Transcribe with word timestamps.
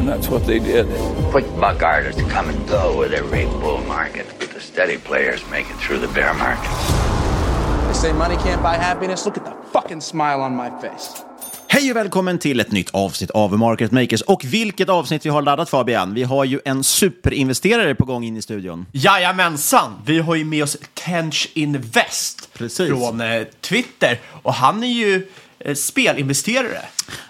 And 0.00 0.08
that's 0.08 0.30
what 0.30 0.46
they 0.46 0.58
did. 0.58 0.86
Quick 1.30 1.44
buck 1.60 1.82
artists 1.82 2.22
to 2.22 2.28
come 2.28 2.48
and 2.48 2.68
go 2.68 3.00
with 3.00 3.12
every 3.12 3.44
bull 3.44 3.82
market, 3.88 4.26
but 4.38 4.48
the 4.54 4.60
steady 4.60 4.96
players 4.96 5.44
make 5.50 5.66
it 5.70 5.76
through 5.76 5.98
the 6.06 6.14
bear 6.14 6.34
market. 6.34 6.70
They 7.86 7.94
say 7.94 8.12
money 8.12 8.36
can't 8.36 8.62
buy 8.62 8.76
happiness. 8.76 9.26
Look 9.26 9.36
at 9.36 9.44
the 9.44 9.52
fucking 9.72 10.00
smile 10.00 10.40
on 10.40 10.56
my 10.56 10.70
face. 10.80 11.22
Hej 11.66 11.90
och 11.90 11.96
välkommen 11.96 12.38
till 12.38 12.60
ett 12.60 12.72
nytt 12.72 12.90
avsnitt 12.90 13.30
av 13.30 13.58
Market 13.58 13.92
Makers. 13.92 14.22
Och 14.22 14.44
vilket 14.44 14.88
avsnitt 14.88 15.26
vi 15.26 15.30
har 15.30 15.42
laddat 15.42 15.70
Fabian. 15.70 16.14
Vi 16.14 16.22
har 16.22 16.44
ju 16.44 16.60
en 16.64 16.84
superinvesterare 16.84 17.94
på 17.94 18.04
gång 18.04 18.24
in 18.24 18.36
i 18.36 18.42
studion. 18.42 18.86
Jajamensan! 18.92 19.92
Vi 20.06 20.18
har 20.18 20.34
ju 20.34 20.44
med 20.44 20.62
oss 20.62 20.76
Tench 20.94 21.50
Invest 21.54 22.48
Precis. 22.52 22.88
från 22.88 23.20
eh, 23.20 23.42
Twitter. 23.60 24.20
Och 24.42 24.54
han 24.54 24.82
är 24.82 24.88
ju 24.88 25.26
Eh, 25.64 25.74
spelinvesterare. 25.74 26.82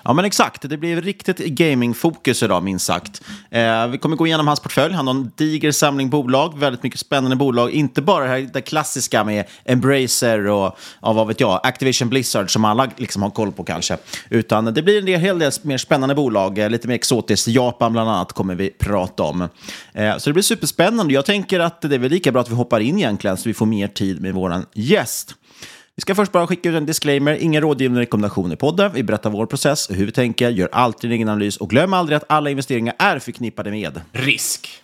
Ja, 0.02 0.12
men 0.12 0.24
exakt. 0.24 0.68
Det 0.68 0.76
blir 0.76 1.02
riktigt 1.02 1.38
gamingfokus 1.38 2.42
idag, 2.42 2.62
minst 2.62 2.86
sagt. 2.86 3.22
Eh, 3.50 3.86
vi 3.86 3.98
kommer 3.98 4.16
gå 4.16 4.26
igenom 4.26 4.46
hans 4.46 4.60
portfölj. 4.60 4.94
Han 4.94 5.06
har 5.06 5.14
en 5.14 5.32
diger 5.36 5.72
samling 5.72 6.10
bolag, 6.10 6.58
väldigt 6.58 6.82
mycket 6.82 7.00
spännande 7.00 7.36
bolag. 7.36 7.70
Inte 7.70 8.02
bara 8.02 8.24
det, 8.24 8.30
här, 8.30 8.50
det 8.52 8.60
klassiska 8.60 9.24
med 9.24 9.44
Embracer 9.64 10.46
och, 10.46 10.78
ja, 11.02 11.12
vad 11.12 11.26
vet 11.26 11.40
jag, 11.40 11.60
Activision 11.62 12.08
Blizzard 12.08 12.52
som 12.52 12.64
alla 12.64 12.90
liksom 12.96 13.22
har 13.22 13.30
koll 13.30 13.52
på 13.52 13.64
kanske. 13.64 13.96
Utan 14.28 14.64
det 14.64 14.82
blir 14.82 14.98
en 14.98 15.04
del, 15.04 15.20
hel 15.20 15.38
del 15.38 15.52
mer 15.62 15.78
spännande 15.78 16.14
bolag, 16.14 16.58
eh, 16.58 16.70
lite 16.70 16.88
mer 16.88 16.94
exotiskt. 16.94 17.48
Japan 17.48 17.92
bland 17.92 18.10
annat 18.10 18.32
kommer 18.32 18.54
vi 18.54 18.70
prata 18.70 19.22
om. 19.22 19.48
Eh, 19.92 20.16
så 20.18 20.30
det 20.30 20.34
blir 20.34 20.42
superspännande. 20.42 21.14
Jag 21.14 21.24
tänker 21.24 21.60
att 21.60 21.80
det 21.80 21.94
är 21.94 21.98
väl 21.98 22.10
lika 22.10 22.32
bra 22.32 22.40
att 22.40 22.50
vi 22.50 22.54
hoppar 22.54 22.80
in 22.80 22.98
egentligen 22.98 23.36
så 23.36 23.48
vi 23.48 23.54
får 23.54 23.66
mer 23.66 23.88
tid 23.88 24.20
med 24.20 24.34
vår 24.34 24.64
gäst. 24.74 25.34
Vi 26.00 26.02
ska 26.02 26.14
först 26.14 26.32
bara 26.32 26.46
skicka 26.46 26.68
ut 26.68 26.74
en 26.74 26.86
disclaimer. 26.86 27.34
Ingen 27.34 27.62
rådgivande 27.62 28.00
rekommendation 28.00 28.52
i 28.52 28.56
podden. 28.56 28.92
Vi 28.94 29.02
berättar 29.02 29.30
vår 29.30 29.46
process 29.46 29.88
och 29.88 29.94
hur 29.94 30.06
vi 30.06 30.12
tänker, 30.12 30.50
gör 30.50 30.68
alltid 30.72 31.10
en 31.10 31.14
egen 31.14 31.28
analys 31.28 31.56
och 31.56 31.70
glöm 31.70 31.92
aldrig 31.92 32.16
att 32.16 32.24
alla 32.28 32.50
investeringar 32.50 32.94
är 32.98 33.18
förknippade 33.18 33.70
med 33.70 34.00
Risk. 34.12 34.82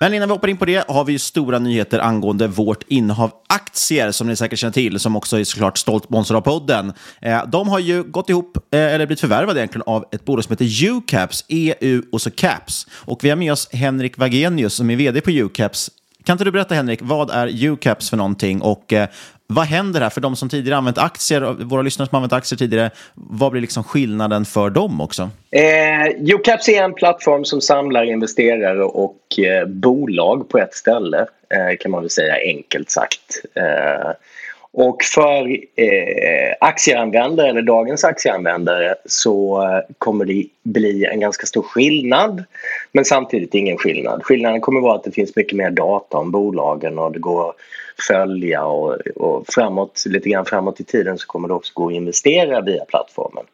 Men 0.00 0.14
innan 0.14 0.28
vi 0.28 0.34
hoppar 0.34 0.48
in 0.48 0.56
på 0.56 0.64
det 0.64 0.88
har 0.88 1.04
vi 1.04 1.12
ju 1.12 1.18
stora 1.18 1.58
nyheter 1.58 1.98
angående 1.98 2.46
vårt 2.46 2.82
innehav 2.88 3.32
aktier 3.46 4.10
som 4.10 4.26
ni 4.26 4.36
säkert 4.36 4.58
känner 4.58 4.72
till, 4.72 5.00
som 5.00 5.16
också 5.16 5.38
är 5.38 5.44
såklart 5.44 5.78
stolt 5.78 6.04
sponsor 6.04 6.36
av 6.36 6.40
podden. 6.40 6.92
Eh, 7.20 7.46
de 7.46 7.68
har 7.68 7.78
ju 7.78 8.02
gått 8.02 8.30
ihop, 8.30 8.56
eh, 8.56 8.80
eller 8.80 9.06
blivit 9.06 9.20
förvärvade 9.20 9.60
egentligen, 9.60 9.82
av 9.86 10.04
ett 10.12 10.24
bolag 10.24 10.44
som 10.44 10.52
heter 10.52 10.84
UCAPS, 10.84 11.44
EU 11.48 12.02
och 12.12 12.22
så 12.22 12.30
CAPS. 12.30 12.86
Och 12.92 13.24
vi 13.24 13.28
har 13.28 13.36
med 13.36 13.52
oss 13.52 13.68
Henrik 13.72 14.18
Wagenius 14.18 14.74
som 14.74 14.90
är 14.90 14.96
vd 14.96 15.20
på 15.20 15.30
UCAPS. 15.30 15.90
Kan 16.26 16.34
inte 16.34 16.44
du 16.44 16.50
berätta 16.50 16.74
Henrik, 16.74 16.98
vad 17.02 17.30
är 17.30 17.64
UCAPS 17.64 18.10
för 18.10 18.16
någonting 18.16 18.62
och 18.62 18.92
eh, 18.92 19.08
vad 19.46 19.66
händer 19.66 20.00
här 20.00 20.10
för 20.10 20.20
de 20.20 20.36
som 20.36 20.48
tidigare 20.48 20.78
använt 20.78 20.98
aktier, 20.98 21.40
våra 21.40 21.82
lyssnare 21.82 22.08
som 22.08 22.16
använt 22.16 22.32
aktier 22.32 22.58
tidigare, 22.58 22.90
vad 23.14 23.52
blir 23.52 23.60
liksom 23.60 23.84
skillnaden 23.84 24.44
för 24.44 24.70
dem 24.70 25.00
också? 25.00 25.30
Eh, 25.50 26.34
UCAPS 26.34 26.68
är 26.68 26.82
en 26.82 26.94
plattform 26.94 27.44
som 27.44 27.60
samlar 27.60 28.04
investerare 28.04 28.84
och 28.84 29.38
eh, 29.38 29.66
bolag 29.66 30.48
på 30.48 30.58
ett 30.58 30.74
ställe, 30.74 31.20
eh, 31.50 31.76
kan 31.80 31.90
man 31.90 32.00
väl 32.00 32.10
säga 32.10 32.34
enkelt 32.34 32.90
sagt. 32.90 33.42
Eh, 33.54 34.10
och 34.78 35.02
för 35.04 35.46
eh, 35.76 36.54
aktieanvändare, 36.60 37.48
eller 37.48 37.62
dagens 37.62 38.04
aktieanvändare, 38.04 38.94
så 39.04 39.62
eh, 39.62 39.94
kommer 39.98 40.24
det 40.24 40.46
bli 40.62 41.04
en 41.04 41.20
ganska 41.20 41.46
stor 41.46 41.62
skillnad, 41.62 42.44
men 42.92 43.04
samtidigt 43.04 43.54
ingen 43.54 43.76
skillnad. 43.76 44.24
Skillnaden 44.24 44.60
kommer 44.60 44.80
vara 44.80 44.94
att 44.94 45.04
det 45.04 45.10
finns 45.10 45.36
mycket 45.36 45.56
mer 45.56 45.70
data 45.70 46.18
om 46.18 46.30
bolagen 46.30 46.98
och 46.98 47.12
det 47.12 47.18
går 47.18 47.48
att 47.48 47.56
följa 48.08 48.64
och, 48.64 48.94
och 49.16 49.44
framåt, 49.48 50.04
lite 50.06 50.28
grann 50.28 50.44
framåt 50.44 50.80
i 50.80 50.84
tiden 50.84 51.18
så 51.18 51.26
kommer 51.26 51.48
det 51.48 51.54
också 51.54 51.72
gå 51.74 51.86
att 51.86 51.94
investera 51.94 52.60
via 52.60 52.84
plattformen. 52.84 53.44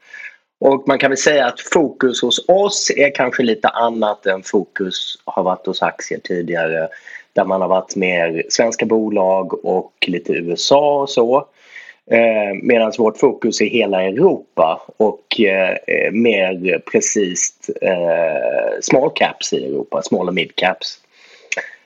Och 0.61 0.85
man 0.87 0.99
kan 0.99 1.11
väl 1.11 1.19
säga 1.19 1.47
att 1.47 1.61
fokus 1.61 2.23
hos 2.23 2.45
oss 2.49 2.91
är 2.97 3.15
kanske 3.15 3.43
lite 3.43 3.69
annat 3.69 4.27
än 4.27 4.43
fokus 4.43 5.19
har 5.25 5.43
varit 5.43 5.67
hos 5.67 5.83
aktier 5.83 6.21
tidigare 6.25 6.89
där 7.33 7.45
man 7.45 7.61
har 7.61 7.69
varit 7.69 7.97
mer 7.97 8.45
svenska 8.49 8.87
bolag 8.87 9.65
och 9.65 9.93
lite 10.07 10.33
USA 10.33 11.01
och 11.01 11.11
så. 11.11 11.47
Eh, 12.11 12.55
Medan 12.63 12.93
vårt 12.99 13.19
fokus 13.19 13.61
är 13.61 13.67
hela 13.67 14.03
Europa 14.03 14.83
och 14.97 15.41
eh, 15.41 15.77
eh, 15.87 16.13
mer 16.13 16.79
precis 16.93 17.71
eh, 17.83 18.81
small 18.81 19.11
caps 19.15 19.53
i 19.53 19.67
Europa, 19.67 20.03
small 20.03 20.29
och 20.29 20.35
mid 20.35 20.57
caps. 20.57 20.99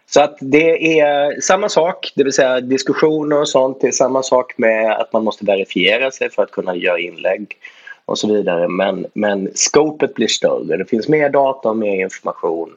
Så 0.09 0.21
att 0.21 0.37
det 0.41 1.01
är 1.01 1.41
samma 1.41 1.69
sak, 1.69 2.13
det 2.15 2.25
vill 2.25 2.33
säga 2.33 2.61
diskussioner 2.61 3.41
och 3.41 3.49
sånt. 3.49 3.81
Det 3.81 3.87
är 3.87 3.93
samma 3.93 4.23
sak 4.23 4.59
med 4.59 4.93
att 4.93 5.13
man 5.13 5.25
måste 5.25 5.45
verifiera 5.45 6.11
sig 6.11 6.31
för 6.31 6.43
att 6.43 6.51
kunna 6.51 6.77
göra 6.77 6.99
inlägg 6.99 7.57
och 8.05 8.19
så 8.19 8.35
vidare. 8.35 8.69
Men, 8.69 9.07
men 9.13 9.51
scopet 9.55 10.15
blir 10.15 10.27
större. 10.29 10.77
Det 10.77 10.85
finns 10.85 11.09
mer 11.09 11.29
data 11.31 11.69
och 11.69 11.77
mer 11.77 12.03
information. 12.03 12.77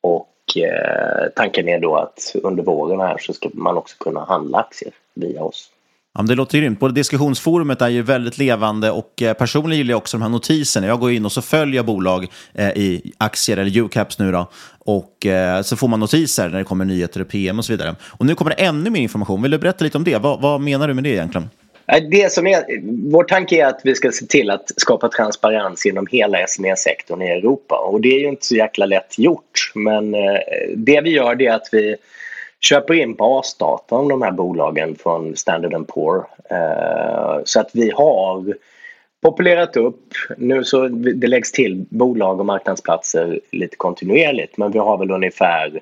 Och 0.00 0.28
eh, 0.56 1.28
tanken 1.36 1.68
är 1.68 1.80
då 1.80 1.96
att 1.96 2.36
under 2.42 2.62
våren 2.62 3.00
här 3.00 3.18
så 3.18 3.32
ska 3.32 3.50
man 3.54 3.76
också 3.76 3.96
kunna 3.98 4.24
handla 4.24 4.58
aktier 4.58 4.92
via 5.14 5.42
oss. 5.42 5.70
Ja, 6.14 6.22
men 6.22 6.26
det 6.26 6.34
låter 6.34 6.58
grymt. 6.58 6.80
Både 6.80 6.94
diskussionsforumet 6.94 7.82
är 7.82 7.88
ju 7.88 8.02
väldigt 8.02 8.38
levande 8.38 8.90
och 8.90 9.22
eh, 9.22 9.34
personligen 9.34 9.78
gillar 9.78 9.90
jag 9.90 9.98
också 9.98 10.16
de 10.16 10.22
här 10.22 10.28
notiserna. 10.28 10.86
Jag 10.86 11.00
går 11.00 11.12
in 11.12 11.24
och 11.24 11.32
så 11.32 11.42
följer 11.42 11.82
bolag 11.82 12.26
eh, 12.54 12.68
i 12.68 13.12
aktier, 13.18 13.56
eller 13.56 13.78
UCAPS 13.78 14.18
nu 14.18 14.32
då, 14.32 14.50
och 14.78 15.26
eh, 15.26 15.62
så 15.62 15.76
får 15.76 15.88
man 15.88 16.00
notiser 16.00 16.48
när 16.48 16.58
det 16.58 16.64
kommer 16.64 16.84
nyheter 16.84 17.20
och 17.20 17.28
PM 17.28 17.58
och 17.58 17.64
så 17.64 17.72
vidare. 17.72 17.96
Och 18.02 18.26
nu 18.26 18.34
kommer 18.34 18.50
det 18.50 18.64
ännu 18.64 18.90
mer 18.90 19.00
information. 19.00 19.42
Vill 19.42 19.50
du 19.50 19.58
berätta 19.58 19.84
lite 19.84 19.98
om 19.98 20.04
det? 20.04 20.18
Vad, 20.18 20.40
vad 20.40 20.60
menar 20.60 20.88
du 20.88 20.94
med 20.94 21.04
det 21.04 21.10
egentligen? 21.10 21.50
Det 22.10 22.32
som 22.32 22.46
är, 22.46 22.64
vår 23.10 23.24
tanke 23.24 23.56
är 23.56 23.66
att 23.66 23.80
vi 23.84 23.94
ska 23.94 24.10
se 24.12 24.26
till 24.26 24.50
att 24.50 24.72
skapa 24.76 25.08
transparens 25.08 25.86
inom 25.86 26.06
hela 26.10 26.46
SME-sektorn 26.46 27.22
i 27.22 27.30
Europa. 27.30 27.78
Och 27.78 28.00
det 28.00 28.08
är 28.08 28.20
ju 28.20 28.28
inte 28.28 28.46
så 28.46 28.54
jäkla 28.54 28.86
lätt 28.86 29.18
gjort. 29.18 29.72
Men 29.74 30.14
eh, 30.14 30.40
det 30.76 31.00
vi 31.00 31.10
gör 31.10 31.42
är 31.42 31.52
att 31.52 31.68
vi 31.72 31.96
köper 32.60 32.94
in 32.94 33.14
basdata 33.14 33.94
om 33.94 34.08
de 34.08 34.22
här 34.22 34.32
bolagen 34.32 34.96
från 34.96 35.36
Standard 35.36 35.86
Poor. 35.86 36.26
Eh, 36.50 37.40
så 37.44 37.60
att 37.60 37.70
vi 37.72 37.90
har 37.90 38.56
populerat 39.22 39.76
upp, 39.76 40.08
nu 40.36 40.64
så 40.64 40.88
det 40.88 41.26
läggs 41.26 41.52
till 41.52 41.84
bolag 41.88 42.40
och 42.40 42.46
marknadsplatser 42.46 43.40
lite 43.50 43.76
kontinuerligt 43.76 44.56
men 44.56 44.70
vi 44.70 44.78
har 44.78 44.98
väl 44.98 45.10
ungefär 45.10 45.80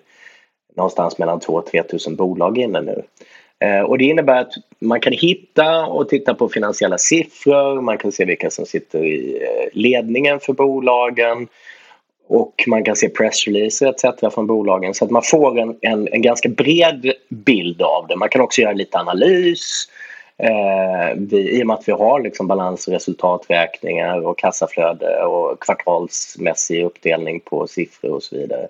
någonstans 0.76 1.18
mellan 1.18 1.40
2 1.40 1.62
3 1.62 1.82
000 2.06 2.16
bolag 2.16 2.58
inne 2.58 2.80
nu. 2.80 3.02
Eh, 3.60 3.80
och 3.80 3.98
det 3.98 4.04
innebär 4.04 4.40
att 4.40 4.52
man 4.78 5.00
kan 5.00 5.12
hitta 5.12 5.86
och 5.86 6.08
titta 6.08 6.34
på 6.34 6.48
finansiella 6.48 6.98
siffror, 6.98 7.80
man 7.80 7.98
kan 7.98 8.12
se 8.12 8.24
vilka 8.24 8.50
som 8.50 8.66
sitter 8.66 9.04
i 9.04 9.42
eh, 9.42 9.68
ledningen 9.72 10.40
för 10.40 10.52
bolagen 10.52 11.48
och 12.28 12.64
man 12.66 12.84
kan 12.84 12.96
se 12.96 13.08
pressreleaser 13.08 13.88
etc. 13.88 14.34
från 14.34 14.46
bolagen 14.46 14.94
så 14.94 15.04
att 15.04 15.10
man 15.10 15.22
får 15.22 15.58
en, 15.58 15.76
en, 15.80 16.08
en, 16.12 16.22
ganska 16.22 16.48
bred 16.48 17.12
bild 17.28 17.82
av 17.82 18.06
det. 18.08 18.16
Man 18.16 18.28
kan 18.28 18.40
också 18.40 18.60
göra 18.60 18.72
lite 18.72 18.98
analys 18.98 19.88
eh, 20.38 21.16
vi, 21.16 21.58
i 21.58 21.62
och 21.62 21.66
med 21.66 21.74
att 21.74 21.88
vi 21.88 21.92
har 21.92 22.20
liksom 22.20 22.46
balans 22.46 22.86
och 22.86 22.92
resultaträkningar 22.92 24.26
och 24.26 24.38
kassaflöde 24.38 25.22
och 25.24 25.62
kvartalsmässig 25.62 26.84
uppdelning 26.84 27.40
på 27.40 27.66
siffror 27.66 28.10
och 28.10 28.22
så 28.22 28.36
vidare. 28.36 28.68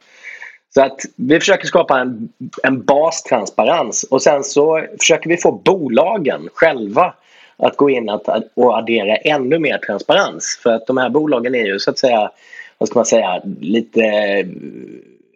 Så 0.75 0.83
att 0.83 1.01
vi 1.17 1.39
försöker 1.39 1.67
skapa 1.67 2.01
en, 2.01 2.29
en 2.63 2.83
bastransparens 2.83 4.03
och 4.03 4.23
sen 4.23 4.45
så 4.45 4.87
försöker 4.99 5.31
vi 5.31 5.37
få 5.37 5.53
bolagen 5.53 6.49
själva 6.55 7.15
att 7.57 7.77
gå 7.77 7.91
in 7.91 8.09
att, 8.09 8.29
och 8.55 8.79
addera 8.79 9.17
ännu 9.17 9.59
mer 9.59 9.79
transparens. 9.79 10.61
För 10.63 10.71
att 10.71 10.87
de 10.87 10.97
här 10.97 11.09
bolagen 11.09 11.55
är 11.55 11.65
ju 11.65 11.79
så 11.79 11.91
att 11.91 11.99
säga, 11.99 12.31
vad 12.79 12.89
ska 12.89 12.99
man 12.99 13.07
säga, 13.07 13.43
lite 13.61 14.01
eh, 14.01 14.47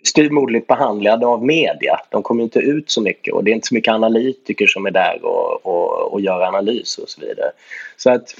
styrmodligt 0.06 0.66
behandlade 0.66 1.26
av 1.26 1.44
media. 1.44 2.00
De 2.10 2.22
kommer 2.22 2.44
inte 2.44 2.58
ut 2.58 2.90
så 2.90 3.00
mycket 3.00 3.34
och 3.34 3.44
det 3.44 3.50
är 3.50 3.54
inte 3.54 3.68
så 3.68 3.74
mycket 3.74 3.94
analytiker 3.94 4.66
som 4.66 4.86
är 4.86 4.90
där 4.90 5.24
och, 5.24 5.66
och, 5.66 6.12
och 6.12 6.20
gör 6.20 6.40
analys 6.40 6.98
och 6.98 7.08
så 7.08 7.20
vidare. 7.20 7.50
Så 7.96 8.10
att 8.10 8.34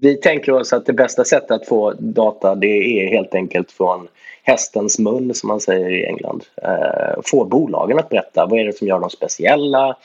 vi 0.00 0.16
tänker 0.16 0.52
oss 0.52 0.72
att 0.72 0.86
det 0.86 0.92
bästa 0.92 1.24
sättet 1.24 1.50
att 1.50 1.66
få 1.66 1.92
data 1.98 2.54
det 2.54 2.66
är 2.66 3.08
helt 3.08 3.34
enkelt 3.34 3.72
från 3.72 4.08
hästens 4.46 4.98
mun 4.98 5.34
som 5.34 5.48
man 5.48 5.60
säger 5.60 5.90
i 5.90 6.04
England. 6.04 6.44
Eh, 6.62 7.20
få 7.24 7.44
bolagen 7.44 7.98
att 7.98 8.08
berätta 8.08 8.46
vad 8.46 8.60
är 8.60 8.64
det 8.64 8.72
som 8.72 8.86
gör 8.86 9.00
dem 9.00 9.10
speciella? 9.10 9.96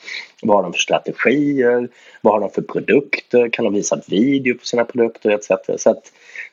Vad 0.42 0.56
har 0.56 0.62
de 0.62 0.72
för 0.72 0.80
strategier? 0.80 1.88
Vad 2.20 2.34
har 2.34 2.40
de 2.40 2.50
för 2.50 2.62
produkter? 2.62 3.48
Kan 3.48 3.64
de 3.64 3.74
visa 3.74 4.00
video 4.06 4.58
på 4.58 4.64
sina 4.64 4.84
produkter 4.84 5.30
etc. 5.30 5.50
Så 5.82 5.90
att, 5.90 6.12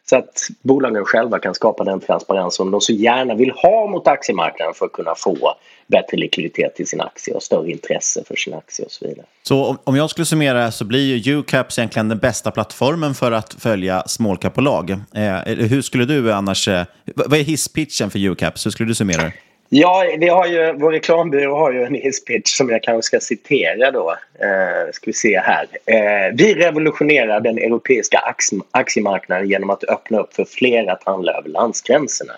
så 0.10 0.16
att 0.16 0.48
bolagen 0.62 1.06
själva 1.06 1.40
kan 1.40 1.56
skapa 1.56 1.84
den 1.84 2.00
transparens 2.00 2.56
som 2.56 2.72
de 2.72 2.82
så 2.82 2.94
gärna 2.94 3.36
vill 3.36 3.52
ha 3.52 3.88
mot 3.88 4.08
aktiemarknaden 4.08 4.74
för 4.74 4.86
att 4.86 4.92
kunna 4.92 5.16
få 5.16 5.56
bättre 5.88 6.18
likviditet 6.18 6.76
till 6.76 6.88
sin 6.88 7.02
aktie 7.02 7.34
och 7.34 7.44
större 7.44 7.72
intresse 7.72 8.24
för 8.28 8.36
sin 8.36 8.54
aktie 8.54 8.86
och 8.86 8.92
så 8.92 9.08
vidare. 9.08 9.26
Så 9.44 9.78
om 9.84 9.96
jag 9.96 10.10
skulle 10.10 10.26
summera 10.26 10.72
så 10.72 10.86
blir 10.86 11.16
ju 11.16 11.40
UCAPS 11.40 11.80
egentligen 11.80 12.10
den 12.10 12.18
bästa 12.18 12.52
plattformen 12.52 13.14
för 13.14 13.32
att 13.32 13.54
följa 13.54 14.04
small 14.08 14.38
cap-bolag. 14.38 14.90
Eh, 14.92 15.36
hur 15.46 15.82
skulle 15.82 16.06
du 16.06 16.34
annars... 16.34 16.68
Eh, 16.68 16.86
vad 17.16 17.40
är 17.40 17.44
hisspitchen 17.44 18.10
för 18.10 18.20
UCAPS? 18.20 18.66
Hur 18.66 18.72
skulle 18.72 18.90
du 18.90 18.96
summera 18.96 19.24
det? 19.24 19.34
Ja, 19.72 20.06
vi 20.18 20.28
har 20.28 20.48
ju, 20.48 20.74
vår 20.74 20.92
reklambyrå 20.92 21.56
har 21.56 21.72
ju 21.72 21.84
en 21.84 21.96
hisspitch 21.96 22.58
som 22.58 22.70
jag 22.70 22.84
kanske 22.84 23.08
ska 23.08 23.20
citera 23.20 23.92
då. 23.92 24.16
Eh, 24.40 24.92
ska 24.92 25.06
vi 25.06 25.14
se 25.14 25.40
här. 25.40 25.68
Eh, 25.86 26.36
vi 26.36 26.54
revolutionerar 26.54 27.40
den 27.40 27.58
europeiska 27.58 28.36
aktiemarknaden 28.72 29.50
genom 29.50 29.70
att 29.70 29.84
öppna 29.84 30.20
upp 30.20 30.34
för 30.34 30.46
fler 30.46 30.92
att 30.92 31.04
handla 31.04 31.32
över 31.32 31.50
landsgränserna. 31.50 32.34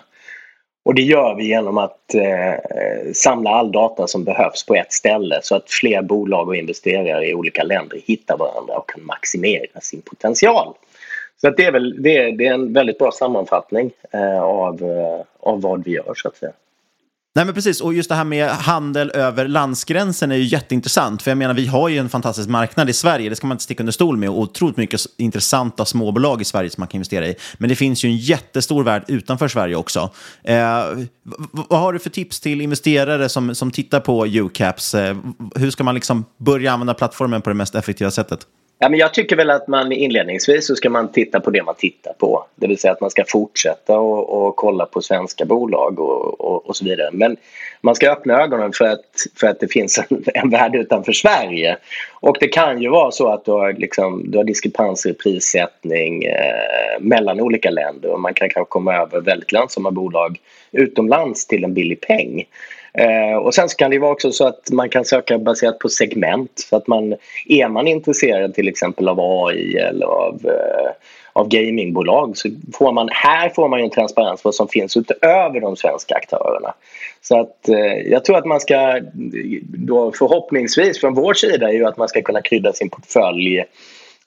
Och 0.84 0.94
det 0.94 1.02
gör 1.02 1.34
vi 1.34 1.44
genom 1.44 1.78
att 1.78 2.14
eh, 2.14 3.12
samla 3.12 3.50
all 3.50 3.72
data 3.72 4.06
som 4.06 4.24
behövs 4.24 4.66
på 4.66 4.74
ett 4.74 4.92
ställe 4.92 5.40
så 5.42 5.56
att 5.56 5.70
fler 5.70 6.02
bolag 6.02 6.48
och 6.48 6.56
investerare 6.56 7.26
i 7.26 7.34
olika 7.34 7.62
länder 7.62 7.98
hittar 8.04 8.36
varandra 8.36 8.74
och 8.74 8.88
kan 8.88 9.04
maximera 9.04 9.80
sin 9.80 10.02
potential. 10.02 10.74
Så 11.40 11.48
att 11.48 11.56
det, 11.56 11.64
är 11.64 11.72
väl, 11.72 12.02
det, 12.02 12.18
är, 12.18 12.32
det 12.32 12.46
är 12.46 12.54
en 12.54 12.72
väldigt 12.72 12.98
bra 12.98 13.12
sammanfattning 13.12 13.90
eh, 14.10 14.42
av, 14.42 14.82
eh, 14.82 15.24
av 15.40 15.60
vad 15.60 15.84
vi 15.84 15.90
gör 15.90 16.12
så 16.16 16.28
att 16.28 16.36
säga. 16.36 16.52
Nej, 17.34 17.44
men 17.44 17.54
precis. 17.54 17.80
Och 17.80 17.94
just 17.94 18.08
det 18.08 18.14
här 18.14 18.24
med 18.24 18.50
handel 18.50 19.10
över 19.10 19.48
landsgränsen 19.48 20.32
är 20.32 20.36
ju 20.36 20.44
jätteintressant. 20.44 21.22
För 21.22 21.30
jag 21.30 21.38
menar, 21.38 21.54
vi 21.54 21.66
har 21.66 21.88
ju 21.88 21.98
en 21.98 22.08
fantastisk 22.08 22.48
marknad 22.48 22.90
i 22.90 22.92
Sverige, 22.92 23.28
det 23.28 23.36
ska 23.36 23.46
man 23.46 23.54
inte 23.54 23.64
sticka 23.64 23.82
under 23.82 23.92
stol 23.92 24.16
med, 24.16 24.28
och 24.28 24.38
otroligt 24.38 24.76
mycket 24.76 25.00
intressanta 25.16 25.84
småbolag 25.84 26.40
i 26.40 26.44
Sverige 26.44 26.70
som 26.70 26.80
man 26.80 26.88
kan 26.88 26.96
investera 26.96 27.26
i. 27.26 27.34
Men 27.58 27.68
det 27.68 27.76
finns 27.76 28.04
ju 28.04 28.08
en 28.08 28.16
jättestor 28.16 28.84
värld 28.84 29.04
utanför 29.08 29.48
Sverige 29.48 29.76
också. 29.76 30.10
Eh, 30.44 30.84
vad 31.52 31.80
har 31.80 31.92
du 31.92 31.98
för 31.98 32.10
tips 32.10 32.40
till 32.40 32.60
investerare 32.60 33.28
som, 33.28 33.54
som 33.54 33.70
tittar 33.70 34.00
på 34.00 34.26
UCAPS? 34.26 34.94
Eh, 34.94 35.16
hur 35.54 35.70
ska 35.70 35.84
man 35.84 35.94
liksom 35.94 36.24
börja 36.38 36.72
använda 36.72 36.94
plattformen 36.94 37.42
på 37.42 37.50
det 37.50 37.54
mest 37.54 37.74
effektiva 37.74 38.10
sättet? 38.10 38.46
Ja, 38.82 38.88
men 38.88 38.98
jag 38.98 39.14
tycker 39.14 39.36
väl 39.36 39.50
att 39.50 39.68
man 39.68 39.92
inledningsvis 39.92 40.66
så 40.66 40.76
ska 40.76 40.90
man 40.90 41.12
titta 41.12 41.40
på 41.40 41.50
det 41.50 41.62
man 41.62 41.74
tittar 41.74 42.12
på. 42.12 42.46
Det 42.54 42.66
vill 42.66 42.78
säga 42.78 42.92
att 42.92 43.00
man 43.00 43.10
ska 43.10 43.24
fortsätta 43.28 43.98
och, 43.98 44.46
och 44.46 44.56
kolla 44.56 44.86
på 44.86 45.00
svenska 45.00 45.44
bolag 45.44 46.00
och, 46.00 46.40
och, 46.40 46.68
och, 46.68 46.76
så 46.76 46.84
vidare. 46.84 47.10
Men 47.12 47.36
man 47.80 47.94
ska 47.94 48.12
öppna 48.12 48.42
ögonen 48.42 48.72
för 48.72 48.84
att, 48.84 49.04
för 49.40 49.46
att 49.46 49.60
det 49.60 49.68
finns 49.68 49.98
en, 49.98 50.24
en 50.34 50.50
värld 50.50 50.74
utanför 50.74 51.12
Sverige. 51.12 51.76
Och 52.20 52.36
det 52.40 52.48
kan 52.48 52.82
ju 52.82 52.88
vara 52.88 53.10
så 53.10 53.32
att 53.32 53.44
du 53.44 53.50
har, 53.50 53.72
liksom, 53.72 54.30
du 54.30 54.38
har 54.38 54.44
diskrepanser 54.44 55.10
i 55.10 55.14
prissättning 55.14 56.24
eh, 56.24 57.00
mellan 57.00 57.40
olika 57.40 57.70
länder 57.70 58.10
och 58.12 58.20
man 58.20 58.34
kan 58.34 58.48
kanske 58.48 58.70
komma 58.70 58.94
över 58.94 59.20
väldigt 59.20 59.52
lönsamma 59.52 59.90
bolag 59.90 60.38
utomlands 60.72 61.46
till 61.46 61.64
en 61.64 61.74
billig 61.74 62.00
peng. 62.00 62.44
Eh, 62.98 63.36
och 63.36 63.54
sen 63.54 63.68
kan 63.68 63.90
det 63.90 63.98
vara 63.98 64.12
också 64.12 64.32
så 64.32 64.46
att 64.46 64.70
man 64.72 64.88
kan 64.88 65.04
söka 65.04 65.38
baserat 65.38 65.78
på 65.78 65.88
segment. 65.88 66.50
Så 66.54 66.76
att 66.76 66.86
man, 66.86 67.14
är 67.46 67.68
man 67.68 67.88
intresserad 67.88 68.54
till 68.54 68.68
exempel 68.68 69.08
av 69.08 69.20
AI 69.20 69.76
eller 69.76 70.06
av, 70.06 70.40
eh, 70.44 70.90
av 71.32 71.48
gamingbolag 71.48 72.36
så 72.36 72.48
får 72.74 72.92
man, 72.92 73.08
här 73.12 73.48
får 73.48 73.68
man 73.68 73.78
ju 73.78 73.84
en 73.84 73.90
transparens 73.90 74.44
vad 74.44 74.54
som 74.54 74.68
finns 74.68 74.96
utöver 74.96 75.60
de 75.60 75.76
svenska 75.76 76.14
aktörerna. 76.14 76.74
Så 77.20 77.40
att 77.40 77.68
eh, 77.68 78.10
jag 78.10 78.24
tror 78.24 78.36
att 78.36 78.46
man 78.46 78.60
ska, 78.60 79.00
då 79.62 80.12
förhoppningsvis 80.12 81.00
från 81.00 81.14
vår 81.14 81.34
sida 81.34 81.68
är 81.68 81.72
ju 81.72 81.84
att 81.84 81.96
man 81.96 82.08
ska 82.08 82.22
kunna 82.22 82.42
krydda 82.42 82.72
sin 82.72 82.90
portfölj 82.90 83.64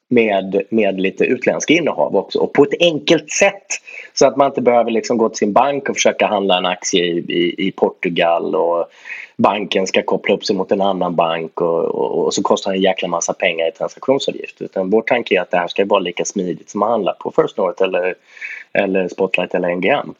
med, 0.10 0.62
med 0.70 1.00
lite 1.00 1.24
utländska 1.24 1.74
innehav 1.74 2.16
också 2.16 2.40
och 2.40 2.54
på 2.54 2.64
ett 2.64 2.82
enkelt 2.82 3.32
sätt. 3.32 3.68
Så 4.14 4.28
att 4.28 4.38
man 4.38 4.48
inte 4.48 4.62
behöver 4.62 4.92
liksom 4.92 5.18
gå 5.18 5.30
till 5.30 5.38
sin 5.38 5.54
bank 5.54 5.90
och 5.90 5.96
försöka 5.96 6.28
handla 6.28 6.58
en 6.58 6.66
aktie 6.66 7.06
i, 7.06 7.18
i, 7.18 7.68
i 7.68 7.72
Portugal 7.72 8.56
och 8.56 8.86
banken 9.38 9.88
ska 9.88 10.02
koppla 10.02 10.36
upp 10.36 10.46
sig 10.46 10.56
mot 10.56 10.72
en 10.72 10.82
annan 10.82 11.16
bank 11.16 11.62
och, 11.62 11.86
och, 11.86 12.26
och, 12.26 12.34
så 12.34 12.42
kostar 12.42 12.72
det 12.72 12.78
en 12.78 12.82
jäkla 12.82 13.08
massa 13.08 13.34
pengar 13.34 13.68
i 13.68 13.72
transaktionsavgift. 13.72 14.62
Utan 14.62 14.90
vår 14.90 15.02
tanke 15.02 15.36
är 15.36 15.42
att 15.42 15.52
det 15.52 15.58
här 15.58 15.68
ska 15.68 15.86
vara 15.86 16.00
lika 16.00 16.26
smidigt 16.26 16.70
som 16.70 16.84
att 16.84 16.90
handla 16.90 17.14
på 17.14 17.32
First 17.32 17.58
North 17.58 17.84
eller, 17.84 18.16
eller 18.74 19.08
Spotlight 19.08 19.56
eller 19.56 19.76
NGM. 19.76 20.14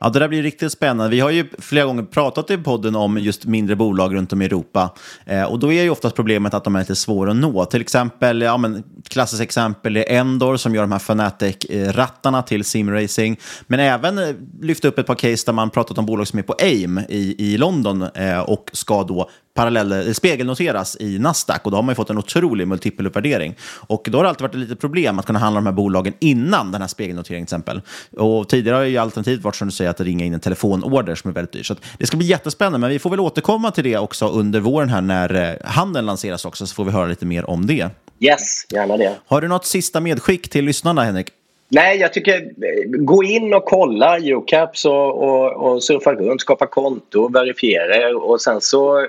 Ja, 0.00 0.08
det 0.08 0.18
där 0.18 0.28
blir 0.28 0.42
riktigt 0.42 0.72
spännande. 0.72 1.10
Vi 1.10 1.20
har 1.20 1.30
ju 1.30 1.46
flera 1.58 1.84
gånger 1.84 2.02
pratat 2.02 2.50
i 2.50 2.56
podden 2.56 2.96
om 2.96 3.18
just 3.18 3.44
mindre 3.44 3.76
bolag 3.76 4.14
runt 4.14 4.32
om 4.32 4.42
i 4.42 4.44
Europa. 4.44 4.94
Eh, 5.26 5.42
och 5.42 5.58
då 5.58 5.72
är 5.72 5.82
ju 5.82 5.90
oftast 5.90 6.16
problemet 6.16 6.54
att 6.54 6.64
de 6.64 6.76
är 6.76 6.80
lite 6.80 6.96
svåra 6.96 7.30
att 7.30 7.36
nå. 7.36 7.64
Till 7.64 7.80
exempel, 7.80 8.42
ja 8.42 8.56
men 8.56 8.84
klassiskt 9.08 9.42
exempel 9.42 9.96
är 9.96 10.04
Endor 10.08 10.56
som 10.56 10.74
gör 10.74 10.82
de 10.82 10.92
här 10.92 10.98
Fanatic-rattarna 10.98 12.42
till 12.42 12.64
simracing. 12.64 13.40
Men 13.66 13.80
även 13.80 14.18
eh, 14.18 14.34
lyfta 14.60 14.88
upp 14.88 14.98
ett 14.98 15.06
par 15.06 15.14
case 15.14 15.46
där 15.46 15.52
man 15.52 15.70
pratat 15.70 15.98
om 15.98 16.06
bolag 16.06 16.28
som 16.28 16.38
är 16.38 16.42
på 16.42 16.54
AIM 16.58 17.00
i, 17.08 17.52
i 17.52 17.58
London 17.58 18.02
eh, 18.02 18.40
och 18.40 18.70
ska 18.72 19.02
då 19.02 19.30
parallell, 19.58 20.14
spegelnoteras 20.14 20.96
i 21.00 21.18
Nasdaq 21.18 21.60
och 21.64 21.70
då 21.70 21.76
har 21.76 21.82
man 21.82 21.92
ju 21.92 21.94
fått 21.94 22.10
en 22.10 22.18
otrolig 22.18 22.68
multipeluppvärdering. 22.68 23.54
Och 23.62 24.08
då 24.10 24.18
har 24.18 24.22
det 24.22 24.28
alltid 24.28 24.42
varit 24.42 24.54
ett 24.54 24.60
litet 24.60 24.80
problem 24.80 25.18
att 25.18 25.26
kunna 25.26 25.38
handla 25.38 25.60
de 25.60 25.66
här 25.66 25.72
bolagen 25.72 26.14
innan 26.18 26.72
den 26.72 26.80
här 26.80 26.88
spegelnoteringen 26.88 27.46
till 27.46 27.56
exempel. 27.56 27.80
Och 28.16 28.48
tidigare 28.48 28.76
har 28.76 28.84
ju 28.84 28.98
alternativet 28.98 29.44
varit 29.44 29.56
som 29.56 29.68
du 29.68 29.72
säger 29.72 29.90
att 29.90 30.00
ringa 30.00 30.24
in 30.24 30.34
en 30.34 30.40
telefonorder 30.40 31.14
som 31.14 31.30
är 31.30 31.34
väldigt 31.34 31.52
dyr. 31.52 31.62
Så 31.62 31.76
det 31.98 32.06
ska 32.06 32.16
bli 32.16 32.26
jättespännande, 32.26 32.78
men 32.78 32.90
vi 32.90 32.98
får 32.98 33.10
väl 33.10 33.20
återkomma 33.20 33.70
till 33.70 33.84
det 33.84 33.98
också 33.98 34.28
under 34.28 34.60
våren 34.60 34.88
här 34.88 35.00
när 35.00 35.34
eh, 35.34 35.70
handeln 35.70 36.06
lanseras 36.06 36.44
också 36.44 36.66
så 36.66 36.74
får 36.74 36.84
vi 36.84 36.90
höra 36.90 37.06
lite 37.06 37.26
mer 37.26 37.50
om 37.50 37.66
det. 37.66 37.90
Yes, 38.20 38.66
gärna 38.72 38.96
det. 38.96 39.14
Har 39.26 39.40
du 39.40 39.48
något 39.48 39.66
sista 39.66 40.00
medskick 40.00 40.48
till 40.50 40.64
lyssnarna 40.64 41.02
Henrik? 41.02 41.28
Nej, 41.70 41.98
jag 41.98 42.12
tycker 42.12 42.34
eh, 42.34 42.84
gå 42.84 43.24
in 43.24 43.54
och 43.54 43.64
kolla 43.64 44.18
UCAPS 44.18 44.84
och, 44.84 45.22
och, 45.22 45.52
och 45.52 45.82
surfa 45.82 46.12
runt, 46.14 46.40
skapa 46.40 46.66
konto, 46.66 47.28
verifiera 47.28 47.96
er 47.96 48.16
och 48.16 48.40
sen 48.40 48.60
så 48.60 49.06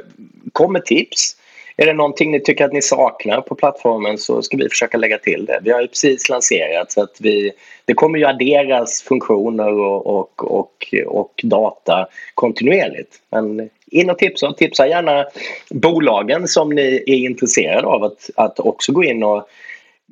kommer 0.51 0.79
tips. 0.79 1.35
är 1.77 1.85
det 1.85 1.93
någonting 1.93 2.31
ni 2.31 2.39
tycker 2.39 2.65
att 2.65 2.73
ni 2.73 2.81
saknar 2.81 3.41
på 3.41 3.55
plattformen 3.55 4.17
så 4.17 4.41
ska 4.41 4.57
vi 4.57 4.69
försöka 4.69 4.97
lägga 4.97 5.17
till 5.17 5.45
det. 5.45 5.59
Vi 5.63 5.71
har 5.71 5.81
ju 5.81 5.87
precis 5.87 6.29
lanserat 6.29 6.91
så 6.91 7.01
att 7.01 7.17
vi, 7.19 7.51
det 7.85 7.93
kommer 7.93 8.19
ju 8.19 8.25
adderas 8.25 9.01
funktioner 9.01 9.73
och, 9.73 10.07
och, 10.07 10.59
och, 10.59 10.95
och 11.07 11.41
data 11.43 12.07
kontinuerligt. 12.33 13.15
Men 13.31 13.69
in 13.91 14.09
och 14.09 14.17
tipsa. 14.17 14.53
Tipsa 14.53 14.87
gärna 14.87 15.25
bolagen 15.69 16.47
som 16.47 16.69
ni 16.69 17.03
är 17.07 17.15
intresserade 17.15 17.87
av 17.87 18.03
att, 18.03 18.29
att 18.35 18.59
också 18.59 18.91
gå 18.91 19.03
in 19.03 19.23
och 19.23 19.47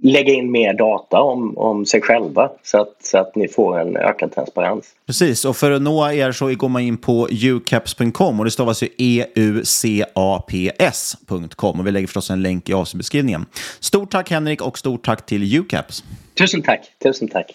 lägga 0.02 0.34
in 0.34 0.52
mer 0.52 0.74
data 0.74 1.22
om, 1.22 1.58
om 1.58 1.86
sig 1.86 2.02
själva 2.02 2.52
så 2.64 2.82
att, 2.82 2.96
så 3.04 3.18
att 3.18 3.36
ni 3.36 3.48
får 3.48 3.80
en 3.80 3.98
ökad 3.98 4.36
transparens. 4.36 4.86
Precis, 5.06 5.46
och 5.46 5.58
för 5.58 5.72
att 5.72 5.82
nå 5.82 6.12
er 6.12 6.32
så 6.32 6.56
går 6.56 6.70
man 6.70 6.82
in 6.82 6.98
på 6.98 7.28
ucaps.com 7.32 8.40
och 8.40 8.46
det 8.46 8.52
stavas 8.52 8.84
ju 8.84 8.88
eucaps.com 10.46 11.80
och 11.80 11.88
vi 11.88 11.92
lägger 11.92 12.08
förstås 12.08 12.30
en 12.30 12.42
länk 12.42 12.70
i 12.70 12.74
avsnittbeskrivningen. 12.74 13.46
Stort 13.80 14.12
tack 14.12 14.30
Henrik 14.30 14.62
och 14.62 14.78
stort 14.78 15.06
tack 15.06 15.26
till 15.26 15.60
Ucaps. 15.60 16.04
Tusen 16.38 16.62
tack, 16.62 16.82
tusen 17.04 17.28
tack. 17.28 17.52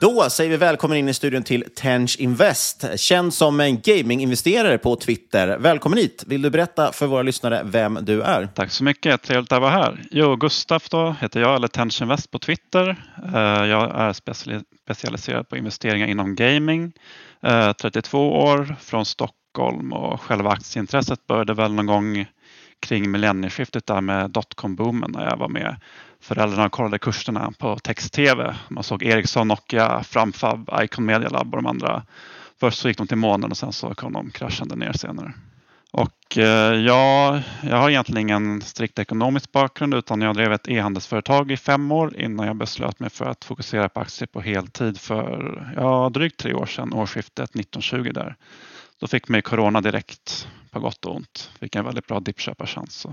Då 0.00 0.30
säger 0.30 0.50
vi 0.50 0.56
välkommen 0.56 0.98
in 0.98 1.08
i 1.08 1.14
studion 1.14 1.42
till 1.42 1.64
Tench 1.76 2.16
Invest, 2.18 2.84
känd 2.96 3.34
som 3.34 3.60
en 3.60 3.80
gaminginvesterare 3.80 4.78
på 4.78 4.96
Twitter. 4.96 5.58
Välkommen 5.58 5.98
hit! 5.98 6.24
Vill 6.26 6.42
du 6.42 6.50
berätta 6.50 6.92
för 6.92 7.06
våra 7.06 7.22
lyssnare 7.22 7.62
vem 7.64 7.98
du 8.02 8.22
är? 8.22 8.46
Tack 8.46 8.70
så 8.70 8.84
mycket, 8.84 9.22
trevligt 9.22 9.52
att 9.52 9.60
vara 9.60 9.70
här. 9.70 10.02
Jo, 10.10 10.36
Gustaf 10.36 10.88
då 10.88 11.16
heter 11.20 11.40
jag, 11.40 11.56
eller 11.56 11.68
Tench 11.68 12.02
Invest 12.02 12.30
på 12.30 12.38
Twitter. 12.38 12.96
Eh, 13.34 13.66
jag 13.66 14.00
är 14.00 14.12
specialiserad 14.12 15.48
på 15.48 15.56
investeringar 15.56 16.06
inom 16.06 16.34
gaming, 16.34 16.92
eh, 17.42 17.72
32 17.72 18.32
år, 18.32 18.76
från 18.80 19.04
Stockholm 19.04 19.92
och 19.92 20.20
själva 20.20 20.50
aktieintresset 20.50 21.26
började 21.26 21.54
väl 21.54 21.72
någon 21.72 21.86
gång 21.86 22.26
kring 22.80 23.10
millennieskiftet 23.10 23.86
där 23.86 24.00
med 24.00 24.30
dotcom-boomen 24.30 25.12
när 25.12 25.24
jag 25.24 25.36
var 25.36 25.48
med 25.48 25.76
föräldrarna 26.20 26.68
kollade 26.68 26.98
kurserna 26.98 27.52
på 27.58 27.78
text-tv. 27.78 28.56
Man 28.68 28.84
såg 28.84 29.02
Ericsson, 29.02 29.48
Nokia, 29.48 30.02
Framfab, 30.02 30.70
Icon 30.82 31.04
Media 31.04 31.28
Lab 31.28 31.54
och 31.54 31.62
de 31.62 31.66
andra. 31.66 32.02
Först 32.60 32.78
så 32.78 32.88
gick 32.88 32.98
de 32.98 33.06
till 33.06 33.16
månen 33.16 33.50
och 33.50 33.56
sen 33.56 33.72
så 33.72 33.94
kom 33.94 34.12
de 34.12 34.30
kraschande 34.30 34.76
ner 34.76 34.92
senare. 34.92 35.32
Och 35.90 36.38
eh, 36.38 36.74
ja, 36.74 37.40
jag 37.62 37.76
har 37.76 37.90
egentligen 37.90 38.22
ingen 38.22 38.62
strikt 38.62 38.98
ekonomisk 38.98 39.52
bakgrund 39.52 39.94
utan 39.94 40.20
jag 40.20 40.34
drev 40.34 40.52
ett 40.52 40.68
e-handelsföretag 40.68 41.50
i 41.50 41.56
fem 41.56 41.92
år 41.92 42.20
innan 42.20 42.46
jag 42.46 42.56
beslöt 42.56 43.00
mig 43.00 43.10
för 43.10 43.24
att 43.24 43.44
fokusera 43.44 43.88
på 43.88 44.00
aktier 44.00 44.26
på 44.26 44.40
heltid 44.40 45.00
för 45.00 45.72
ja, 45.76 46.10
drygt 46.14 46.40
tre 46.40 46.54
år 46.54 46.66
sedan, 46.66 46.92
årsskiftet 46.92 47.50
1920 47.50 48.12
där. 48.14 48.36
Då 49.00 49.06
fick 49.06 49.28
mig 49.28 49.42
corona 49.42 49.80
direkt 49.80 50.48
på 50.70 50.80
gott 50.80 51.04
och 51.04 51.16
ont. 51.16 51.50
Fick 51.60 51.76
en 51.76 51.84
väldigt 51.84 52.06
bra 52.06 52.20
dippköparchans. 52.20 53.06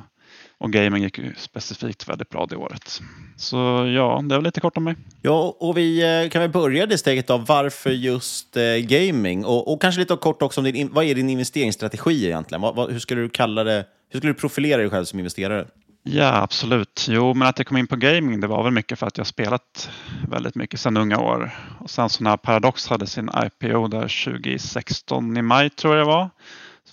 Och 0.58 0.72
gaming 0.72 1.04
gick 1.04 1.18
ju 1.18 1.34
specifikt 1.38 2.10
väldigt 2.10 2.30
bra 2.30 2.46
det 2.46 2.56
året. 2.56 3.02
Så 3.38 3.58
ja, 3.96 4.22
det 4.30 4.36
var 4.36 4.42
lite 4.42 4.62
kort 4.62 4.78
om 4.78 4.84
mig. 4.84 4.96
Ja, 5.22 5.58
och 5.60 5.78
vi 5.78 6.22
eh, 6.24 6.30
kan 6.30 6.42
väl 6.42 6.52
börja 6.52 6.86
det 6.86 6.98
steget 6.98 7.30
av 7.30 7.46
varför 7.46 7.90
just 7.90 8.58
eh, 8.58 8.64
gaming? 8.64 9.46
Och, 9.46 9.74
och, 9.74 9.82
kanske 9.82 10.00
lite 10.00 10.16
kort 10.16 10.42
också 10.42 10.62
om 10.62 10.66
din, 10.66 10.90
vad 10.94 11.06
är 11.06 11.16
din 11.16 11.30
investeringsstrategi 11.30 12.26
egentligen? 12.26 12.62
Vad, 12.62 12.76
vad, 12.76 12.92
hur 12.92 13.00
skulle 13.00 13.22
du 13.22 13.30
kalla 13.30 13.64
det? 13.64 13.86
Hur 14.10 14.20
skulle 14.20 14.34
du 14.34 14.40
profilera 14.40 14.78
dig 14.78 14.90
själv 14.90 15.06
som 15.06 15.20
investerare? 15.20 15.68
Ja, 16.08 16.42
absolut. 16.42 17.06
Jo, 17.10 17.34
men 17.34 17.48
att 17.48 17.58
jag 17.58 17.68
kom 17.68 17.78
in 17.78 17.88
på 17.88 17.96
gaming, 17.96 18.40
det 18.40 18.48
var 18.48 18.64
väl 18.64 18.74
mycket 18.74 19.00
för 19.00 19.08
att 19.08 19.18
jag 19.18 19.28
spelat 19.28 19.90
väldigt 20.28 20.56
mycket 20.56 20.80
sedan 20.80 20.98
unga 20.98 21.20
år. 21.20 21.52
Och 21.80 21.90
sen 21.90 22.10
så 22.10 22.24
när 22.24 22.38
Paradox 22.38 22.88
hade 22.88 23.08
sin 23.08 23.30
IPO 23.46 23.88
där 23.88 24.26
2016 24.26 25.38
i 25.38 25.42
maj 25.42 25.70
tror 25.70 25.96
jag 25.96 26.06
det 26.06 26.12
var, 26.12 26.30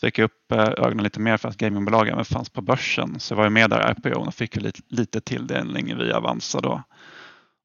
fick 0.06 0.18
jag 0.18 0.24
upp 0.24 0.52
eh, 0.52 0.58
ögonen 0.58 1.04
lite 1.04 1.20
mer 1.20 1.36
för 1.36 1.48
att 1.48 1.56
gamingbolag 1.56 2.08
även 2.08 2.24
fanns 2.24 2.48
på 2.48 2.62
börsen. 2.62 3.20
Så 3.20 3.32
jag 3.32 3.36
var 3.36 3.44
ju 3.44 3.50
med 3.50 3.70
där 3.70 3.88
i 3.88 4.08
IPO 4.08 4.20
och 4.20 4.34
fick 4.34 4.56
lite, 4.56 4.80
lite 4.88 5.20
tilldelning 5.20 5.98
via 5.98 6.16
Avanza 6.16 6.60
då. 6.60 6.82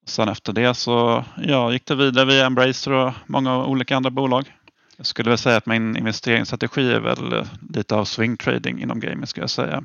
Sen 0.06 0.30
efter 0.30 0.54
det 0.54 0.74
så 0.74 1.26
ja, 1.38 1.74
gick 1.74 1.86
det 1.86 1.96
vidare 1.96 2.26
via 2.26 2.46
Embracer 2.46 2.92
och 2.92 3.14
många 3.26 3.66
olika 3.66 3.96
andra 3.96 4.10
bolag. 4.10 4.54
Jag 4.98 5.06
skulle 5.06 5.30
väl 5.30 5.38
säga 5.38 5.58
att 5.58 5.66
min 5.66 5.98
investeringsstrategi 5.98 6.92
är 6.92 7.00
väl 7.00 7.34
eh, 7.34 7.46
lite 7.70 7.96
av 7.96 8.06
swing 8.06 8.38
trading 8.38 8.82
inom 8.82 9.00
gaming 9.00 9.28
skulle 9.28 9.44
jag 9.44 9.50
säga. 9.50 9.84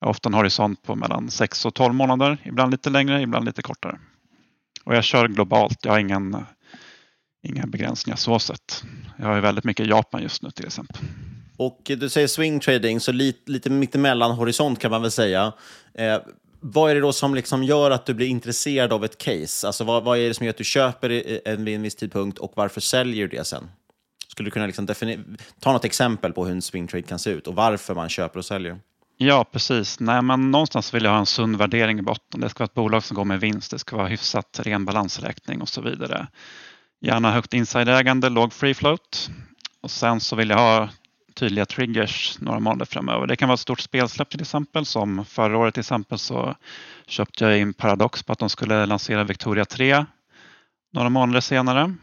Jag 0.00 0.06
har 0.06 0.10
ofta 0.10 0.28
en 0.28 0.34
horisont 0.34 0.82
på 0.82 0.94
mellan 0.94 1.30
6 1.30 1.66
och 1.66 1.74
12 1.74 1.94
månader, 1.94 2.38
ibland 2.44 2.70
lite 2.70 2.90
längre, 2.90 3.22
ibland 3.22 3.44
lite 3.44 3.62
kortare. 3.62 3.98
Och 4.84 4.94
jag 4.94 5.04
kör 5.04 5.28
globalt, 5.28 5.78
jag 5.84 5.92
har 5.92 5.98
ingen, 5.98 6.34
eh, 6.34 6.40
inga 7.42 7.66
begränsningar 7.66 8.16
så 8.16 8.38
sett. 8.38 8.84
Jag 9.16 9.26
har 9.26 9.34
ju 9.34 9.40
väldigt 9.40 9.64
mycket 9.64 9.86
i 9.86 9.88
Japan 9.88 10.22
just 10.22 10.42
nu 10.42 10.50
till 10.50 10.66
exempel. 10.66 11.02
Och 11.58 11.80
du 11.84 12.08
säger 12.08 12.26
swing 12.26 12.60
trading, 12.60 13.00
så 13.00 13.12
lite, 13.12 13.50
lite 13.50 13.70
mittemellan 13.70 14.30
horisont 14.30 14.80
kan 14.80 14.90
man 14.90 15.02
väl 15.02 15.10
säga. 15.10 15.52
Eh, 15.94 16.18
vad 16.60 16.90
är 16.90 16.94
det 16.94 17.00
då 17.00 17.12
som 17.12 17.34
liksom 17.34 17.64
gör 17.64 17.90
att 17.90 18.06
du 18.06 18.14
blir 18.14 18.26
intresserad 18.26 18.92
av 18.92 19.04
ett 19.04 19.18
case? 19.18 19.66
Alltså 19.66 19.84
vad, 19.84 20.04
vad 20.04 20.18
är 20.18 20.28
det 20.28 20.34
som 20.34 20.46
gör 20.46 20.50
att 20.50 20.56
du 20.56 20.64
köper 20.64 21.40
en 21.48 21.64
vid 21.64 21.74
en 21.74 21.82
viss 21.82 21.94
tidpunkt 21.94 22.38
och 22.38 22.52
varför 22.54 22.80
säljer 22.80 23.28
du 23.28 23.36
det 23.36 23.44
sen? 23.44 23.70
Skulle 24.28 24.46
du 24.46 24.50
kunna 24.50 24.66
liksom 24.66 24.86
ta 25.60 25.72
något 25.72 25.84
exempel 25.84 26.32
på 26.32 26.44
hur 26.44 26.52
en 26.52 26.62
swing 26.62 26.86
trade 26.86 27.02
kan 27.02 27.18
se 27.18 27.30
ut 27.30 27.46
och 27.46 27.54
varför 27.54 27.94
man 27.94 28.08
köper 28.08 28.38
och 28.38 28.44
säljer? 28.44 28.78
Ja, 29.16 29.44
precis. 29.52 30.00
Nej, 30.00 30.22
men 30.22 30.50
någonstans 30.50 30.94
vill 30.94 31.04
jag 31.04 31.10
ha 31.10 31.18
en 31.18 31.26
sund 31.26 31.56
värdering 31.56 31.98
i 31.98 32.02
botten. 32.02 32.40
Det 32.40 32.48
ska 32.48 32.58
vara 32.58 32.68
ett 32.68 32.74
bolag 32.74 33.04
som 33.04 33.14
går 33.14 33.24
med 33.24 33.40
vinst, 33.40 33.70
det 33.70 33.78
ska 33.78 33.96
vara 33.96 34.08
hyfsat 34.08 34.60
ren 34.62 34.84
balansräkning 34.84 35.62
och 35.62 35.68
så 35.68 35.80
vidare. 35.80 36.26
Gärna 37.00 37.32
högt 37.32 37.54
insiderägande, 37.54 38.28
låg 38.28 38.52
free 38.52 38.74
float. 38.74 39.30
Och 39.80 39.90
sen 39.90 40.20
så 40.20 40.36
vill 40.36 40.50
jag 40.50 40.58
ha 40.58 40.88
tydliga 41.38 41.66
triggers 41.66 42.38
några 42.40 42.60
månader 42.60 42.86
framöver. 42.86 43.26
Det 43.26 43.36
kan 43.36 43.48
vara 43.48 43.54
ett 43.54 43.60
stort 43.60 43.80
spelsläpp 43.80 44.30
till 44.30 44.40
exempel. 44.40 44.84
Som 44.84 45.24
förra 45.24 45.58
året 45.58 45.74
till 45.74 45.80
exempel 45.80 46.18
så 46.18 46.54
köpte 47.06 47.44
jag 47.44 47.58
in 47.58 47.74
Paradox 47.74 48.22
på 48.22 48.32
att 48.32 48.38
de 48.38 48.48
skulle 48.50 48.86
lansera 48.86 49.24
Victoria 49.24 49.64
3 49.64 50.06
några 50.92 51.08
månader 51.08 51.40
senare. 51.40 51.94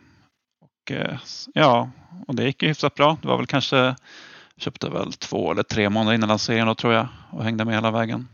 Och, 0.61 0.91
eh, 0.91 1.17
ja, 1.53 1.89
och 2.27 2.35
det 2.35 2.43
gick 2.43 2.63
ju 2.63 2.67
hyfsat 2.67 2.95
bra. 2.95 3.17
Det 3.21 3.27
var 3.27 3.37
väl 3.37 3.47
kanske 3.47 3.95
köpte 4.57 4.89
väl 4.89 5.13
två 5.13 5.51
eller 5.51 5.63
tre 5.63 5.89
månader 5.89 6.15
innan 6.15 6.29
lanseringen 6.29 6.67
då 6.67 6.75
tror 6.75 6.93
jag 6.93 7.07
och 7.31 7.43
hängde 7.43 7.65
med 7.65 7.73
hela 7.73 7.91
vägen. 7.91 8.27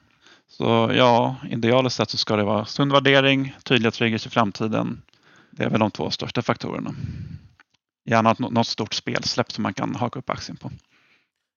Så 0.48 0.91
ja, 0.96 1.36
idealiskt 1.50 1.98
sett 1.98 2.10
så 2.10 2.17
ska 2.17 2.36
det 2.36 2.43
vara 2.43 2.65
sund 2.65 2.91
värdering, 2.91 3.55
tydliga 3.63 3.91
triggers 3.91 4.27
i 4.27 4.29
framtiden. 4.29 5.01
Det 5.51 5.63
är 5.63 5.70
väl 5.70 5.79
de 5.79 5.91
två 5.91 6.10
största 6.10 6.41
faktorerna. 6.41 6.91
Gärna 8.05 8.36
något 8.38 8.67
stort 8.67 8.93
spelsläpp 8.93 9.51
som 9.51 9.63
man 9.63 9.74
kan 9.74 9.96
haka 9.96 10.20
upp 10.20 10.29
aktien 10.29 10.58
på. 10.58 10.72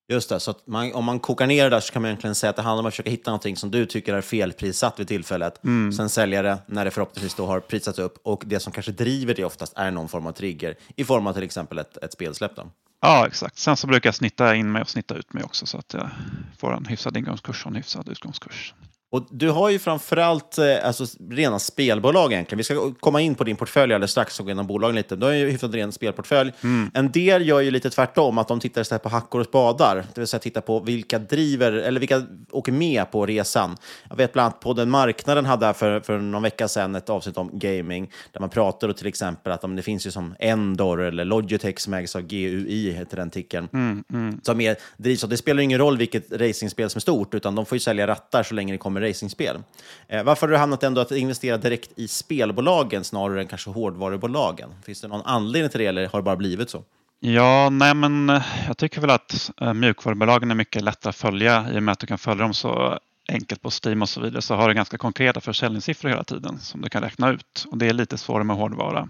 Just 0.09 0.29
det, 0.29 0.41
så 0.41 0.55
man, 0.65 0.93
om 0.93 1.05
man 1.05 1.21
kokar 1.21 1.47
ner 1.47 1.65
det 1.65 1.71
där 1.71 1.81
så 1.81 1.93
kan 1.93 2.03
man 2.03 2.09
egentligen 2.09 2.35
säga 2.35 2.51
att 2.51 2.57
det 2.57 2.63
handlar 2.63 2.83
om 2.83 2.87
att 2.87 2.93
försöka 2.93 3.11
hitta 3.11 3.31
någonting 3.31 3.57
som 3.57 3.71
du 3.71 3.87
tycker 3.87 4.15
är 4.15 4.21
felprissatt 4.21 5.01
vid 5.01 5.09
tillfället. 5.09 5.65
Mm. 5.65 5.93
Sen 5.93 6.09
sälja 6.09 6.43
det 6.43 6.59
när 6.67 6.85
det 6.85 6.91
förhoppningsvis 6.91 7.35
då 7.35 7.47
har 7.47 7.61
prisats 7.61 7.99
upp. 7.99 8.19
Och 8.23 8.43
det 8.47 8.61
som 8.61 8.73
kanske 8.73 8.93
driver 8.93 9.35
det 9.35 9.45
oftast 9.45 9.73
är 9.77 9.91
någon 9.91 10.09
form 10.09 10.27
av 10.27 10.33
trigger 10.33 10.77
i 10.97 11.05
form 11.05 11.27
av 11.27 11.33
till 11.33 11.43
exempel 11.43 11.79
ett, 11.79 11.97
ett 11.97 12.13
spelsläpp. 12.13 12.57
Då. 12.57 12.71
Ja, 13.01 13.27
exakt. 13.27 13.59
Sen 13.59 13.77
så 13.77 13.87
brukar 13.87 14.09
jag 14.09 14.15
snitta 14.15 14.55
in 14.55 14.73
mig 14.73 14.83
och 14.83 14.89
snitta 14.89 15.15
ut 15.15 15.33
mig 15.33 15.45
också 15.45 15.67
så 15.67 15.79
att 15.79 15.95
jag 15.95 16.11
får 16.59 16.77
en 16.77 16.87
hyfsad 16.87 17.17
ingångskurs 17.17 17.65
och 17.65 17.71
en 17.71 17.77
hyfsad 17.77 18.09
utgångskurs. 18.09 18.75
Och 19.15 19.27
du 19.31 19.51
har 19.51 19.71
ju 19.71 19.79
framförallt 19.79 20.59
eh, 20.59 20.87
alltså, 20.87 21.05
rena 21.31 21.59
spelbolag 21.59 22.33
egentligen. 22.33 22.57
Vi 22.57 22.65
ska 22.65 22.93
komma 23.01 23.21
in 23.21 23.35
på 23.35 23.45
din 23.45 23.57
portfölj 23.57 23.95
alldeles 23.95 24.11
strax 24.11 24.41
och 24.41 24.47
gå 24.47 24.51
igenom 24.51 24.67
bolagen 24.67 24.97
lite. 24.97 25.17
Du 25.17 25.27
har 25.27 25.33
ju 25.33 25.51
hyfsat 25.51 25.75
ren 25.75 25.93
spelportfölj. 25.93 26.53
Mm. 26.63 26.91
En 26.95 27.13
del 27.13 27.49
gör 27.49 27.61
ju 27.61 27.71
lite 27.71 27.91
tvärtom, 27.91 28.39
att 28.39 28.49
de 28.49 28.61
tittar 28.61 28.81
istället 28.81 29.03
på 29.03 29.09
hackor 29.09 29.41
och 29.41 29.47
spadar. 29.47 29.97
Det 30.15 30.21
vill 30.21 30.27
säga 30.27 30.41
titta 30.41 30.61
på 30.61 30.81
vilka 30.81 31.19
driver, 31.19 31.73
eller 31.73 32.01
vilka 32.01 32.23
åker 32.51 32.73
med 32.73 33.11
på 33.11 33.27
resan. 33.27 33.77
Jag 34.09 34.17
vet 34.17 34.33
bland 34.33 34.47
annat 34.47 34.61
på 34.61 34.73
den 34.73 34.91
marknaden 34.91 35.47
hade 35.47 35.75
för, 35.75 36.01
för 36.01 36.19
någon 36.19 36.43
vecka 36.43 36.69
sedan 36.69 36.95
ett 36.95 37.11
avsnitt 37.11 37.37
om 37.37 37.51
gaming, 37.53 38.11
där 38.33 38.41
man 38.41 38.51
pratade 38.51 38.95
till 38.95 39.07
exempel 39.07 39.53
att 39.53 39.65
om 39.65 39.77
det 39.77 39.83
finns 39.83 40.07
ju 40.07 40.11
som 40.11 40.35
Endor 40.39 41.03
eller 41.03 41.25
Logitech 41.25 41.79
som 41.79 41.95
ägs 41.95 42.17
av 42.17 42.23
GUI, 42.23 42.93
heter 42.93 43.17
den 43.17 43.31
ticken. 43.31 43.69
Mm, 43.73 44.05
mm. 44.13 44.41
Som 44.43 44.61
är, 44.61 44.77
drivs 44.97 45.25
av, 45.25 45.31
det 45.31 45.37
spelar 45.37 45.63
ingen 45.63 45.79
roll 45.79 45.99
vilket 45.99 46.33
racingspel 46.33 46.91
som 46.91 46.99
är 46.99 47.01
stort, 47.01 47.35
utan 47.35 47.55
de 47.55 47.67
får 47.67 47.77
ju 47.77 47.81
sälja 47.81 48.07
rattar 48.07 48.43
så 48.43 48.55
länge 48.55 48.75
det 48.75 48.79
kommer 48.79 49.04
racingspel. 49.09 49.63
Eh, 50.09 50.23
varför 50.23 50.47
har 50.47 50.53
du 50.53 50.59
hamnat 50.59 50.83
ändå 50.83 51.01
att 51.01 51.11
investera 51.11 51.57
direkt 51.57 51.91
i 51.97 52.09
spelbolagen 52.09 53.05
snarare 53.05 53.41
än 53.41 53.47
kanske 53.47 53.71
hårdvarubolagen? 53.71 54.71
Finns 54.85 55.01
det 55.01 55.09
någon 55.09 55.23
anledning 55.25 55.71
till 55.71 55.81
det 55.81 55.87
eller 55.87 56.07
har 56.07 56.19
det 56.19 56.23
bara 56.23 56.37
blivit 56.37 56.71
så? 56.71 56.85
Ja, 57.21 57.71
nej 57.71 57.95
men 57.95 58.31
eh, 58.31 58.43
jag 58.67 58.79
tycker 58.79 59.01
väl 59.01 59.11
att 59.11 59.51
eh, 59.61 59.75
mjukvarubolagen 59.75 60.51
är 60.51 60.55
mycket 60.55 60.83
lättare 60.83 61.11
att 61.11 61.17
följa 61.17 61.67
i 61.73 61.79
och 61.79 61.83
med 61.83 61.93
att 61.93 61.99
du 61.99 62.07
kan 62.07 62.19
följa 62.19 62.43
dem 62.43 62.55
så 62.55 62.99
enkelt 63.29 63.63
på 63.63 63.71
Steam 63.85 64.03
och 64.03 64.09
så 64.09 64.21
vidare 64.21 64.43
så 64.43 64.55
har 64.55 64.69
du 64.69 64.75
ganska 64.75 64.99
konkreta 64.99 65.41
försäljningssiffror 65.41 66.09
hela 66.09 66.25
tiden 66.25 66.59
som 66.59 66.81
du 66.81 66.89
kan 66.89 67.03
räkna 67.03 67.31
ut 67.31 67.67
och 67.71 67.79
det 67.79 67.87
är 67.89 67.93
lite 67.93 68.19
svårare 68.19 68.45
med 68.45 68.57
hårdvara. 68.57 69.09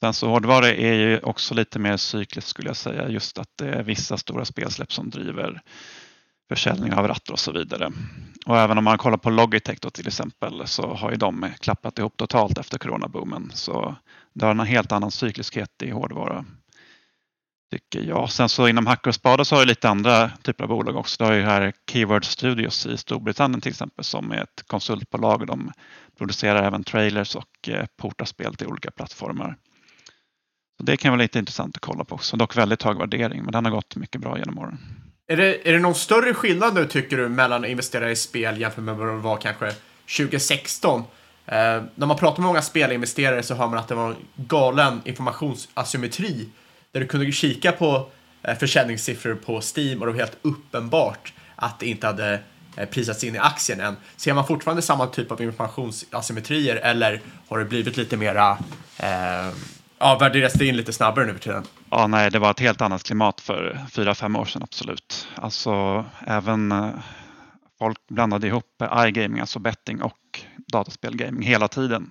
Sen 0.00 0.14
så 0.14 0.28
hårdvara 0.28 0.68
är 0.68 0.94
ju 0.94 1.18
också 1.18 1.54
lite 1.54 1.78
mer 1.78 1.96
cykliskt 1.96 2.50
skulle 2.50 2.68
jag 2.68 2.76
säga 2.76 3.08
just 3.08 3.38
att 3.38 3.48
det 3.56 3.68
är 3.68 3.82
vissa 3.82 4.16
stora 4.16 4.44
spelsläpp 4.44 4.92
som 4.92 5.10
driver 5.10 5.62
försäljning 6.50 6.92
av 6.92 7.08
rattar 7.08 7.32
och 7.32 7.38
så 7.38 7.52
vidare. 7.52 7.92
Och 8.46 8.58
även 8.58 8.78
om 8.78 8.84
man 8.84 8.98
kollar 8.98 9.16
på 9.16 9.30
Logitech 9.30 9.78
då 9.80 9.90
till 9.90 10.06
exempel 10.06 10.66
så 10.66 10.94
har 10.94 11.10
ju 11.10 11.16
de 11.16 11.46
klappat 11.60 11.98
ihop 11.98 12.16
totalt 12.16 12.58
efter 12.58 12.78
coronaboomen. 12.78 13.50
Så 13.54 13.94
det 14.34 14.44
har 14.44 14.50
en 14.50 14.60
helt 14.60 14.92
annan 14.92 15.10
cykliskhet 15.10 15.82
i 15.82 15.90
hårdvara. 15.90 16.44
Tycker 17.70 18.00
jag. 18.00 18.30
Sen 18.30 18.48
så 18.48 18.68
inom 18.68 18.86
hack 18.86 19.06
och 19.06 19.14
Spada 19.14 19.44
så 19.44 19.54
har 19.54 19.62
ju 19.62 19.66
lite 19.66 19.88
andra 19.88 20.30
typer 20.42 20.64
av 20.64 20.68
bolag 20.68 20.96
också. 20.96 21.16
Du 21.18 21.24
har 21.24 21.32
ju 21.32 21.42
här 21.42 21.72
Keyword 21.90 22.24
Studios 22.24 22.86
i 22.86 22.96
Storbritannien 22.96 23.60
till 23.60 23.70
exempel 23.70 24.04
som 24.04 24.32
är 24.32 24.42
ett 24.42 24.64
konsultbolag. 24.66 25.46
De 25.46 25.72
producerar 26.18 26.62
även 26.62 26.84
trailers 26.84 27.36
och 27.36 27.68
eh, 27.68 27.86
portar 27.96 28.24
spel 28.24 28.54
till 28.54 28.66
olika 28.66 28.90
plattformar. 28.90 29.56
Så 30.76 30.82
det 30.82 30.96
kan 30.96 31.12
vara 31.12 31.22
lite 31.22 31.38
intressant 31.38 31.76
att 31.76 31.82
kolla 31.82 32.04
på 32.04 32.14
också. 32.14 32.36
Dock 32.36 32.56
väldigt 32.56 32.82
hög 32.82 32.98
värdering, 32.98 33.42
men 33.42 33.52
den 33.52 33.64
har 33.64 33.72
gått 33.72 33.96
mycket 33.96 34.20
bra 34.20 34.38
genom 34.38 34.58
åren. 34.58 34.78
Är 35.30 35.36
det, 35.36 35.68
är 35.68 35.72
det 35.72 35.78
någon 35.78 35.94
större 35.94 36.34
skillnad 36.34 36.74
nu 36.74 36.86
tycker 36.86 37.16
du 37.16 37.28
mellan 37.28 37.64
att 37.64 37.70
investera 37.70 38.10
i 38.10 38.16
spel 38.16 38.60
jämfört 38.60 38.84
med 38.84 38.96
vad 38.96 39.08
det 39.08 39.12
var 39.12 39.36
kanske 39.36 39.72
2016? 40.16 41.00
Eh, 41.46 41.56
när 41.94 42.06
man 42.06 42.16
pratar 42.16 42.42
med 42.42 42.46
många 42.46 42.62
spelinvesterare 42.62 43.42
så 43.42 43.54
hör 43.54 43.68
man 43.68 43.78
att 43.78 43.88
det 43.88 43.94
var 43.94 44.08
en 44.08 44.16
galen 44.36 45.00
informationsasymmetri 45.04 46.48
där 46.92 47.00
du 47.00 47.06
kunde 47.06 47.32
kika 47.32 47.72
på 47.72 48.08
eh, 48.42 48.58
försäljningssiffror 48.58 49.34
på 49.34 49.60
Steam 49.76 50.00
och 50.00 50.06
det 50.06 50.12
var 50.12 50.18
helt 50.18 50.36
uppenbart 50.42 51.32
att 51.56 51.80
det 51.80 51.86
inte 51.86 52.06
hade 52.06 52.40
eh, 52.76 52.88
prisats 52.88 53.24
in 53.24 53.34
i 53.34 53.38
aktien 53.38 53.80
än. 53.80 53.96
Ser 54.16 54.34
man 54.34 54.46
fortfarande 54.46 54.82
samma 54.82 55.06
typ 55.06 55.32
av 55.32 55.42
informationsasymmetrier 55.42 56.76
eller 56.76 57.20
har 57.48 57.58
det 57.58 57.64
blivit 57.64 57.96
lite 57.96 58.16
mera 58.16 58.58
eh, 58.96 59.48
Ja, 60.02 60.18
värderas 60.20 60.52
det 60.52 60.66
in 60.66 60.76
lite 60.76 60.92
snabbare 60.92 61.26
nu 61.26 61.32
för 61.32 61.40
tiden? 61.40 61.64
Ja, 61.90 62.06
nej, 62.06 62.30
det 62.30 62.38
var 62.38 62.50
ett 62.50 62.60
helt 62.60 62.80
annat 62.80 63.02
klimat 63.02 63.40
för 63.40 63.78
fyra, 63.90 64.14
fem 64.14 64.36
år 64.36 64.44
sedan, 64.44 64.62
absolut. 64.62 65.28
Alltså, 65.34 66.04
även 66.26 66.72
eh, 66.72 66.90
folk 67.78 67.98
blandade 68.08 68.46
ihop 68.46 68.82
iGaming, 69.06 69.40
alltså 69.40 69.58
betting 69.58 70.02
och 70.02 70.40
dataspelgaming 70.72 71.42
hela 71.42 71.68
tiden. 71.68 72.10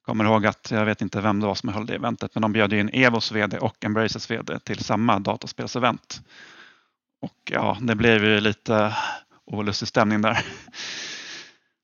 Jag 0.00 0.06
kommer 0.06 0.24
ihåg 0.24 0.46
att, 0.46 0.70
jag 0.70 0.84
vet 0.84 1.02
inte 1.02 1.20
vem 1.20 1.40
det 1.40 1.46
var 1.46 1.54
som 1.54 1.68
höll 1.68 1.86
det 1.86 1.94
eventet, 1.94 2.30
men 2.34 2.42
de 2.42 2.52
bjöd 2.52 2.72
in 2.72 2.88
Evos 2.88 3.32
VD 3.32 3.58
och 3.58 3.84
Embraces 3.84 4.30
VD 4.30 4.58
till 4.58 4.84
samma 4.84 5.18
dataspelsevent. 5.18 6.20
Och 7.20 7.50
ja, 7.50 7.78
det 7.80 7.94
blev 7.94 8.24
ju 8.24 8.40
lite 8.40 8.96
olustig 9.46 9.88
stämning 9.88 10.22
där. 10.22 10.44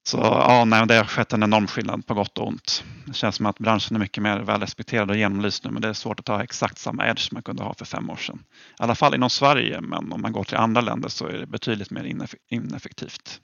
Så 0.09 0.19
ja, 0.19 0.65
nej, 0.65 0.87
det 0.87 0.97
har 0.97 1.05
skett 1.05 1.33
en 1.33 1.43
enorm 1.43 1.67
skillnad 1.67 2.07
på 2.07 2.15
gott 2.15 2.39
och 2.39 2.49
ont. 2.49 2.85
Det 3.05 3.13
känns 3.13 3.37
som 3.37 3.47
att 3.47 3.59
branschen 3.59 3.97
är 3.97 4.01
mycket 4.01 4.23
mer 4.23 4.39
välrespekterad 4.39 5.11
och 5.11 5.17
genomlyst 5.17 5.65
nu 5.65 5.71
men 5.71 5.83
det 5.83 5.89
är 5.89 5.93
svårt 5.93 6.21
att 6.21 6.29
ha 6.29 6.43
exakt 6.43 6.79
samma 6.79 7.07
edge 7.09 7.19
som 7.19 7.37
man 7.37 7.43
kunde 7.43 7.63
ha 7.63 7.75
för 7.75 7.85
fem 7.85 8.11
år 8.11 8.17
sedan. 8.17 8.45
I 8.81 8.83
alla 8.83 8.95
fall 8.95 9.15
inom 9.15 9.31
Sverige 9.31 9.81
men 9.81 10.13
om 10.13 10.23
man 10.23 10.33
går 10.33 10.45
till 10.45 10.57
andra 10.57 10.81
länder 10.81 11.09
så 11.09 11.27
är 11.27 11.33
det 11.33 11.47
betydligt 11.47 11.91
mer 11.91 12.27
ineffektivt. 12.49 13.41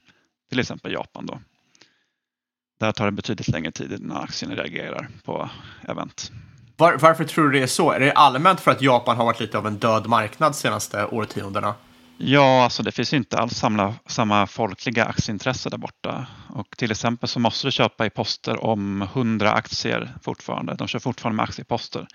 Till 0.50 0.61
exempel 0.61 0.92
Japan 0.92 1.26
då. 1.26 1.40
Där 2.80 2.92
tar 2.92 3.04
det 3.04 3.12
betydligt 3.12 3.49
längre 3.49 3.73
tid 3.73 3.92
innan 3.92 4.16
aktien 4.16 4.56
reagerar 4.56 5.09
på 5.25 5.50
event. 5.88 6.30
Var, 6.76 6.97
varför 6.97 7.25
tror 7.25 7.44
du 7.44 7.59
det 7.59 7.62
är 7.62 7.66
så? 7.66 7.90
Är 7.90 8.00
det 8.00 8.12
allmänt 8.12 8.61
för 8.61 8.71
att 8.71 8.83
Japan 8.83 9.16
har 9.16 9.25
varit 9.25 9.40
lite 9.40 9.59
av 9.59 9.66
en 9.66 9.78
död 9.78 10.06
marknad 10.06 10.52
de 10.52 10.56
senaste 10.56 11.06
årtiondena? 11.06 11.75
Ja, 12.18 12.64
alltså 12.64 12.83
det 12.83 12.92
finns 12.92 13.12
inte 13.12 13.38
alls 13.38 13.54
samma, 13.54 13.94
samma 14.06 14.47
folkliga 14.47 15.04
aktieintresse 15.04 15.71
där 15.71 15.78
borta. 15.78 16.26
Och 16.54 16.76
till 16.76 16.90
exempel 16.90 17.28
så 17.28 17.40
måste 17.40 17.66
du 17.66 17.71
köpa 17.71 18.06
i 18.06 18.11
poster 18.11 18.64
om 18.64 19.02
100 19.02 19.52
aktier 19.52 20.14
fortfarande. 20.23 20.75
De 20.75 20.88
kör 20.88 20.99
fortfarande 20.99 21.37
med 21.37 21.44
aktieposter. 21.44 22.06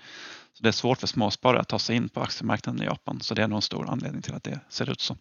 Så 0.54 0.62
det 0.62 0.68
är 0.68 0.72
svårt 0.72 1.00
för 1.00 1.06
småsparare 1.06 1.60
att 1.60 1.68
ta 1.68 1.78
sig 1.78 1.96
in 1.96 2.08
på 2.08 2.20
aktiemarknaden 2.20 2.82
i 2.82 2.84
Japan. 2.84 3.20
Så 3.20 3.34
det 3.34 3.42
är 3.42 3.48
nog 3.48 3.56
en 3.56 3.62
stor 3.62 3.90
anledning 3.90 4.22
till 4.22 4.34
att 4.34 4.44
det 4.44 4.60
ser 4.68 4.90
ut 4.90 5.00
så. 5.00 5.16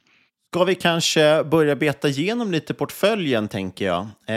Ska 0.51 0.63
vi 0.63 0.75
kanske 0.75 1.43
börja 1.43 1.75
beta 1.75 2.07
igenom 2.07 2.51
lite 2.51 2.73
portföljen, 2.73 3.47
tänker 3.47 3.85
jag. 3.85 4.07
Eh, 4.27 4.35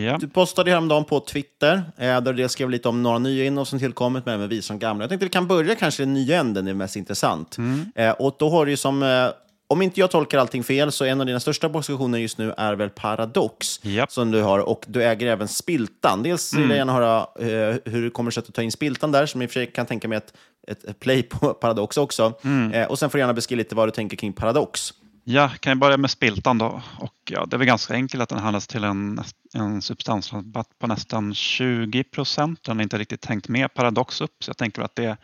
ja. 0.00 0.18
Du 0.20 0.28
postade 0.28 0.70
häromdagen 0.70 1.04
på 1.04 1.20
Twitter, 1.20 1.82
eh, 1.96 2.20
där 2.20 2.32
du 2.32 2.48
skrev 2.48 2.70
lite 2.70 2.88
om 2.88 3.02
några 3.02 3.18
nya 3.18 3.44
innehåll 3.44 3.66
som 3.66 3.78
tillkommit, 3.78 4.26
men 4.26 4.34
även 4.34 4.48
vi 4.48 4.62
som 4.62 4.78
gamla. 4.78 5.02
Jag 5.02 5.10
tänkte 5.10 5.24
att 5.24 5.28
vi 5.28 5.32
kan 5.32 5.46
börja 5.46 5.74
kanske 5.74 6.02
den 6.02 6.14
nya 6.14 6.40
änden, 6.40 6.64
det 6.64 6.70
är 6.70 6.74
mest 6.74 6.96
intressant. 6.96 7.58
Mm. 7.58 7.92
Eh, 7.94 8.10
och 8.10 8.36
då 8.38 8.50
har 8.50 8.66
du 8.66 8.76
som 8.76 9.02
eh, 9.02 9.28
om 9.68 9.82
inte 9.82 10.00
jag 10.00 10.10
tolkar 10.10 10.38
allting 10.38 10.64
fel 10.64 10.92
så 10.92 11.04
en 11.04 11.20
av 11.20 11.26
dina 11.26 11.40
största 11.40 11.68
positioner 11.68 12.18
just 12.18 12.38
nu 12.38 12.54
är 12.56 12.74
väl 12.74 12.90
Paradox 12.90 13.80
yep. 13.84 14.12
som 14.12 14.30
du 14.30 14.42
har 14.42 14.58
och 14.58 14.84
du 14.88 15.04
äger 15.04 15.26
även 15.26 15.48
Spiltan. 15.48 16.22
Dels 16.22 16.54
vill 16.54 16.58
mm. 16.58 16.70
jag 16.70 16.78
gärna 16.78 16.92
höra 16.92 17.20
uh, 17.20 17.76
hur 17.84 18.04
det 18.04 18.10
kommer 18.10 18.30
sig 18.30 18.40
att 18.40 18.46
du 18.46 18.52
tar 18.52 18.62
in 18.62 18.72
Spiltan 18.72 19.12
där, 19.12 19.26
som 19.26 19.42
i 19.42 19.46
och 19.46 19.50
för 19.50 19.60
sig 19.60 19.72
kan 19.72 19.86
tänka 19.86 20.08
mig 20.08 20.20
ett, 20.68 20.84
ett 20.84 21.00
play 21.00 21.22
på 21.22 21.54
Paradox 21.60 21.96
också. 21.96 22.32
Mm. 22.44 22.72
Uh, 22.72 22.86
och 22.86 22.98
sen 22.98 23.10
får 23.10 23.18
du 23.18 23.22
gärna 23.22 23.34
beskriva 23.34 23.58
lite 23.58 23.74
vad 23.74 23.88
du 23.88 23.92
tänker 23.92 24.16
kring 24.16 24.32
Paradox. 24.32 24.94
Ja, 25.26 25.50
kan 25.60 25.70
jag 25.70 25.78
börja 25.78 25.96
med 25.96 26.10
Spiltan 26.10 26.58
då? 26.58 26.82
Och 26.98 27.14
ja, 27.30 27.46
det 27.46 27.56
är 27.56 27.58
väl 27.58 27.66
ganska 27.66 27.94
enkelt 27.94 28.22
att 28.22 28.28
den 28.28 28.38
handlas 28.38 28.66
till 28.66 28.84
en, 28.84 29.20
en 29.54 29.82
substansrabatt 29.82 30.68
på 30.78 30.86
nästan 30.86 31.34
20 31.34 32.04
procent. 32.04 32.62
Den 32.62 32.76
har 32.76 32.82
inte 32.82 32.98
riktigt 32.98 33.20
tänkt 33.20 33.48
med 33.48 33.74
Paradox 33.74 34.20
upp, 34.20 34.44
så 34.44 34.48
jag 34.48 34.56
tänker 34.56 34.82
att 34.82 34.96
det 34.96 35.16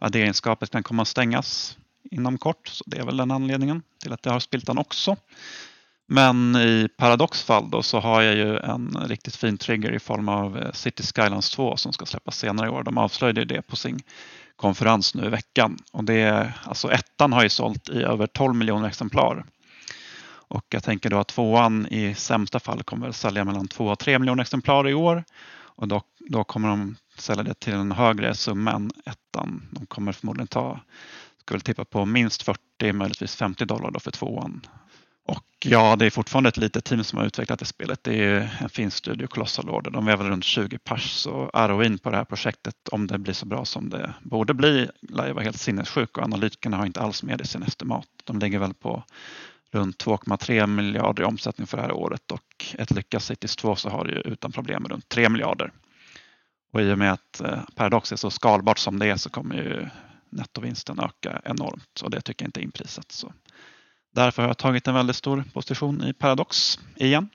värderingsskapet 0.00 0.70
kan 0.70 0.82
komma 0.82 1.02
att 1.02 1.08
stängas 1.08 1.76
inom 2.10 2.38
kort. 2.38 2.68
Så 2.68 2.84
det 2.86 2.98
är 2.98 3.04
väl 3.04 3.16
den 3.16 3.30
anledningen 3.30 3.82
till 4.02 4.12
att 4.12 4.26
jag 4.26 4.32
har 4.32 4.40
Spiltan 4.40 4.78
också. 4.78 5.16
Men 6.08 6.56
i 6.56 6.88
Paradox 6.96 7.42
fall 7.42 7.70
då 7.70 7.82
så 7.82 8.00
har 8.00 8.22
jag 8.22 8.34
ju 8.34 8.58
en 8.58 8.96
riktigt 9.06 9.36
fin 9.36 9.58
trigger 9.58 9.92
i 9.92 9.98
form 9.98 10.28
av 10.28 10.58
eh, 10.58 10.72
City 10.72 11.02
Skylines 11.02 11.50
2 11.50 11.76
som 11.76 11.92
ska 11.92 12.06
släppas 12.06 12.38
senare 12.38 12.66
i 12.66 12.70
år. 12.70 12.82
De 12.82 12.98
avslöjade 12.98 13.44
det 13.44 13.62
på 13.62 13.76
sin 13.76 14.00
konferens 14.56 15.14
nu 15.14 15.26
i 15.26 15.28
veckan. 15.28 15.78
Och 15.92 16.04
det, 16.04 16.52
alltså 16.64 16.92
ettan 16.92 17.32
har 17.32 17.42
ju 17.42 17.48
sålt 17.48 17.88
i 17.88 18.02
över 18.02 18.26
12 18.26 18.54
miljoner 18.54 18.88
exemplar. 18.88 19.44
Och 20.48 20.66
jag 20.70 20.82
tänker 20.82 21.10
då 21.10 21.18
att 21.18 21.28
tvåan 21.28 21.86
i 21.90 22.14
sämsta 22.14 22.60
fall 22.60 22.82
kommer 22.82 23.08
att 23.08 23.16
sälja 23.16 23.44
mellan 23.44 23.68
2 23.68 23.86
och 23.86 23.98
3 23.98 24.18
miljoner 24.18 24.42
exemplar 24.42 24.88
i 24.88 24.94
år. 24.94 25.24
Och 25.78 25.88
då, 25.88 26.02
då 26.18 26.44
kommer 26.44 26.68
de 26.68 26.96
sälja 27.18 27.42
det 27.42 27.54
till 27.54 27.74
en 27.74 27.92
högre 27.92 28.34
summa 28.34 28.72
än 28.72 28.90
ettan. 29.06 29.68
De 29.70 29.86
kommer 29.86 30.12
förmodligen 30.12 30.46
ta 30.46 30.80
skulle 31.48 31.60
tippa 31.60 31.84
på 31.84 32.04
minst 32.04 32.42
40, 32.42 32.92
möjligtvis 32.92 33.36
50 33.36 33.64
dollar 33.64 33.90
då 33.90 34.00
för 34.00 34.10
tvåan. 34.10 34.66
Och 35.26 35.44
ja, 35.64 35.96
det 35.96 36.06
är 36.06 36.10
fortfarande 36.10 36.48
ett 36.48 36.56
litet 36.56 36.84
team 36.84 37.04
som 37.04 37.18
har 37.18 37.26
utvecklat 37.26 37.58
det 37.58 37.64
spelet. 37.64 38.04
Det 38.04 38.24
är 38.24 38.58
en 38.60 38.68
fin 38.68 38.90
studio, 38.90 39.26
Colossal 39.26 39.70
Order. 39.70 39.90
De 39.90 40.08
är 40.08 40.16
väl 40.16 40.26
runt 40.26 40.44
20 40.44 40.78
pers 40.78 41.10
så 41.10 41.50
ROIn 41.54 41.98
på 41.98 42.10
det 42.10 42.16
här 42.16 42.24
projektet, 42.24 42.88
om 42.90 43.06
det 43.06 43.18
blir 43.18 43.34
så 43.34 43.46
bra 43.46 43.64
som 43.64 43.90
det 43.90 44.14
borde 44.22 44.54
bli, 44.54 44.88
lär 45.00 45.26
ju 45.26 45.32
vara 45.32 45.44
helt 45.44 45.60
sinnessjuk 45.60 46.18
och 46.18 46.24
analytikerna 46.24 46.76
har 46.76 46.86
inte 46.86 47.00
alls 47.00 47.22
med 47.22 47.40
i 47.40 47.46
sin 47.46 47.62
estimat. 47.62 48.08
De 48.24 48.38
ligger 48.38 48.58
väl 48.58 48.74
på 48.74 49.04
runt 49.70 50.04
2,3 50.04 50.66
miljarder 50.66 51.22
i 51.22 51.26
omsättning 51.26 51.66
för 51.66 51.76
det 51.76 51.82
här 51.82 51.92
året 51.92 52.32
och 52.32 52.66
ett 52.78 52.90
lyckat 52.90 53.22
Cities 53.22 53.56
2 53.56 53.76
så 53.76 53.88
har 53.88 54.04
det 54.04 54.12
ju 54.12 54.20
utan 54.20 54.52
problem 54.52 54.84
runt 54.88 55.08
3 55.08 55.28
miljarder. 55.28 55.72
Och 56.72 56.82
i 56.82 56.92
och 56.92 56.98
med 56.98 57.12
att 57.12 57.40
eh, 57.40 57.58
Paradox 57.74 58.12
är 58.12 58.16
så 58.16 58.30
skalbart 58.30 58.78
som 58.78 58.98
det 58.98 59.06
är 59.06 59.16
så 59.16 59.30
kommer 59.30 59.54
ju 59.54 59.86
nettovinsten 60.30 60.98
öka 61.00 61.42
enormt 61.44 62.00
och 62.02 62.10
det 62.10 62.20
tycker 62.20 62.44
jag 62.44 62.48
inte 62.48 62.60
är 62.60 62.62
inprisat. 62.62 63.12
Så 63.12 63.32
därför 64.14 64.42
har 64.42 64.48
jag 64.48 64.58
tagit 64.58 64.86
en 64.86 64.94
väldigt 64.94 65.16
stor 65.16 65.44
position 65.52 66.04
i 66.04 66.12
Paradox 66.12 66.78
igen. 66.96 67.28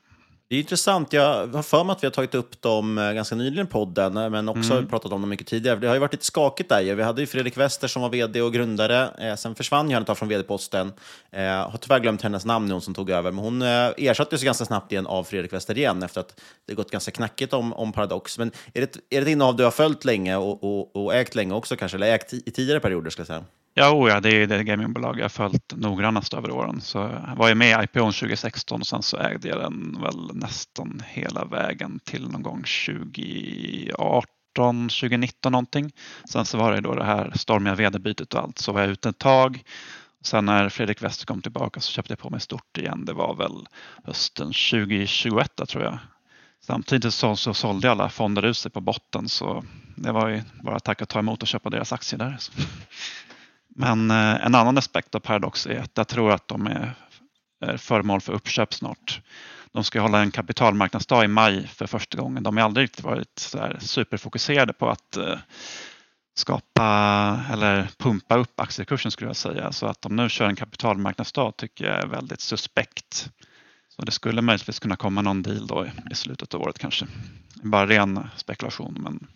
Det 0.54 0.58
är 0.58 0.62
intressant. 0.62 1.14
Jag 1.14 1.48
har 1.48 1.64
för 1.64 1.84
mig 1.84 1.94
att 1.94 2.04
vi 2.04 2.08
har 2.08 2.12
tagit 2.12 2.36
upp 2.36 2.62
dem 2.62 2.98
eh, 2.98 3.12
ganska 3.12 3.36
nyligen 3.36 3.68
i 3.68 3.70
podden, 3.70 4.18
eh, 4.18 4.30
men 4.30 4.50
också 4.50 4.74
mm. 4.74 4.88
pratat 4.88 5.12
om 5.12 5.22
dem 5.22 5.30
mycket 5.30 5.48
tidigare. 5.48 5.80
Det 5.80 5.88
har 5.88 5.94
ju 5.94 6.00
varit 6.00 6.14
lite 6.14 6.26
skakigt 6.26 6.70
där. 6.70 6.96
Vi 6.96 7.04
hade 7.04 7.22
ju 7.22 7.28
Fredrik 7.28 7.58
Wester 7.58 7.88
som 7.88 8.02
var 8.02 8.10
vd 8.10 8.42
och 8.42 8.54
grundare. 8.54 9.10
Eh, 9.20 9.36
sen 9.36 9.56
försvann 9.56 9.90
ju 9.90 9.94
han 9.94 10.02
ett 10.02 10.08
tag 10.08 10.18
från 10.18 10.30
vd-posten. 10.30 10.94
Eh, 11.32 11.44
har 11.44 11.78
tyvärr 11.82 12.00
glömt 12.00 12.22
hennes 12.22 12.46
namn 12.46 12.66
nu, 12.66 12.74
hon 12.74 12.82
som 12.82 12.94
tog 12.94 13.10
över. 13.10 13.32
Men 13.32 13.44
hon 13.44 13.62
ersattes 13.62 14.44
ganska 14.44 14.66
snabbt 14.66 14.92
igen 14.92 15.08
av 15.08 15.24
Fredrik 15.24 15.54
Wester 15.54 15.78
igen 15.78 16.04
efter 16.04 16.22
att 16.22 16.40
det 16.66 16.74
gått 16.74 16.92
ganska 16.92 17.12
knackigt 17.12 17.54
om, 17.54 17.74
om 17.74 17.92
Paradox. 17.92 18.38
Men 18.38 18.52
är 18.74 18.82
det, 18.82 18.96
är 18.96 19.00
det 19.10 19.18
ett 19.22 19.28
innehav 19.28 19.56
du 19.56 19.64
har 19.64 19.72
följt 19.72 20.06
länge 20.06 20.36
och, 20.36 20.64
och, 20.64 20.96
och 20.96 21.16
ägt 21.16 21.36
länge 21.36 21.54
också 21.54 21.76
kanske? 21.76 21.98
Eller 21.98 22.14
ägt 22.14 22.34
i 22.34 22.52
tidigare 22.52 22.80
perioder, 22.80 23.10
ska 23.10 23.20
jag 23.20 23.28
säga? 23.28 23.44
Ja, 23.76 23.92
oh 23.92 24.10
ja, 24.10 24.20
det 24.20 24.30
är 24.30 24.48
det 24.48 24.64
gamingbolag 24.64 25.20
jag 25.20 25.24
har 25.24 25.30
följt 25.30 25.74
noggrannast 25.76 26.34
över 26.34 26.52
åren. 26.52 26.82
Så 26.82 26.98
jag 26.98 27.36
var 27.36 27.50
ju 27.50 27.56
med 27.56 27.80
i 27.80 27.84
IPO 27.84 28.00
2016 28.00 28.82
och 28.82 28.88
sen 28.88 29.04
så 29.04 29.18
ägde 29.18 29.48
jag 29.48 29.60
den 29.60 29.98
väl 30.02 30.30
nästan 30.34 31.02
hela 31.08 31.46
vägen 31.46 32.00
till 32.04 32.30
någon 32.30 32.44
gång 32.44 32.64
2018 32.88 34.90
2019 34.90 35.52
någonting. 35.52 35.92
Sen 36.30 36.46
så 36.46 36.58
var 36.58 36.72
det 36.72 36.82
då 36.82 36.96
det 36.96 37.04
här 37.04 37.32
stormiga 37.36 37.76
vd-bytet 37.76 38.34
och 38.34 38.42
allt 38.42 38.60
så 38.60 38.72
var 38.72 38.82
jag 38.82 38.90
ute 38.90 39.10
ett 39.10 39.18
tag. 39.18 39.64
Sen 40.22 40.46
när 40.46 40.70
Fredrik 40.70 41.02
Wester 41.02 41.26
kom 41.26 41.42
tillbaka 41.42 41.80
så 41.80 41.92
köpte 41.92 42.12
jag 42.12 42.20
på 42.20 42.30
mig 42.30 42.42
stort 42.42 42.78
igen. 42.78 43.06
Det 43.06 43.14
var 43.14 43.36
väl 43.36 43.68
hösten 44.04 44.48
2021 44.48 45.52
tror 45.68 45.84
jag. 45.84 45.98
Samtidigt 46.62 47.14
så, 47.14 47.36
så 47.36 47.54
sålde 47.54 47.92
alla 47.92 48.10
fonder 48.10 48.46
ut 48.46 48.58
sig 48.58 48.72
på 48.72 48.82
botten 48.82 49.30
så 49.30 49.64
det 49.96 50.12
var 50.12 50.30
ju 50.30 50.42
bara 50.64 50.76
att 50.76 50.84
tacka 50.84 51.04
och 51.04 51.10
ta 51.10 51.20
emot 51.20 51.42
och 51.42 51.48
köpa 51.48 51.70
deras 51.70 51.94
aktier 51.94 52.20
där. 52.20 52.38
Men 53.76 54.12
eh, 54.12 54.46
en 54.46 54.56
annan 54.56 54.78
aspekt 54.78 55.16
av 55.16 55.20
Paradox 55.20 55.66
är 55.66 55.80
att 55.80 55.92
jag 55.94 56.08
tror 56.08 56.32
att 56.32 56.48
de 56.48 56.68
är, 56.68 56.96
föremål 57.78 58.22
för 58.22 58.34
uppköp 58.34 58.74
snart. 58.74 59.22
De 59.72 59.84
ska 59.84 60.02
hålla 60.02 60.22
en 60.22 60.32
kapitalmarknadsdag 60.32 61.26
i 61.26 61.28
maj 61.28 61.68
för 61.68 61.88
första 61.88 62.18
gången. 62.18 62.44
De 62.44 62.58
har 62.58 62.64
aldrig 62.64 62.84
riktigt 62.84 63.06
varit 63.06 63.40
så 63.40 63.74
superfokuserade 63.80 64.74
på 64.74 64.90
att 64.90 65.18
eh, 65.18 65.38
skapa 66.36 67.40
eller 67.52 67.88
pumpa 67.98 68.38
upp 68.38 68.60
aktiekursen 68.60 69.12
skulle 69.12 69.30
jag 69.30 69.36
säga. 69.36 69.72
Så 69.72 69.86
att 69.86 70.02
de 70.02 70.16
nu 70.16 70.30
kör 70.30 70.48
en 70.48 70.56
kapitalmarknadsdag 70.56 71.58
tycker 71.58 71.86
jag 71.86 72.04
är 72.04 72.08
väldigt 72.08 72.42
suspekt. 72.42 73.30
Så 73.96 74.02
det 74.02 74.12
skulle 74.12 74.42
möjligtvis 74.42 74.80
kunna 74.80 74.96
komma 74.96 75.22
någon 75.22 75.42
deal 75.42 75.68
då 75.68 75.88
i 76.12 76.16
slutet 76.16 76.54
av 76.54 76.62
året 76.62 76.80
kanske. 76.80 77.06
Bara 77.64 77.88
ren 77.88 78.30
spekulation 78.36 78.98
men 79.00 79.28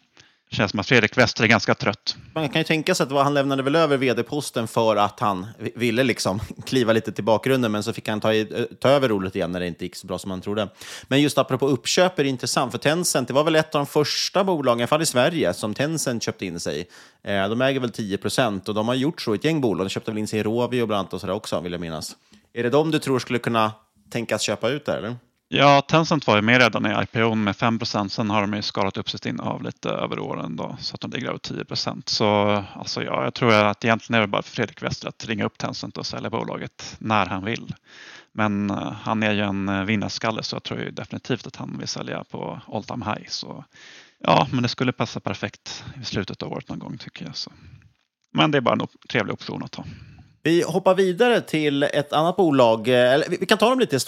det 0.49 0.55
känns 0.55 0.71
som 0.71 0.79
att 0.79 0.87
Fredrik 0.87 1.17
Wester 1.17 1.43
är 1.43 1.47
ganska 1.47 1.75
trött. 1.75 2.17
man 2.33 2.49
kan 2.49 2.59
ju 2.59 2.63
tänka 2.63 2.95
sig 2.95 3.03
att 3.03 3.11
han 3.11 3.33
lämnade 3.33 3.63
väl 3.63 3.75
över 3.75 3.97
vd-posten 3.97 4.67
för 4.67 4.95
att 4.95 5.19
han 5.19 5.47
ville 5.75 6.03
liksom 6.03 6.39
kliva 6.65 6.93
lite 6.93 7.11
till 7.11 7.23
bakgrunden, 7.23 7.71
men 7.71 7.83
så 7.83 7.93
fick 7.93 8.07
han 8.07 8.19
ta, 8.19 8.33
i, 8.33 8.41
eh, 8.41 8.77
ta 8.79 8.89
över 8.89 9.09
roligt 9.09 9.35
igen 9.35 9.51
när 9.51 9.59
det 9.59 9.67
inte 9.67 9.85
gick 9.85 9.95
så 9.95 10.07
bra 10.07 10.19
som 10.19 10.31
han 10.31 10.41
trodde. 10.41 10.69
Men 11.07 11.21
just 11.21 11.37
apropå 11.37 11.67
uppköp 11.67 12.19
är 12.19 12.23
det 12.23 12.29
intressant, 12.29 12.71
för 12.71 12.79
Tencent, 12.79 13.27
det 13.27 13.33
var 13.33 13.43
väl 13.43 13.55
ett 13.55 13.75
av 13.75 13.79
de 13.79 13.85
första 13.85 14.43
bolagen, 14.43 14.79
i 14.79 14.83
alla 14.83 14.87
fall 14.87 15.01
i 15.01 15.05
Sverige, 15.05 15.53
som 15.53 15.73
Tencent 15.73 16.23
köpte 16.23 16.45
in 16.45 16.59
sig 16.59 16.79
i. 16.79 16.85
Eh, 17.31 17.49
de 17.49 17.61
äger 17.61 17.79
väl 17.79 17.91
10 17.91 18.17
procent 18.17 18.69
och 18.69 18.75
de 18.75 18.87
har 18.87 18.95
gjort 18.95 19.21
så 19.21 19.33
i 19.33 19.37
ett 19.37 19.43
gäng 19.43 19.61
bolag. 19.61 19.85
De 19.85 19.89
köpte 19.89 20.11
väl 20.11 20.17
in 20.17 20.27
sig 20.27 20.39
i 20.39 20.43
Rovio 20.43 20.85
bland 20.85 20.99
annat 20.99 21.13
och 21.13 21.21
sådär 21.21 21.33
också, 21.33 21.59
vill 21.59 21.71
jag 21.71 21.81
minnas. 21.81 22.15
Är 22.53 22.63
det 22.63 22.69
de 22.69 22.91
du 22.91 22.99
tror 22.99 23.19
skulle 23.19 23.39
kunna 23.39 23.71
tänkas 24.09 24.41
köpa 24.41 24.69
ut 24.69 24.85
där, 24.85 24.97
eller? 24.97 25.15
Ja, 25.49 25.81
Tencent 25.81 26.27
var 26.27 26.35
ju 26.35 26.41
med 26.41 26.61
redan 26.61 26.85
i 26.85 27.03
IPO 27.03 27.35
med 27.35 27.55
5% 27.55 28.07
Sen 28.07 28.29
har 28.29 28.41
de 28.41 28.53
ju 28.53 28.61
skalat 28.61 28.97
upp 28.97 29.09
sitt 29.09 29.25
innehav 29.25 29.63
lite 29.63 29.89
över 29.89 30.19
åren 30.19 30.55
då, 30.55 30.77
så 30.79 30.95
att 30.95 31.01
de 31.01 31.11
ligger 31.11 31.27
över 31.27 31.39
10% 31.39 32.01
Så 32.05 32.27
alltså, 32.73 33.03
ja, 33.03 33.23
jag 33.23 33.33
tror 33.33 33.53
att 33.53 33.85
egentligen 33.85 34.17
är 34.17 34.21
det 34.21 34.27
bara 34.27 34.41
för 34.41 34.51
Fredrik 34.51 34.83
Wester 34.83 35.07
att 35.07 35.25
ringa 35.25 35.45
upp 35.45 35.57
Tencent 35.57 35.97
och 35.97 36.05
sälja 36.05 36.29
bolaget 36.29 36.95
när 36.99 37.25
han 37.25 37.45
vill. 37.45 37.75
Men 38.31 38.71
uh, 38.71 38.91
han 38.91 39.23
är 39.23 39.31
ju 39.31 39.41
en 39.41 39.69
eh, 39.69 39.83
vinnarskalle 39.83 40.43
så 40.43 40.55
jag 40.55 40.63
tror 40.63 40.79
ju 40.79 40.91
definitivt 40.91 41.47
att 41.47 41.55
han 41.55 41.77
vill 41.77 41.87
sälja 41.87 42.23
på 42.23 42.61
all 42.67 42.83
time 42.83 43.05
high. 43.05 43.27
Så, 43.29 43.65
ja, 44.19 44.47
men 44.51 44.63
det 44.63 44.69
skulle 44.69 44.91
passa 44.91 45.19
perfekt 45.19 45.83
i 46.01 46.05
slutet 46.05 46.43
av 46.43 46.53
året 46.53 46.69
någon 46.69 46.79
gång 46.79 46.97
tycker 46.97 47.25
jag. 47.25 47.35
Så. 47.35 47.51
Men 48.33 48.51
det 48.51 48.57
är 48.57 48.61
bara 48.61 48.73
en 48.81 48.87
trevlig 49.09 49.33
option 49.33 49.63
att 49.63 49.71
ta. 49.71 49.83
Vi 50.47 50.63
hoppar 50.63 50.95
vidare 50.95 51.41
till 51.41 51.83
ett 51.83 52.13
annat 52.13 52.35
bolag. 52.35 52.87
Eh, 52.87 53.13
eller, 53.13 53.27
vi 53.29 53.45
kan 53.45 53.57
ta 53.57 53.69
dem 53.69 53.79
lite 53.79 53.95
i 53.95 53.99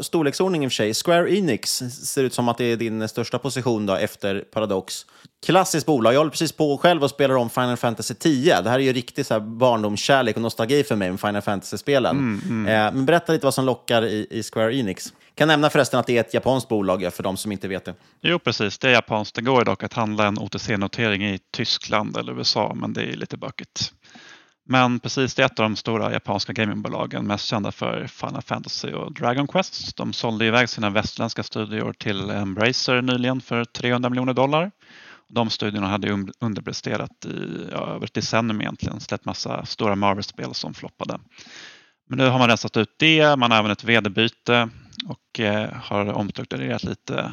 storleksordning 0.00 0.64
i 0.64 0.66
och 0.66 0.70
för 0.72 0.74
sig. 0.74 0.94
Square 0.94 1.34
Enix 1.34 1.82
ser 1.88 2.24
ut 2.24 2.34
som 2.34 2.48
att 2.48 2.58
det 2.58 2.64
är 2.64 2.76
din 2.76 3.08
största 3.08 3.38
position 3.38 3.86
då, 3.86 3.94
efter 3.94 4.44
Paradox. 4.52 5.06
Klassiskt 5.46 5.86
bolag. 5.86 6.14
Jag 6.14 6.18
håller 6.18 6.30
precis 6.30 6.52
på 6.52 6.78
själv 6.78 7.04
och 7.04 7.10
spelar 7.10 7.34
om 7.34 7.50
Final 7.50 7.76
Fantasy 7.76 8.14
10. 8.14 8.62
Det 8.62 8.70
här 8.70 8.78
är 8.78 8.82
ju 8.82 8.92
riktigt 8.92 9.26
så 9.26 9.34
här 9.34 9.40
barndomskärlek 9.40 10.36
och 10.36 10.42
nostalgi 10.42 10.84
för 10.84 10.96
mig 10.96 11.10
med 11.10 11.20
Final 11.20 11.42
Fantasy-spelen. 11.42 12.18
Mm, 12.18 12.40
mm. 12.48 12.66
eh, 12.66 12.94
men 12.94 13.06
berätta 13.06 13.32
lite 13.32 13.46
vad 13.46 13.54
som 13.54 13.64
lockar 13.64 14.04
i, 14.04 14.26
i 14.30 14.42
Square 14.42 14.76
Enix. 14.76 15.12
Kan 15.34 15.48
nämna 15.48 15.70
förresten 15.70 16.00
att 16.00 16.06
det 16.06 16.16
är 16.16 16.20
ett 16.20 16.34
japanskt 16.34 16.68
bolag 16.68 17.12
för 17.12 17.22
de 17.22 17.36
som 17.36 17.52
inte 17.52 17.68
vet 17.68 17.84
det. 17.84 17.94
Jo, 18.20 18.38
precis. 18.38 18.78
Det 18.78 18.88
är 18.88 18.92
japanskt. 18.92 19.34
Det 19.34 19.42
går 19.42 19.64
dock 19.64 19.82
att 19.82 19.92
handla 19.92 20.26
en 20.26 20.38
OTC-notering 20.38 21.34
i 21.34 21.38
Tyskland 21.50 22.16
eller 22.16 22.38
USA, 22.38 22.74
men 22.74 22.92
det 22.92 23.02
är 23.02 23.16
lite 23.16 23.36
bökigt. 23.36 23.92
Men 24.64 25.00
precis, 25.00 25.34
det 25.34 25.42
är 25.42 25.46
ett 25.46 25.58
av 25.58 25.62
de 25.62 25.76
stora 25.76 26.12
japanska 26.12 26.52
gamingbolagen, 26.52 27.26
mest 27.26 27.46
kända 27.46 27.72
för 27.72 28.06
Final 28.06 28.42
Fantasy 28.42 28.92
och 28.92 29.12
Dragon 29.12 29.48
Quest. 29.48 29.96
De 29.96 30.12
sålde 30.12 30.46
iväg 30.46 30.68
sina 30.68 30.90
västerländska 30.90 31.42
studior 31.42 31.92
till 31.92 32.30
Embracer 32.30 33.02
nyligen 33.02 33.40
för 33.40 33.64
300 33.64 34.10
miljoner 34.10 34.34
dollar. 34.34 34.70
De 35.28 35.50
studierna 35.50 35.86
hade 35.86 36.26
underpresterat 36.40 37.24
i 37.24 37.68
ja, 37.72 37.86
över 37.86 38.04
ett 38.04 38.14
decennium 38.14 38.60
egentligen, 38.60 39.00
släppt 39.00 39.24
massa 39.24 39.66
stora 39.66 39.94
Marvel-spel 39.94 40.54
som 40.54 40.74
floppade. 40.74 41.18
Men 42.08 42.18
nu 42.18 42.28
har 42.28 42.38
man 42.38 42.48
rensat 42.48 42.76
ut 42.76 42.94
det, 42.98 43.36
man 43.36 43.50
har 43.50 43.58
även 43.58 43.70
ett 43.70 43.84
vd-byte 43.84 44.68
och 45.08 45.40
eh, 45.40 45.70
har 45.72 46.12
omstrukturerat 46.12 46.84
lite 46.84 47.32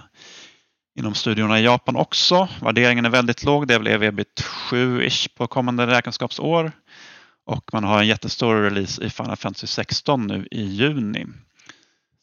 inom 0.99 1.13
studiorna 1.13 1.59
i 1.59 1.63
Japan 1.63 1.95
också. 1.95 2.47
Värderingen 2.61 3.05
är 3.05 3.09
väldigt 3.09 3.43
låg, 3.43 3.67
det 3.67 3.73
är 3.73 3.79
väl 3.79 3.87
EV-bit 3.87 4.43
7-ish 4.71 5.37
på 5.37 5.47
kommande 5.47 5.87
räkenskapsår. 5.87 6.71
Och 7.49 7.73
man 7.73 7.83
har 7.83 7.99
en 7.99 8.07
jättestor 8.07 8.61
release 8.61 9.03
i 9.03 9.09
Final 9.09 9.35
Fantasy 9.35 9.67
16 9.67 10.27
nu 10.27 10.47
i 10.51 10.61
juni. 10.61 11.25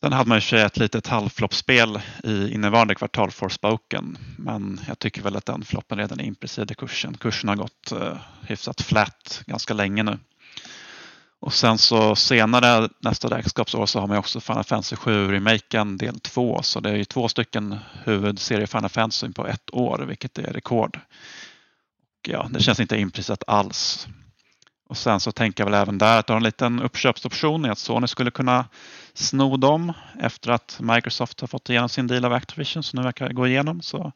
Sen 0.02 0.12
hade 0.12 0.28
man 0.28 0.40
ju 0.40 0.58
ett 0.58 0.76
litet 0.76 1.06
halvfloppspel 1.06 2.00
i 2.24 2.54
innevarande 2.54 2.94
kvartal 2.94 3.30
Forspoken. 3.30 4.18
Men 4.38 4.80
jag 4.88 4.98
tycker 4.98 5.22
väl 5.22 5.36
att 5.36 5.46
den 5.46 5.64
floppen 5.64 5.98
redan 5.98 6.20
är 6.20 6.24
implicit 6.24 6.70
i 6.70 6.74
kursen. 6.74 7.16
Kursen 7.16 7.48
har 7.48 7.56
gått 7.56 7.92
eh, 7.92 8.16
hyfsat 8.42 8.80
flat 8.80 9.42
ganska 9.46 9.74
länge 9.74 10.02
nu. 10.02 10.18
Och 11.40 11.52
sen 11.52 11.78
så 11.78 12.16
senare 12.16 12.88
nästa 13.00 13.28
räkenskapsår 13.28 13.86
så 13.86 14.00
har 14.00 14.06
man 14.06 14.16
också 14.16 14.40
Final 14.40 14.64
Fantasy 14.64 14.96
7 14.96 15.32
remaken 15.32 15.96
del 15.96 16.20
2. 16.20 16.62
Så 16.62 16.80
det 16.80 16.90
är 16.90 16.96
ju 16.96 17.04
två 17.04 17.28
stycken 17.28 17.78
huvudserie 18.04 18.66
Final 18.66 18.90
Fantasy 18.90 19.32
på 19.32 19.46
ett 19.46 19.74
år, 19.74 20.04
vilket 20.08 20.38
är 20.38 20.52
rekord. 20.52 20.96
Och 20.96 22.28
ja, 22.28 22.48
det 22.50 22.62
känns 22.62 22.80
inte 22.80 22.96
implicit 22.96 23.42
alls. 23.46 24.08
Och 24.88 24.96
sen 24.96 25.20
så 25.20 25.32
tänker 25.32 25.64
jag 25.64 25.70
väl 25.70 25.82
även 25.82 25.98
där 25.98 26.18
att 26.18 26.26
du 26.26 26.32
har 26.32 26.36
en 26.36 26.42
liten 26.42 26.82
uppköpsoption 26.82 27.66
i 27.66 27.68
att 27.68 27.78
Sony 27.78 28.06
skulle 28.06 28.30
kunna 28.30 28.64
sno 29.14 29.56
dem 29.56 29.92
efter 30.20 30.50
att 30.50 30.78
Microsoft 30.80 31.40
har 31.40 31.48
fått 31.48 31.70
igenom 31.70 31.88
sin 31.88 32.06
deal 32.06 32.24
av 32.24 32.32
Activision 32.32 32.82
som 32.82 32.96
nu 32.96 33.02
verkar 33.02 33.32
gå 33.32 33.46
igenom. 33.46 33.82
Så 33.82 34.12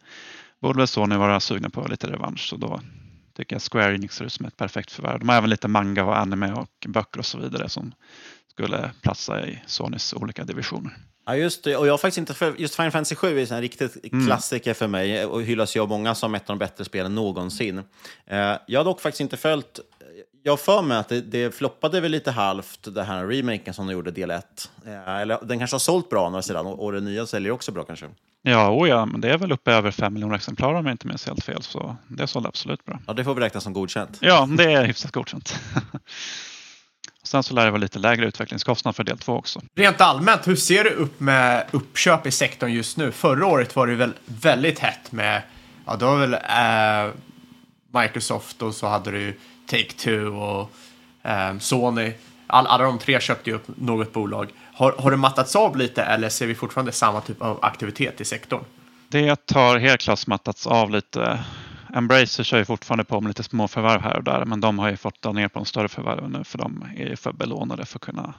borde 0.60 0.78
väl 0.78 0.86
Sony 0.86 1.16
vara 1.16 1.40
sugna 1.40 1.70
på 1.70 1.86
lite 1.88 2.12
revansch. 2.12 2.48
Så 2.48 2.56
då 2.56 2.80
tycker 3.36 3.54
jag 3.54 3.62
Square 3.62 3.94
Enix 3.94 4.16
ser 4.16 4.24
ut 4.24 4.32
som 4.32 4.46
ett 4.46 4.56
perfekt 4.56 4.92
förvärv. 4.92 5.18
De 5.18 5.28
har 5.28 5.36
även 5.36 5.50
lite 5.50 5.68
manga 5.68 6.04
och 6.04 6.18
anime 6.18 6.52
och 6.52 6.86
böcker 6.88 7.18
och 7.18 7.26
så 7.26 7.38
vidare 7.38 7.68
som 7.68 7.92
skulle 8.50 8.90
platsa 9.02 9.46
i 9.46 9.62
Sonys 9.66 10.14
olika 10.14 10.44
divisioner. 10.44 10.96
Ja, 11.26 11.36
just 11.36 11.64
det. 11.64 11.76
Och 11.76 11.86
jag 11.86 11.92
har 11.92 11.98
faktiskt 11.98 12.18
inte 12.18 12.34
för, 12.34 12.54
just 12.58 12.74
Final 12.74 12.90
Fantasy 12.90 13.14
7 13.14 13.40
är 13.40 13.52
en 13.52 13.60
riktigt 13.60 14.12
mm. 14.12 14.26
klassiker 14.26 14.74
för 14.74 14.86
mig 14.86 15.24
och 15.24 15.42
hyllas 15.42 15.76
ju 15.76 15.80
av 15.80 15.88
många 15.88 16.14
som 16.14 16.34
ett 16.34 16.50
av 16.50 16.56
de 16.56 16.58
bättre 16.58 16.84
spelen 16.84 17.14
någonsin. 17.14 17.78
Eh, 18.26 18.56
jag 18.66 18.80
har 18.80 18.84
dock 18.84 19.00
faktiskt 19.00 19.20
inte 19.20 19.36
följt 19.36 19.80
jag 20.42 20.60
för 20.60 20.82
mig 20.82 20.98
att 20.98 21.08
det, 21.08 21.20
det 21.20 21.54
floppade 21.54 22.00
väl 22.00 22.10
lite 22.10 22.30
halvt, 22.30 22.94
det 22.94 23.02
här 23.02 23.26
remaken 23.26 23.74
som 23.74 23.86
de 23.86 23.92
gjorde, 23.92 24.10
del 24.10 24.30
1. 24.30 24.70
Eh, 24.86 25.08
eller 25.08 25.38
den 25.42 25.58
kanske 25.58 25.74
har 25.74 25.78
sålt 25.78 26.08
bra 26.08 26.28
några 26.28 26.42
sidan 26.42 26.66
och, 26.66 26.84
och 26.84 26.92
den 26.92 27.04
nya 27.04 27.26
säljer 27.26 27.52
också 27.52 27.72
bra 27.72 27.84
kanske. 27.84 28.06
Ja, 28.42 28.70
oh 28.70 28.88
ja, 28.88 29.06
men 29.06 29.20
det 29.20 29.30
är 29.30 29.38
väl 29.38 29.52
uppe 29.52 29.72
över 29.72 29.90
5 29.90 30.14
miljoner 30.14 30.36
exemplar 30.36 30.74
om 30.74 30.86
jag 30.86 30.94
inte 30.94 31.06
minns 31.06 31.26
helt 31.26 31.44
fel. 31.44 31.62
Så 31.62 31.96
det 32.08 32.26
sålde 32.26 32.48
absolut 32.48 32.84
bra. 32.84 32.98
Ja, 33.06 33.12
det 33.12 33.24
får 33.24 33.34
vi 33.34 33.40
räkna 33.40 33.60
som 33.60 33.72
godkänt. 33.72 34.18
Ja, 34.20 34.48
det 34.58 34.72
är 34.72 34.84
hyfsat 34.84 35.12
godkänt. 35.12 35.60
Sen 37.22 37.42
så 37.42 37.54
lär 37.54 37.64
det 37.64 37.70
vara 37.70 37.80
lite 37.80 37.98
lägre 37.98 38.26
utvecklingskostnad 38.26 38.96
för 38.96 39.04
del 39.04 39.18
2 39.18 39.36
också. 39.36 39.60
Rent 39.74 40.00
allmänt, 40.00 40.48
hur 40.48 40.56
ser 40.56 40.84
du 40.84 40.90
upp 40.90 41.20
med 41.20 41.66
uppköp 41.70 42.26
i 42.26 42.30
sektorn 42.30 42.72
just 42.72 42.96
nu? 42.96 43.12
Förra 43.12 43.46
året 43.46 43.76
var 43.76 43.86
det 43.86 43.94
väl 43.94 44.12
väldigt 44.24 44.78
hett 44.78 45.12
med, 45.12 45.42
ja 45.86 45.96
då 45.96 46.06
var 46.06 46.26
väl 46.26 46.34
äh, 46.34 47.14
Microsoft 48.02 48.62
och 48.62 48.74
så 48.74 48.86
hade 48.86 49.10
du 49.10 49.38
Take-Two 49.70 50.26
och 50.26 50.70
eh, 51.30 51.58
Sony. 51.58 52.12
All, 52.46 52.66
alla 52.66 52.84
de 52.84 52.98
tre 52.98 53.20
köpte 53.20 53.50
ju 53.50 53.56
upp 53.56 53.68
något 53.76 54.12
bolag. 54.12 54.48
Har, 54.74 54.92
har 54.98 55.10
det 55.10 55.16
mattats 55.16 55.56
av 55.56 55.76
lite 55.76 56.02
eller 56.02 56.28
ser 56.28 56.46
vi 56.46 56.54
fortfarande 56.54 56.92
samma 56.92 57.20
typ 57.20 57.42
av 57.42 57.58
aktivitet 57.62 58.20
i 58.20 58.24
sektorn? 58.24 58.64
Det 59.08 59.50
har 59.54 59.78
helt 59.78 60.00
klart 60.00 60.26
mattats 60.26 60.66
av 60.66 60.90
lite. 60.90 61.44
Embracer 61.94 62.44
kör 62.44 62.58
ju 62.58 62.64
fortfarande 62.64 63.04
på 63.04 63.20
med 63.20 63.28
lite 63.28 63.42
små 63.42 63.68
förvärv 63.68 64.00
här 64.00 64.16
och 64.16 64.24
där 64.24 64.44
men 64.44 64.60
de 64.60 64.78
har 64.78 64.90
ju 64.90 64.96
fått 64.96 65.22
dra 65.22 65.32
ner 65.32 65.48
på 65.48 65.58
de 65.58 65.64
större 65.66 65.88
förvärven 65.88 66.30
nu 66.30 66.44
för 66.44 66.58
de 66.58 66.84
är 66.96 67.06
ju 67.06 67.16
för 67.16 67.32
belånade 67.32 67.84
för 67.86 67.98
att 67.98 68.02
kunna 68.02 68.34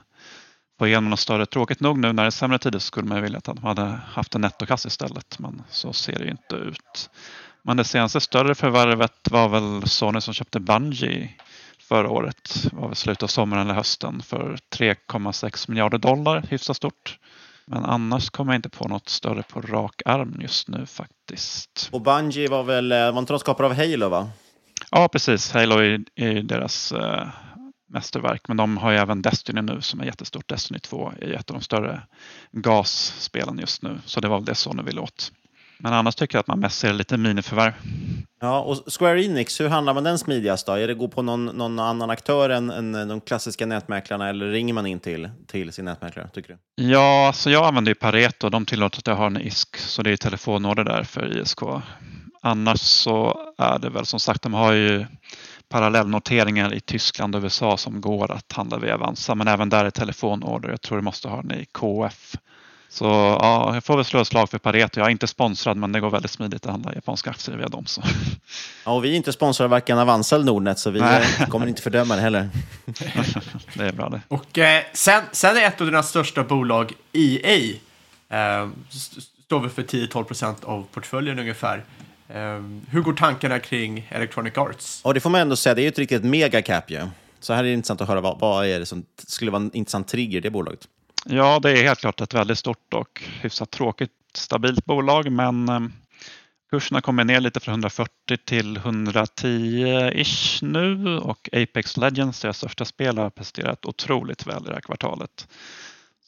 få 0.78 0.86
igenom 0.86 1.10
något 1.10 1.20
större. 1.20 1.46
Tråkigt 1.46 1.80
nog 1.80 1.98
nu 1.98 2.12
när 2.12 2.22
det 2.22 2.26
är 2.28 2.30
sämre 2.30 2.58
tider 2.58 2.78
så 2.78 2.86
skulle 2.86 3.08
man 3.08 3.18
ju 3.18 3.22
vilja 3.22 3.38
att 3.38 3.44
de 3.44 3.58
hade 3.58 4.00
haft 4.06 4.34
en 4.34 4.40
nettokass 4.40 4.86
istället 4.86 5.38
men 5.38 5.62
så 5.70 5.92
ser 5.92 6.18
det 6.18 6.24
ju 6.24 6.30
inte 6.30 6.56
ut. 6.56 7.10
Men 7.64 7.76
det 7.76 7.84
senaste 7.84 8.20
större 8.20 8.54
förvärvet 8.54 9.30
var 9.30 9.48
väl 9.48 9.88
Sony 9.88 10.20
som 10.20 10.34
köpte 10.34 10.60
Bungie 10.60 11.30
förra 11.78 12.10
året. 12.10 12.64
Det 12.70 12.76
var 12.76 12.88
väl 12.88 12.96
slutet 12.96 13.22
av 13.22 13.26
sommaren 13.26 13.62
eller 13.62 13.74
hösten 13.74 14.22
för 14.22 14.58
3,6 14.76 15.70
miljarder 15.70 15.98
dollar, 15.98 16.46
hyfsat 16.50 16.76
stort. 16.76 17.18
Men 17.66 17.84
annars 17.84 18.30
kommer 18.30 18.52
jag 18.52 18.58
inte 18.58 18.68
på 18.68 18.88
något 18.88 19.08
större 19.08 19.42
på 19.42 19.60
rak 19.60 20.02
arm 20.04 20.36
just 20.40 20.68
nu 20.68 20.86
faktiskt. 20.86 21.88
Och 21.92 22.00
Bungie 22.00 22.48
var 22.48 22.62
väl, 22.62 22.92
eh, 22.92 23.12
var 23.12 23.18
inte 23.18 23.32
de 23.32 23.38
skapare 23.38 23.66
av 23.66 23.74
Halo 23.74 24.08
va? 24.08 24.30
Ja 24.90 25.08
precis, 25.08 25.52
Halo 25.52 25.78
är, 25.78 26.04
är 26.14 26.42
deras 26.42 26.92
äh, 26.92 27.28
mästerverk. 27.92 28.48
Men 28.48 28.56
de 28.56 28.76
har 28.76 28.90
ju 28.90 28.96
även 28.96 29.22
Destiny 29.22 29.62
nu 29.62 29.80
som 29.80 30.00
är 30.00 30.04
jättestort. 30.04 30.48
Destiny 30.48 30.78
2 30.78 31.12
är 31.20 31.32
ett 31.32 31.50
av 31.50 31.56
de 31.56 31.62
större 31.62 32.02
gasspelen 32.52 33.58
just 33.58 33.82
nu. 33.82 34.00
Så 34.04 34.20
det 34.20 34.28
var 34.28 34.36
väl 34.36 34.44
det 34.44 34.54
Sony 34.54 34.82
ville 34.82 35.00
åt. 35.00 35.32
Men 35.82 35.92
annars 35.92 36.14
tycker 36.14 36.36
jag 36.36 36.40
att 36.40 36.46
man 36.46 36.60
mest 36.60 36.78
ser 36.78 36.92
lite 36.92 37.16
miniförvärv. 37.16 37.72
Ja, 38.40 38.60
och 38.60 38.92
Square 38.98 39.24
Enix, 39.24 39.60
hur 39.60 39.68
handlar 39.68 39.94
man 39.94 40.04
den 40.04 40.18
smidigast 40.18 40.66
då? 40.66 40.72
Är 40.72 40.88
det 40.88 40.94
gå 40.94 41.08
på 41.08 41.22
någon, 41.22 41.44
någon 41.46 41.78
annan 41.78 42.10
aktör 42.10 42.50
än, 42.50 42.70
än, 42.70 43.08
de 43.08 43.20
klassiska 43.20 43.66
nätmäklarna 43.66 44.28
eller 44.28 44.46
ringer 44.46 44.74
man 44.74 44.86
in 44.86 45.00
till, 45.00 45.30
till 45.46 45.72
sin 45.72 45.84
nätmäklare, 45.84 46.28
tycker 46.28 46.52
du? 46.52 46.84
Ja, 46.84 47.26
alltså 47.26 47.50
jag 47.50 47.66
använder 47.66 47.90
ju 47.90 47.94
Pareto. 47.94 48.48
De 48.48 48.66
tillåter 48.66 48.98
att 48.98 49.06
jag 49.06 49.14
har 49.14 49.26
en 49.26 49.40
ISK, 49.40 49.76
så 49.76 50.02
det 50.02 50.10
är 50.10 50.16
telefonorder 50.16 50.84
där 50.84 51.02
för 51.02 51.38
ISK. 51.38 51.60
Annars 52.42 52.80
så 52.80 53.40
är 53.58 53.78
det 53.78 53.90
väl 53.90 54.06
som 54.06 54.20
sagt, 54.20 54.42
de 54.42 54.54
har 54.54 54.72
ju 54.72 55.06
parallellnoteringar 55.68 56.74
i 56.74 56.80
Tyskland 56.80 57.36
och 57.36 57.42
USA 57.42 57.76
som 57.76 58.00
går 58.00 58.32
att 58.32 58.52
handla 58.52 58.78
via 58.78 58.94
Avanza, 58.94 59.34
men 59.34 59.48
även 59.48 59.68
där 59.68 59.84
är 59.84 59.90
telefonorder. 59.90 60.70
Jag 60.70 60.80
tror 60.80 60.98
du 60.98 61.04
måste 61.04 61.28
ha 61.28 61.42
den 61.42 61.52
i 61.52 61.64
KF 61.72 62.34
så 62.92 63.04
ja, 63.04 63.74
jag 63.74 63.84
får 63.84 63.96
väl 63.96 64.04
slå 64.04 64.20
ett 64.20 64.26
slag 64.26 64.50
för 64.50 64.58
Pareto. 64.58 65.00
Jag 65.00 65.06
är 65.06 65.10
inte 65.10 65.26
sponsrad 65.26 65.76
men 65.76 65.92
det 65.92 66.00
går 66.00 66.10
väldigt 66.10 66.30
smidigt 66.30 66.66
att 66.66 66.70
handla 66.70 66.94
japanska 66.94 67.30
aktier 67.30 67.56
via 67.56 67.68
dem. 67.68 67.86
Så. 67.86 68.02
Ja, 68.84 68.92
och 68.92 69.04
vi 69.04 69.12
är 69.12 69.16
inte 69.16 69.32
sponsrade 69.32 69.68
varken 69.68 69.98
Avanza 69.98 70.36
eller 70.36 70.44
Nordnet 70.44 70.78
så 70.78 70.90
vi 70.90 71.00
Nej. 71.00 71.26
kommer 71.48 71.66
inte 71.66 71.82
fördöma 71.82 72.16
det 72.16 72.22
heller. 72.22 72.48
det 73.74 73.84
är 73.84 73.92
bra 73.92 74.08
det. 74.08 74.20
Och 74.28 74.58
eh, 74.58 74.82
sen, 74.92 75.22
sen 75.32 75.56
är 75.56 75.62
ett 75.62 75.80
av 75.80 75.86
dina 75.86 76.02
största 76.02 76.44
bolag 76.44 76.92
EA. 77.12 77.74
Eh, 78.28 78.68
står 79.44 79.60
väl 79.60 79.70
för 79.70 79.82
10-12 79.82 80.24
procent 80.24 80.64
av 80.64 80.86
portföljen 80.92 81.38
ungefär. 81.38 81.84
Ehm, 82.28 82.86
hur 82.90 83.00
går 83.00 83.12
tankarna 83.12 83.58
kring 83.58 84.08
Electronic 84.10 84.58
Arts? 84.58 85.00
Och 85.04 85.14
det 85.14 85.20
får 85.20 85.30
man 85.30 85.40
ändå 85.40 85.56
säga, 85.56 85.74
det 85.74 85.80
är 85.80 85.82
ju 85.82 85.88
ett 85.88 85.98
riktigt 85.98 86.24
megacap 86.24 86.90
ju. 86.90 87.08
Så 87.40 87.52
här 87.52 87.60
är 87.60 87.68
det 87.68 87.72
intressant 87.72 88.00
att 88.00 88.08
höra 88.08 88.20
vad, 88.20 88.38
vad 88.38 88.66
är 88.66 88.78
det 88.78 88.86
som 88.86 89.04
skulle 89.26 89.50
vara 89.50 89.62
en 89.62 89.70
intressant 89.74 90.08
trigger 90.08 90.38
i 90.38 90.40
det 90.40 90.50
bolaget. 90.50 90.88
Ja, 91.24 91.58
det 91.58 91.70
är 91.70 91.82
helt 91.82 92.00
klart 92.00 92.20
ett 92.20 92.34
väldigt 92.34 92.58
stort 92.58 92.94
och 92.94 93.22
hyfsat 93.40 93.70
tråkigt 93.70 94.10
stabilt 94.34 94.84
bolag, 94.84 95.32
men 95.32 95.68
eh, 95.68 95.80
kurserna 96.70 97.00
kommer 97.00 97.24
ner 97.24 97.40
lite 97.40 97.60
från 97.60 97.72
140 97.72 98.36
till 98.44 98.78
110-ish 98.78 100.64
nu 100.64 101.18
och 101.18 101.48
Apex 101.52 101.96
Legends, 101.96 102.40
deras 102.40 102.56
största 102.56 102.84
spel, 102.84 103.18
har 103.18 103.30
presterat 103.30 103.86
otroligt 103.86 104.46
väl 104.46 104.62
i 104.62 104.66
det 104.66 104.74
här 104.74 104.80
kvartalet. 104.80 105.48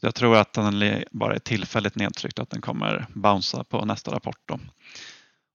Så 0.01 0.07
jag 0.07 0.15
tror 0.15 0.37
att 0.37 0.53
den 0.53 1.05
bara 1.11 1.35
är 1.35 1.39
tillfälligt 1.39 1.97
nedtryckt 1.97 2.39
och 2.39 2.43
att 2.43 2.51
den 2.51 2.61
kommer 2.61 3.07
bouncea 3.15 3.65
på 3.65 3.85
nästa 3.85 4.15
rapport. 4.15 4.41
Då. 4.47 4.59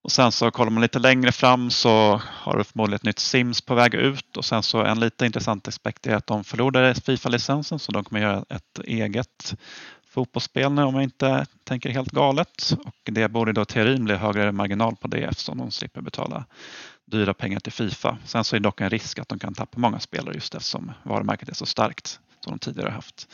Och 0.02 0.12
sen 0.12 0.32
så 0.32 0.50
kollar 0.50 0.70
man 0.70 0.82
lite 0.82 0.98
längre 0.98 1.32
fram 1.32 1.70
så 1.70 2.20
har 2.24 2.56
du 2.58 2.64
förmodligen 2.64 2.96
ett 2.96 3.04
nytt 3.04 3.18
Sims 3.18 3.60
på 3.60 3.74
väg 3.74 3.94
ut 3.94 4.36
och 4.36 4.44
sen 4.44 4.62
så 4.62 4.82
en 4.82 5.00
lite 5.00 5.26
intressant 5.26 5.68
aspekt 5.68 6.06
är 6.06 6.14
att 6.14 6.26
de 6.26 6.44
förlorade 6.44 6.94
Fifa-licensen 6.94 7.78
så 7.78 7.92
de 7.92 8.04
kommer 8.04 8.20
göra 8.20 8.44
ett 8.48 8.78
eget 8.84 9.54
fotbollsspel 10.10 10.72
nu 10.72 10.82
om 10.82 10.94
jag 10.94 11.04
inte 11.04 11.46
tänker 11.64 11.90
helt 11.90 12.10
galet. 12.10 12.76
Och 12.84 12.96
det 13.12 13.28
borde 13.28 13.52
då 13.52 13.64
teorin 13.64 14.04
bli 14.04 14.14
högre 14.14 14.52
marginal 14.52 14.96
på 14.96 15.08
det 15.08 15.22
eftersom 15.22 15.58
de 15.58 15.70
slipper 15.70 16.00
betala 16.00 16.44
dyra 17.04 17.34
pengar 17.34 17.60
till 17.60 17.72
Fifa. 17.72 18.18
Sen 18.24 18.44
så 18.44 18.56
är 18.56 18.60
det 18.60 18.64
dock 18.64 18.80
en 18.80 18.90
risk 18.90 19.18
att 19.18 19.28
de 19.28 19.38
kan 19.38 19.54
tappa 19.54 19.78
många 19.78 20.00
spelare 20.00 20.34
just 20.34 20.54
eftersom 20.54 20.92
varumärket 21.02 21.48
är 21.48 21.54
så 21.54 21.66
starkt 21.66 22.20
som 22.40 22.52
de 22.52 22.58
tidigare 22.58 22.90
haft. 22.90 23.28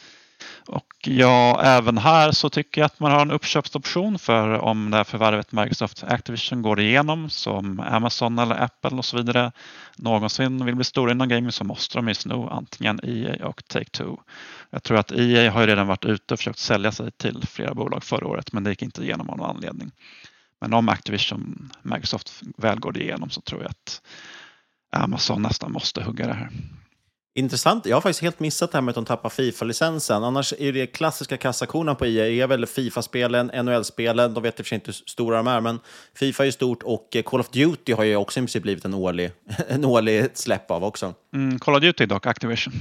Och 0.66 0.86
ja, 1.04 1.62
även 1.62 1.98
här 1.98 2.32
så 2.32 2.50
tycker 2.50 2.80
jag 2.80 2.86
att 2.86 3.00
man 3.00 3.12
har 3.12 3.20
en 3.20 3.30
uppköpsoption 3.30 4.18
för 4.18 4.58
om 4.58 4.90
det 4.90 4.96
här 4.96 5.04
förvärvet 5.04 5.52
Microsoft 5.52 6.04
Activision 6.04 6.62
går 6.62 6.80
igenom 6.80 7.30
som 7.30 7.80
Amazon 7.80 8.38
eller 8.38 8.62
Apple 8.62 8.98
och 8.98 9.04
så 9.04 9.16
vidare 9.16 9.52
någonsin 9.96 10.64
vill 10.64 10.74
bli 10.74 10.84
stora 10.84 11.12
inom 11.12 11.28
gaming 11.28 11.52
så 11.52 11.64
måste 11.64 11.98
de 11.98 12.08
ju 12.08 12.14
sno 12.14 12.48
antingen 12.48 13.00
EA 13.02 13.46
och 13.46 13.62
Take-Two. 13.62 14.18
Jag 14.70 14.82
tror 14.82 14.98
att 14.98 15.12
EA 15.12 15.50
har 15.50 15.60
ju 15.60 15.66
redan 15.66 15.86
varit 15.86 16.04
ute 16.04 16.34
och 16.34 16.40
försökt 16.40 16.58
sälja 16.58 16.92
sig 16.92 17.10
till 17.10 17.46
flera 17.46 17.74
bolag 17.74 18.04
förra 18.04 18.26
året 18.26 18.52
men 18.52 18.64
det 18.64 18.70
gick 18.70 18.82
inte 18.82 19.02
igenom 19.02 19.30
av 19.30 19.38
någon 19.38 19.56
anledning. 19.56 19.90
Men 20.60 20.74
om 20.74 20.88
Activision 20.88 21.72
Microsoft 21.82 22.42
väl 22.56 22.78
går 22.78 22.98
igenom 22.98 23.30
så 23.30 23.40
tror 23.40 23.62
jag 23.62 23.70
att 23.70 24.02
Amazon 24.92 25.42
nästan 25.42 25.72
måste 25.72 26.02
hugga 26.02 26.26
det 26.26 26.34
här. 26.34 26.50
Intressant. 27.38 27.86
Jag 27.86 27.96
har 27.96 28.00
faktiskt 28.00 28.22
helt 28.22 28.40
missat 28.40 28.72
det 28.72 28.76
här 28.78 28.82
med 28.82 28.90
att 28.90 28.94
de 28.94 29.04
tappar 29.04 29.28
Fifa-licensen. 29.28 30.24
Annars 30.24 30.52
är 30.58 30.72
det 30.72 30.86
klassiska 30.86 31.36
kassakorna 31.36 31.94
på 31.94 32.06
EA 32.06 32.44
är 32.44 32.46
väl 32.46 32.66
Fifa-spelen, 32.66 33.46
NHL-spelen. 33.46 34.34
De 34.34 34.42
vet 34.42 34.60
i 34.60 34.62
och 34.62 34.66
för 34.66 34.68
sig 34.68 34.76
inte 34.76 34.86
hur 34.86 34.92
stora 34.92 35.36
de 35.36 35.46
är, 35.46 35.60
men 35.60 35.80
Fifa 36.14 36.42
är 36.42 36.46
ju 36.46 36.52
stort 36.52 36.82
och 36.82 37.16
Call 37.24 37.40
of 37.40 37.48
Duty 37.48 37.92
har 37.92 38.04
ju 38.04 38.16
också 38.16 38.40
i 38.40 38.42
princip 38.42 38.62
blivit 38.62 38.84
en 38.84 38.94
årlig, 38.94 39.30
en 39.68 39.84
årlig 39.84 40.26
släpp 40.34 40.70
av 40.70 40.84
också. 40.84 41.14
Mm, 41.34 41.58
Call 41.58 41.74
of 41.74 41.80
Duty 41.80 42.06
dock, 42.06 42.26
Activision. 42.26 42.72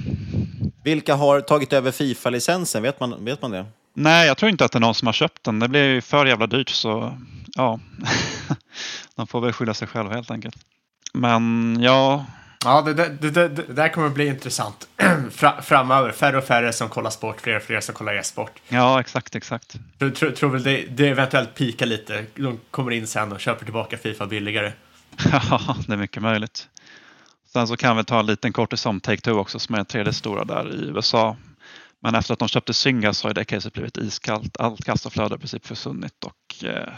Vilka 0.84 1.16
har 1.16 1.42
tagit 1.42 1.74
över 1.74 1.92
Fifa-licensen? 1.92 2.84
Vet 2.84 3.00
man, 3.00 3.26
vet 3.26 3.42
man 3.42 3.52
det? 3.52 3.66
Nej, 3.94 4.28
jag 4.28 4.38
tror 4.38 4.52
inte 4.52 4.66
att 4.66 4.72
det 4.72 4.78
är 4.78 4.82
någon 4.82 4.96
som 4.96 5.06
har 5.06 5.14
köpt 5.14 5.44
den. 5.44 5.60
Det 5.60 5.68
blir 5.68 5.84
ju 5.84 6.02
för 6.02 6.26
jävla 6.26 6.48
dyrt 6.48 6.70
så 6.70 7.18
ja, 7.56 7.80
de 9.16 9.28
får 9.28 9.42
väl 9.42 9.54
skylla 9.54 9.74
sig 9.74 9.88
själva 9.88 10.14
helt 10.14 10.32
enkelt. 10.32 10.56
Men 11.14 11.78
ja, 11.82 12.26
Ja, 12.66 12.82
det, 12.82 12.94
det, 12.94 13.30
det, 13.32 13.48
det 13.48 13.74
där 13.74 13.90
kommer 13.90 14.08
att 14.08 14.14
bli 14.14 14.28
intressant 14.28 14.88
framöver. 15.62 16.12
Färre 16.12 16.38
och 16.38 16.44
färre 16.44 16.74
som 16.74 16.90
kollar 16.90 17.10
sport, 17.10 17.42
fler 17.42 17.56
och 17.56 17.64
fler 17.64 17.82
som 17.82 17.96
kollar 17.96 18.14
e-sport. 18.14 18.52
Ja, 18.68 19.00
exakt, 19.00 19.36
exakt. 19.36 19.76
Jag 19.98 20.16
tror, 20.16 20.32
tror 20.32 20.50
väl 20.50 20.64
det, 20.64 20.86
det 20.90 21.08
eventuellt 21.08 21.56
pikar 21.56 21.86
lite. 21.86 22.26
De 22.36 22.60
kommer 22.72 22.92
in 22.92 23.08
sen 23.08 23.32
och 23.32 23.40
köper 23.40 23.66
tillbaka 23.66 23.98
Fifa 23.98 24.28
billigare. 24.28 24.74
Ja, 25.32 25.76
det 25.88 25.94
är 25.94 25.98
mycket 25.98 26.22
möjligt. 26.22 26.68
Sen 27.54 27.68
så 27.68 27.78
kan 27.78 27.98
vi 27.98 28.04
ta 28.04 28.20
en 28.20 28.26
liten 28.26 28.54
kortis 28.54 28.86
om 28.86 29.02
Take-Two 29.02 29.40
också 29.40 29.60
som 29.60 29.76
är 29.76 29.80
den 29.80 29.86
tredje 29.86 30.14
stora 30.14 30.46
där 30.46 30.74
i 30.76 30.88
USA. 30.88 31.38
Men 32.00 32.16
efter 32.16 32.34
att 32.34 32.40
de 32.40 32.48
köpte 32.48 32.74
Zynga 32.74 33.14
så 33.14 33.28
har 33.28 33.34
det 33.34 33.46
caset 33.46 33.74
blivit 33.74 33.98
iskallt. 33.98 34.58
Allt 34.60 34.86
kassaflöde 34.86 35.30
har 35.30 35.36
i 35.36 35.40
princip 35.40 35.66
försvunnit 35.66 36.24
och 36.24 36.66
eh, 36.66 36.94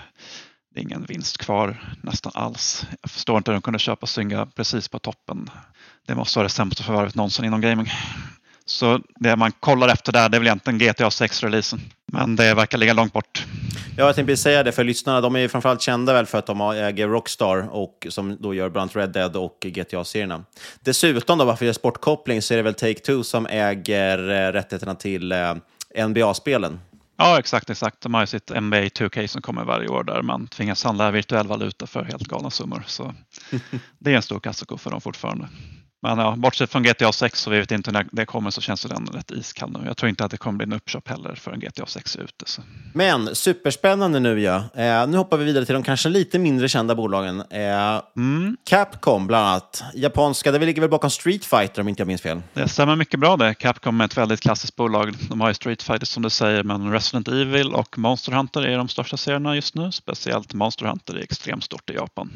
ingen 0.77 1.05
vinst 1.05 1.37
kvar 1.37 1.95
nästan 2.01 2.31
alls. 2.35 2.85
Jag 3.01 3.11
förstår 3.11 3.37
inte 3.37 3.51
hur 3.51 3.55
de 3.55 3.61
kunde 3.61 3.79
köpa 3.79 4.07
Synga 4.07 4.45
precis 4.45 4.87
på 4.87 4.99
toppen. 4.99 5.49
Det 6.07 6.15
måste 6.15 6.39
vara 6.39 6.47
det 6.47 6.53
sämsta 6.53 6.83
förvärvet 6.83 7.15
någonsin 7.15 7.45
inom 7.45 7.61
gaming. 7.61 7.91
Så 8.65 8.99
det 9.15 9.35
man 9.35 9.51
kollar 9.51 9.87
efter 9.87 10.11
där, 10.11 10.29
det 10.29 10.37
är 10.37 10.39
väl 10.39 10.47
egentligen 10.47 10.79
GTA 10.79 11.09
6-releasen. 11.09 11.79
Men 12.05 12.35
det 12.35 12.53
verkar 12.53 12.77
ligga 12.77 12.93
långt 12.93 13.13
bort. 13.13 13.45
Ja, 13.97 14.05
jag 14.05 14.15
tänkte 14.15 14.37
säga 14.37 14.63
det 14.63 14.71
för 14.71 14.83
lyssnarna. 14.83 15.21
De 15.21 15.35
är 15.35 15.39
ju 15.39 15.49
framförallt 15.49 15.81
kända 15.81 16.13
väl 16.13 16.25
för 16.25 16.37
att 16.37 16.45
de 16.45 16.61
äger 16.61 17.07
Rockstar 17.07 17.69
och 17.71 18.07
som 18.09 18.37
då 18.39 18.53
gör 18.53 18.69
bland 18.69 18.83
annat 18.83 18.95
Red 18.95 19.09
Dead 19.09 19.35
och 19.35 19.57
GTA-serierna. 19.61 20.43
Dessutom, 20.79 21.37
då, 21.37 21.45
varför 21.45 21.65
jag 21.65 21.75
sportkoppling, 21.75 22.41
så 22.41 22.53
är 22.53 22.57
det 22.57 22.63
väl 22.63 22.73
Take-Two 22.73 23.23
som 23.23 23.45
äger 23.45 24.29
eh, 24.29 24.51
rättigheterna 24.51 24.95
till 24.95 25.31
eh, 25.31 26.07
NBA-spelen. 26.07 26.79
Ja, 27.17 27.39
exakt, 27.39 27.69
exakt. 27.69 28.01
De 28.01 28.13
har 28.13 28.21
ju 28.21 28.27
sitt 28.27 28.49
NBA 28.49 28.77
2K 28.77 29.27
som 29.27 29.41
kommer 29.41 29.63
varje 29.63 29.87
år 29.87 30.03
där 30.03 30.21
man 30.21 30.47
tvingas 30.47 30.83
handla 30.83 31.11
virtuell 31.11 31.47
valuta 31.47 31.87
för 31.87 32.03
helt 32.03 32.27
galna 32.27 32.49
summor. 32.49 32.83
Så 32.87 33.15
det 33.99 34.11
är 34.11 34.15
en 34.15 34.21
stor 34.21 34.39
kassako 34.39 34.77
för 34.77 34.91
dem 34.91 35.01
fortfarande. 35.01 35.47
Men 36.01 36.17
ja, 36.19 36.35
bortsett 36.37 36.71
från 36.71 36.83
GTA 36.83 37.11
6 37.11 37.41
så 37.41 37.49
vi 37.49 37.59
vet 37.59 37.71
inte 37.71 37.91
när 37.91 38.05
det 38.11 38.25
kommer 38.25 38.49
så 38.49 38.61
känns 38.61 38.81
den 38.81 39.05
rätt 39.05 39.31
iskall 39.31 39.71
nu. 39.71 39.79
Jag 39.85 39.97
tror 39.97 40.09
inte 40.09 40.25
att 40.25 40.31
det 40.31 40.37
kommer 40.37 40.57
bli 40.57 40.63
en 40.63 40.73
uppköp 40.73 41.09
heller 41.09 41.35
förrän 41.35 41.59
GTA 41.59 41.85
6 41.85 42.15
är 42.15 42.19
ute. 42.19 42.45
Så. 42.45 42.61
Men 42.93 43.35
superspännande 43.35 44.19
nu 44.19 44.41
ja. 44.41 44.55
Eh, 44.75 45.07
nu 45.07 45.17
hoppar 45.17 45.37
vi 45.37 45.45
vidare 45.45 45.65
till 45.65 45.73
de 45.73 45.83
kanske 45.83 46.09
lite 46.09 46.39
mindre 46.39 46.69
kända 46.69 46.95
bolagen. 46.95 47.43
Eh, 47.49 48.01
mm. 48.17 48.57
Capcom 48.69 49.27
bland 49.27 49.47
annat. 49.47 49.83
Japanska, 49.95 50.51
det 50.51 50.59
ligger 50.59 50.81
väl 50.81 50.89
bakom 50.89 51.09
Street 51.09 51.45
Fighter 51.45 51.81
om 51.81 51.87
inte 51.87 52.01
jag 52.01 52.07
minns 52.07 52.21
fel. 52.21 52.41
Det 52.53 52.67
stämmer 52.67 52.95
mycket 52.95 53.19
bra 53.19 53.37
det. 53.37 53.53
Capcom 53.53 54.01
är 54.01 54.05
ett 54.05 54.17
väldigt 54.17 54.39
klassiskt 54.39 54.75
bolag. 54.75 55.13
De 55.29 55.41
har 55.41 55.47
ju 55.47 55.53
Street 55.53 55.83
Fighter 55.83 56.05
som 56.05 56.23
du 56.23 56.29
säger 56.29 56.63
men 56.63 56.91
Resident 56.91 57.27
Evil 57.27 57.73
och 57.73 57.97
Monster 57.97 58.31
Hunter 58.31 58.61
är 58.61 58.77
de 58.77 58.87
största 58.87 59.17
serierna 59.17 59.55
just 59.55 59.75
nu. 59.75 59.91
Speciellt 59.91 60.53
Monster 60.53 60.85
Hunter 60.85 61.13
är 61.13 61.19
extremt 61.19 61.63
stort 61.63 61.89
i 61.89 61.93
Japan. 61.93 62.31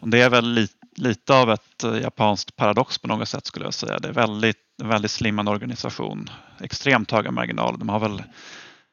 Och 0.00 0.08
det 0.08 0.22
är 0.22 0.30
väl 0.30 0.52
lite 0.52 0.82
lite 0.96 1.34
av 1.34 1.50
ett 1.50 1.84
eh, 1.84 1.96
japanskt 1.96 2.56
paradox 2.56 2.98
på 2.98 3.08
något 3.08 3.28
sätt 3.28 3.46
skulle 3.46 3.64
jag 3.64 3.74
säga. 3.74 3.98
Det 3.98 4.08
är 4.08 4.12
väldigt, 4.12 4.56
en 4.82 4.88
väldigt 4.88 5.10
slimmad 5.10 5.48
organisation. 5.48 6.30
Extremt 6.60 7.10
höga 7.10 7.30
marginaler. 7.30 7.78
De 7.78 7.88
har 7.88 8.00
väl 8.00 8.22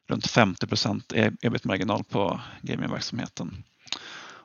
runt 0.10 0.28
50 0.28 0.68
procent 0.68 1.14
e-, 1.14 1.32
ebit-marginal 1.42 2.04
på 2.04 2.42
gamingverksamheten. 2.62 3.64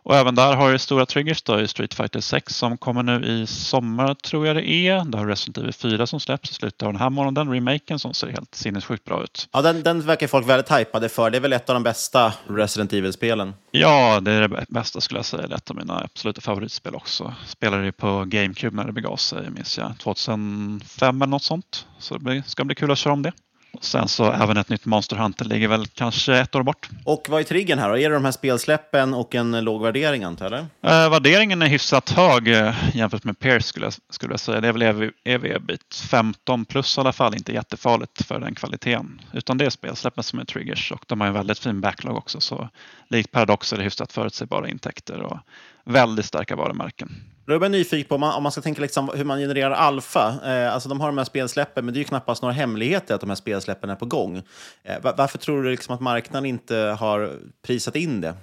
Och 0.05 0.17
även 0.17 0.35
där 0.35 0.57
har 0.57 0.73
du 0.73 0.79
stora 0.79 1.07
triggers 1.07 1.43
då 1.43 1.61
i 1.61 1.69
Street 1.69 1.95
Fighter 1.95 2.21
6 2.21 2.57
som 2.57 2.77
kommer 2.79 3.03
nu 3.03 3.27
i 3.27 3.47
sommar 3.47 4.15
tror 4.15 4.47
jag 4.47 4.57
det 4.57 4.69
är. 4.69 5.05
Det 5.05 5.19
har 5.19 5.27
Resident 5.27 5.59
Evil 5.59 5.73
4 5.73 6.07
som 6.07 6.21
släpps 6.21 6.51
i 6.51 6.55
slutet 6.55 6.83
av 6.83 6.93
den 6.93 7.01
här 7.01 7.11
månaden, 7.11 7.53
remaken 7.53 7.99
som 7.99 8.15
ser 8.15 8.27
helt 8.27 8.55
sinnessjukt 8.55 9.05
bra 9.05 9.23
ut. 9.23 9.49
Ja, 9.53 9.63
den, 9.63 9.83
den 9.83 10.01
verkar 10.01 10.27
folk 10.27 10.49
väldigt 10.49 10.73
hypade 10.73 11.09
för. 11.09 11.31
Det 11.31 11.39
är 11.39 11.41
väl 11.41 11.53
ett 11.53 11.71
av 11.71 11.75
de 11.75 11.83
bästa 11.83 12.33
Resident 12.47 12.93
Evil-spelen? 12.93 13.55
Ja, 13.71 14.21
det 14.21 14.33
är 14.33 14.49
det 14.49 14.67
bästa 14.69 15.01
skulle 15.01 15.19
jag 15.19 15.25
säga. 15.25 15.47
Det 15.47 15.55
är 15.55 15.57
ett 15.57 15.71
av 15.71 15.77
mina 15.77 16.01
absoluta 16.05 16.41
favoritspel 16.41 16.95
också. 16.95 17.35
Spelade 17.47 17.85
det 17.85 17.93
på 17.93 18.25
GameCube 18.25 18.77
när 18.77 18.85
det 18.85 18.93
begav 18.93 19.17
sig, 19.17 19.51
minns 19.51 19.79
jag. 19.79 19.99
2005 19.99 21.23
eller 21.23 21.27
något 21.27 21.43
sånt. 21.43 21.87
Så 21.99 22.19
det 22.19 22.43
ska 22.47 22.65
bli 22.65 22.75
kul 22.75 22.91
att 22.91 22.99
köra 22.99 23.13
om 23.13 23.23
det. 23.23 23.33
Och 23.75 23.85
sen 23.85 24.09
så 24.09 24.33
även 24.33 24.57
ett 24.57 24.69
nytt 24.69 24.85
Monster 24.85 25.17
Hunter 25.17 25.45
ligger 25.45 25.69
väl 25.69 25.87
kanske 25.87 26.37
ett 26.37 26.55
år 26.55 26.63
bort. 26.63 26.89
Och 27.05 27.27
vad 27.29 27.41
är 27.41 27.45
triggern 27.45 27.79
här 27.79 27.89
då? 27.89 27.99
Är 27.99 28.09
det 28.09 28.15
de 28.15 28.25
här 28.25 28.33
spelsläppen 28.33 29.15
och 29.15 29.35
en 29.35 29.65
låg 29.65 29.83
värdering 29.83 30.25
antar 30.25 30.51
jag? 30.51 30.93
Eh, 30.93 31.11
värderingen 31.11 31.63
är 31.63 31.67
hyfsat 31.67 32.11
hög 32.11 32.49
eh, 32.49 32.75
jämfört 32.95 33.25
med 33.25 33.39
Peers 33.39 33.65
skulle 33.65 33.87
jag, 33.87 33.95
skulle 34.11 34.33
jag 34.33 34.41
säga. 34.41 34.61
Det 34.61 34.69
är 34.69 34.73
väl 34.73 34.83
EV, 34.83 35.11
EV-bit 35.25 36.07
15 36.11 36.65
plus 36.65 36.99
i 36.99 37.01
alla 37.01 37.13
fall, 37.13 37.35
inte 37.35 37.53
jättefarligt 37.53 38.27
för 38.27 38.41
den 38.41 38.55
kvaliteten. 38.55 39.21
Utan 39.33 39.59
det 39.59 39.67
är 39.67 39.71
spelsläppen 39.71 40.25
som 40.25 40.39
är 40.39 40.45
triggers 40.45 40.93
och 40.93 41.05
de 41.07 41.21
har 41.21 41.29
en 41.29 41.35
väldigt 41.35 41.59
fin 41.59 41.81
backlog 41.81 42.17
också. 42.17 42.41
Så 42.41 42.69
likt 43.09 43.31
Paradox 43.31 43.73
är 43.73 43.77
det 43.77 43.83
hyfsat 43.85 44.13
förutsägbara 44.13 44.69
intäkter 44.69 45.23
och 45.23 45.39
väldigt 45.85 46.27
starka 46.27 46.57
varumärken. 46.57 47.34
Då 47.47 47.55
är 47.55 47.61
jag 47.61 47.71
nyfiken 47.71 48.09
på 48.09 48.15
om 48.15 48.21
man, 48.21 48.35
om 48.35 48.43
man 48.43 48.53
ska 48.53 48.61
tänka 48.61 48.83
liksom 48.83 49.11
hur 49.15 49.25
man 49.25 49.39
genererar 49.39 49.71
alfa. 49.71 50.35
Eh, 50.45 50.75
alltså 50.75 50.89
de 50.89 51.01
har 51.01 51.07
de 51.07 51.19
här 51.19 51.25
spelsläppen, 51.25 51.85
men 51.85 51.95
det 51.95 51.99
är 51.99 52.01
ju 52.01 52.05
knappast 52.05 52.43
några 52.43 52.53
hemligheter 52.53 53.15
att 53.15 53.21
de 53.21 53.31
här 53.31 53.37
spelsläppen 53.37 53.91
är 53.91 53.95
på 53.95 54.07
gång. 54.07 54.43
Eh, 54.83 54.97
varför 55.17 55.39
tror 55.39 55.63
du 55.63 55.71
liksom 55.71 55.95
att 55.95 56.01
marknaden 56.01 56.47
inte 56.47 56.77
har 56.77 57.33
prisat 57.63 57.97
in 57.97 58.21
det? 58.21 58.35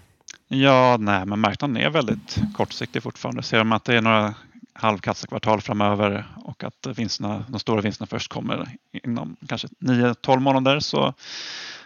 Ja, 0.47 0.97
nej, 0.99 1.25
men 1.25 1.39
marknaden 1.39 1.77
är 1.77 1.89
väldigt 1.89 2.37
kortsiktig 2.57 3.03
fortfarande. 3.03 3.43
Ser 3.43 3.63
man 3.63 3.75
att 3.75 3.85
det 3.85 3.95
är 3.95 4.01
några 4.01 4.33
halvkassakvartal 4.73 5.61
framöver 5.61 6.25
och 6.45 6.63
att 6.63 6.87
vinsterna, 6.95 7.45
de 7.47 7.59
stora 7.59 7.81
vinsterna 7.81 8.07
först 8.07 8.31
kommer 8.31 8.69
inom 9.03 9.35
kanske 9.47 9.67
9-12 9.79 10.39
månader 10.39 10.79
så 10.79 11.13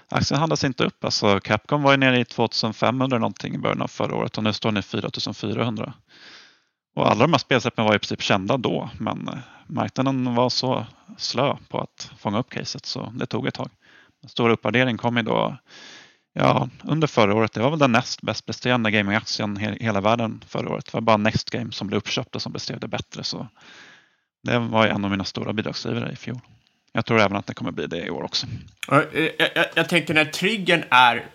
aktien 0.10 0.40
handlas 0.40 0.64
inte 0.64 0.84
upp. 0.84 1.06
Alltså 1.06 1.40
Capcom 1.40 1.84
var 1.84 1.92
ju 1.92 1.98
nere 1.98 2.20
i 2.20 2.26
2500 2.26 3.18
någonting 3.18 3.56
i 3.56 3.58
början 3.58 3.82
av 3.82 3.88
förra 3.88 4.16
året 4.16 4.38
och 4.38 4.44
nu 4.44 4.54
står 4.54 4.72
den 4.72 4.78
i 4.78 4.82
4400. 4.82 5.94
Och 6.96 7.12
alla 7.12 7.22
de 7.22 7.34
här 7.34 7.40
spelsläppen 7.40 7.86
var 7.86 7.96
i 7.96 8.00
princip 8.00 8.22
kända 8.22 8.58
då, 8.58 8.90
men 8.98 9.28
eh, 9.28 9.38
marknaden 9.68 10.36
var 10.36 10.50
så 10.50 10.86
slö 11.18 11.58
på 11.70 11.80
att 11.80 12.12
fånga 12.18 12.40
upp 12.40 12.50
caset 12.50 12.86
så 12.86 13.14
det 13.16 13.26
tog 13.26 13.48
ett 13.48 13.54
tag. 13.54 13.70
Den 14.22 14.30
stora 14.30 14.54
uppvärderingen 14.54 14.98
kom 14.98 15.18
ju 15.18 15.24
då 15.24 15.58
Ja, 16.38 16.70
under 16.84 17.08
förra 17.08 17.36
året. 17.36 17.54
Det 17.54 17.62
var 17.62 17.70
väl 17.70 17.80
den 17.80 17.92
näst 17.92 18.22
bäst 18.22 18.46
presterande 18.46 18.92
gamingaktien 18.92 19.60
i 19.80 19.84
hela 19.84 20.02
världen 20.02 20.44
förra 20.48 20.70
året. 20.70 20.86
Det 20.86 20.94
var 20.94 21.02
bara 21.02 21.18
Next 21.18 21.50
Game 21.50 21.72
som 21.72 21.88
blev 21.88 21.98
uppköpt 21.98 22.36
och 22.36 22.42
som 22.42 22.52
beskrev 22.52 22.80
det 22.80 22.88
bättre. 22.88 23.24
Så 23.24 23.48
det 24.44 24.60
var 24.60 24.88
en 24.88 25.06
av 25.06 25.12
mina 25.12 25.24
stora 25.24 25.54
bidragsgivare 25.54 26.12
i 26.12 26.16
fjol. 26.16 26.40
Jag 26.92 27.06
tror 27.06 27.20
även 27.20 27.38
att 27.38 27.48
det 27.48 27.54
kommer 27.54 27.72
bli 27.72 27.88
det 27.88 28.06
i 28.06 28.10
år 28.10 28.24
också. 28.24 28.48
Jag, 28.88 28.98
eh, 28.98 29.24
eh, 29.40 29.48
jag, 29.56 29.66
jag 29.76 29.90
tänker 29.90 30.14
när 30.14 30.26
triggern 30.26 30.84
är 30.90 31.26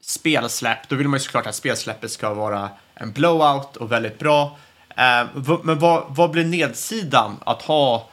spelsläpp, 0.00 0.88
då 0.88 0.96
vill 0.96 1.08
man 1.08 1.18
ju 1.18 1.24
såklart 1.24 1.46
att 1.46 1.54
spelsläppet 1.54 2.10
ska 2.10 2.34
vara 2.34 2.70
en 2.94 3.12
blowout 3.12 3.76
och 3.76 3.92
väldigt 3.92 4.18
bra. 4.18 4.58
Eh, 4.96 5.26
men 5.62 5.78
vad, 5.78 6.04
vad 6.08 6.30
blir 6.30 6.44
nedsidan 6.44 7.36
att 7.46 7.62
ha 7.62 8.08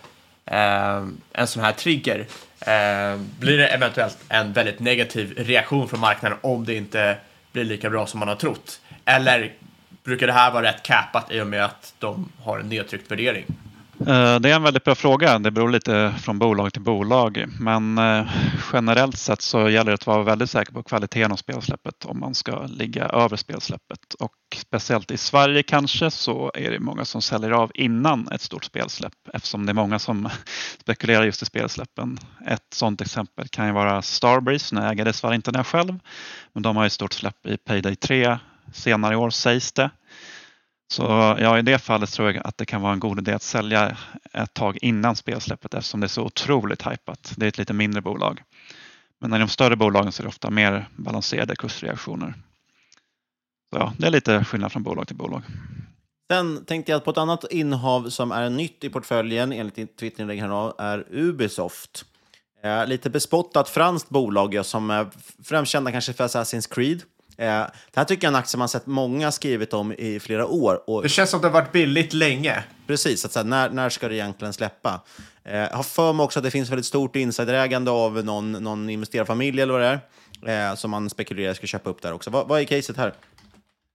eh, 0.46 1.06
en 1.34 1.48
sån 1.48 1.64
här 1.64 1.72
trigger? 1.72 2.20
Eh, 2.60 3.20
blir 3.40 3.58
det 3.58 3.68
eventuellt 3.68 4.18
en 4.30 4.54
väldigt 4.54 4.80
negativ 4.80 5.34
reaktion 5.38 5.90
från 5.90 6.00
marknaden 6.00 6.38
om 6.42 6.66
det 6.66 6.76
inte 6.76 7.18
blir 7.52 7.64
lika 7.64 7.90
bra 7.90 8.08
som 8.08 8.20
man 8.20 8.30
har 8.30 8.36
trott? 8.36 8.82
Eller 9.06 9.54
brukar 10.04 10.28
det 10.28 10.34
här 10.34 10.52
vara 10.52 10.64
rätt 10.64 10.84
capat 10.84 11.32
i 11.32 11.42
och 11.42 11.48
med 11.48 11.66
att 11.66 11.94
de 12.00 12.32
har 12.44 12.60
en 12.60 12.70
nedtryckt 12.70 13.12
värdering? 13.12 13.46
Eh, 14.10 14.40
det 14.40 14.50
är 14.52 14.56
en 14.56 14.64
väldigt 14.64 14.84
bra 14.84 14.96
fråga. 14.96 15.40
Det 15.40 15.52
beror 15.52 15.70
lite 15.70 16.16
från 16.22 16.40
bolag 16.40 16.74
till 16.74 16.82
bolag. 16.82 17.46
Men 17.60 17.98
eh, 17.98 18.32
generellt 18.74 19.18
sett 19.18 19.42
så 19.42 19.70
gäller 19.70 19.92
det 19.92 19.94
att 19.94 20.08
vara 20.08 20.24
väldigt 20.24 20.50
säker 20.50 20.74
på 20.74 20.84
kvaliteten 20.84 21.32
av 21.32 21.36
spelsläppet 21.36 22.06
om 22.06 22.20
man 22.20 22.36
ska 22.36 22.66
ligga 22.66 23.06
över 23.06 23.38
spelsläppet. 23.38 24.14
Och 24.20 24.34
speciellt 24.56 25.12
i 25.12 25.18
Sverige 25.18 25.64
kanske 25.64 26.12
så 26.12 26.52
är 26.56 26.72
det 26.72 26.80
många 26.80 27.06
som 27.06 27.22
säljer 27.22 27.52
av 27.52 27.72
innan 27.74 28.28
ett 28.32 28.42
stort 28.42 28.66
spelsläpp 28.66 29.14
eftersom 29.34 29.66
det 29.66 29.72
är 29.72 29.74
många 29.74 30.00
som 30.00 30.30
spekulerar 30.82 31.24
just 31.24 31.42
i 31.42 31.46
spelsläppen. 31.46 32.20
Ett 32.48 32.74
sådant 32.74 33.02
exempel 33.02 33.48
kan 33.48 33.68
ju 33.68 33.74
vara 33.74 34.02
Starbreeze. 34.02 34.76
Nu 34.76 34.82
äger 34.82 35.06
dessvärre 35.06 35.36
inte 35.36 35.52
den 35.52 35.64
själv. 35.64 36.00
Men 36.54 36.64
de 36.64 36.76
har 36.76 36.84
ju 36.84 36.90
stort 36.90 37.14
släpp 37.14 37.46
i 37.46 37.58
Payday 37.58 37.96
3 37.96 38.38
senare 38.74 39.14
i 39.14 39.18
år 39.18 39.30
sägs 39.30 39.72
det. 39.72 39.90
Så 40.92 41.04
ja, 41.40 41.60
i 41.60 41.62
det 41.62 41.80
fallet 41.80 42.12
tror 42.12 42.32
jag 42.32 42.48
att 42.48 42.58
det 42.58 42.66
kan 42.66 42.82
vara 42.82 42.94
en 42.94 43.00
god 43.00 43.20
idé 43.20 43.34
att 43.34 43.44
sälja 43.44 43.98
ett 44.34 44.54
tag 44.54 44.78
innan 44.82 45.16
spelsläppet 45.16 45.74
eftersom 45.74 46.00
det 46.00 46.06
är 46.06 46.08
så 46.08 46.24
otroligt 46.24 46.82
hajpat. 46.82 47.34
Det 47.38 47.46
är 47.46 47.48
ett 47.48 47.58
lite 47.58 47.74
mindre 47.74 48.02
bolag. 48.02 48.42
Men 49.20 49.34
i 49.34 49.40
de 49.40 49.48
större 49.48 49.76
bolagen 49.76 50.12
så 50.12 50.22
är 50.22 50.24
det 50.24 50.30
ofta 50.30 50.50
mer 50.50 50.90
balanserade 50.96 51.56
kursreaktioner. 51.56 52.34
Så 53.74 53.80
ja, 53.80 53.94
det 53.98 54.08
är 54.08 54.12
lite 54.12 54.44
skillnad 54.44 54.72
från 54.72 54.84
bolag 54.84 55.08
till 55.08 55.16
bolag. 55.16 55.42
Sen 56.32 56.66
tänkte 56.66 56.92
jag 56.92 57.04
på 57.06 57.12
ett 57.12 57.18
annat 57.18 57.46
innehav 57.52 58.10
som 58.10 58.32
är 58.32 58.50
nytt 58.50 58.84
i 58.84 58.90
portföljen 58.90 59.52
enligt 59.52 59.76
ditt 59.76 59.98
Twitterinlägg 59.98 60.42
här 60.42 60.82
är 60.82 61.06
Ubisoft. 61.12 62.06
Eh, 62.64 62.88
lite 62.88 63.10
bespottat 63.10 63.70
franskt 63.70 64.10
bolag 64.10 64.66
som 64.66 64.90
är 64.90 65.08
främst 65.44 65.72
kända 65.72 65.92
kanske 65.92 66.14
för 66.14 66.28
Assassin's 66.28 66.74
Creed. 66.74 67.04
Eh, 67.40 67.46
det 67.46 67.96
här 67.96 68.04
tycker 68.04 68.28
jag 68.28 68.32
är 68.34 68.38
en 68.38 68.40
aktie 68.40 68.58
man 68.58 68.70
sett 68.70 68.86
många 68.86 69.32
skrivit 69.32 69.74
om 69.74 69.94
i 69.94 70.20
flera 70.20 70.48
år. 70.48 70.82
Och, 70.88 71.04
det 71.04 71.10
känns 71.10 71.30
som 71.30 71.42
det 71.42 71.48
har 71.48 71.54
varit 71.54 71.72
billigt 71.72 72.14
länge. 72.14 72.64
Precis, 72.88 73.26
att 73.26 73.32
så 73.32 73.40
här, 73.40 73.46
när, 73.46 73.70
när 73.70 73.90
ska 73.90 74.08
det 74.08 74.16
egentligen 74.16 74.54
släppa? 74.54 75.02
Eh, 75.44 75.58
jag 75.58 75.70
har 75.70 75.84
för 75.84 76.14
mig 76.14 76.24
också 76.24 76.40
att 76.40 76.44
det 76.44 76.52
finns 76.52 76.70
väldigt 76.70 76.86
stort 76.86 77.16
insiderägande 77.16 77.92
av 77.92 78.26
någon, 78.26 78.52
någon 78.52 78.90
investerarfamilj 78.90 79.62
eller 79.62 79.74
vad 79.74 79.82
det 79.82 80.02
är, 80.46 80.70
eh, 80.70 80.76
som 80.76 80.92
man 80.92 81.10
spekulerar 81.10 81.54
ska 81.54 81.68
köpa 81.68 81.90
upp 81.90 82.02
där 82.02 82.14
också. 82.14 82.30
Vad, 82.30 82.48
vad 82.48 82.62
är 82.62 82.66
caset 82.66 82.98
här? 82.98 83.14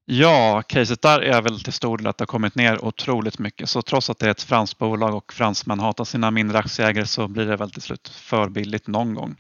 Ja, 0.07 0.63
caset 0.67 1.03
där 1.03 1.21
är 1.21 1.43
väl 1.43 1.61
till 1.61 1.73
stor 1.73 1.99
del 1.99 2.07
att 2.07 2.19
det 2.19 2.23
har 2.23 2.27
kommit 2.27 2.55
ner 2.55 2.85
otroligt 2.85 3.39
mycket. 3.39 3.69
Så 3.69 3.83
trots 3.83 4.11
att 4.11 4.19
det 4.19 4.27
är 4.27 4.31
ett 4.31 4.43
franskt 4.43 4.79
bolag 4.79 5.15
och 5.15 5.33
fransmän 5.33 5.81
hatar 5.81 6.05
sina 6.05 6.31
mindre 6.31 6.59
aktieägare 6.59 7.07
så 7.07 7.29
blir 7.29 7.47
det 7.47 7.57
väl 7.57 7.71
till 7.71 7.83
slut 7.83 8.09
för 8.09 8.49
billigt 8.49 8.87
någon 8.87 9.15
gång. 9.15 9.37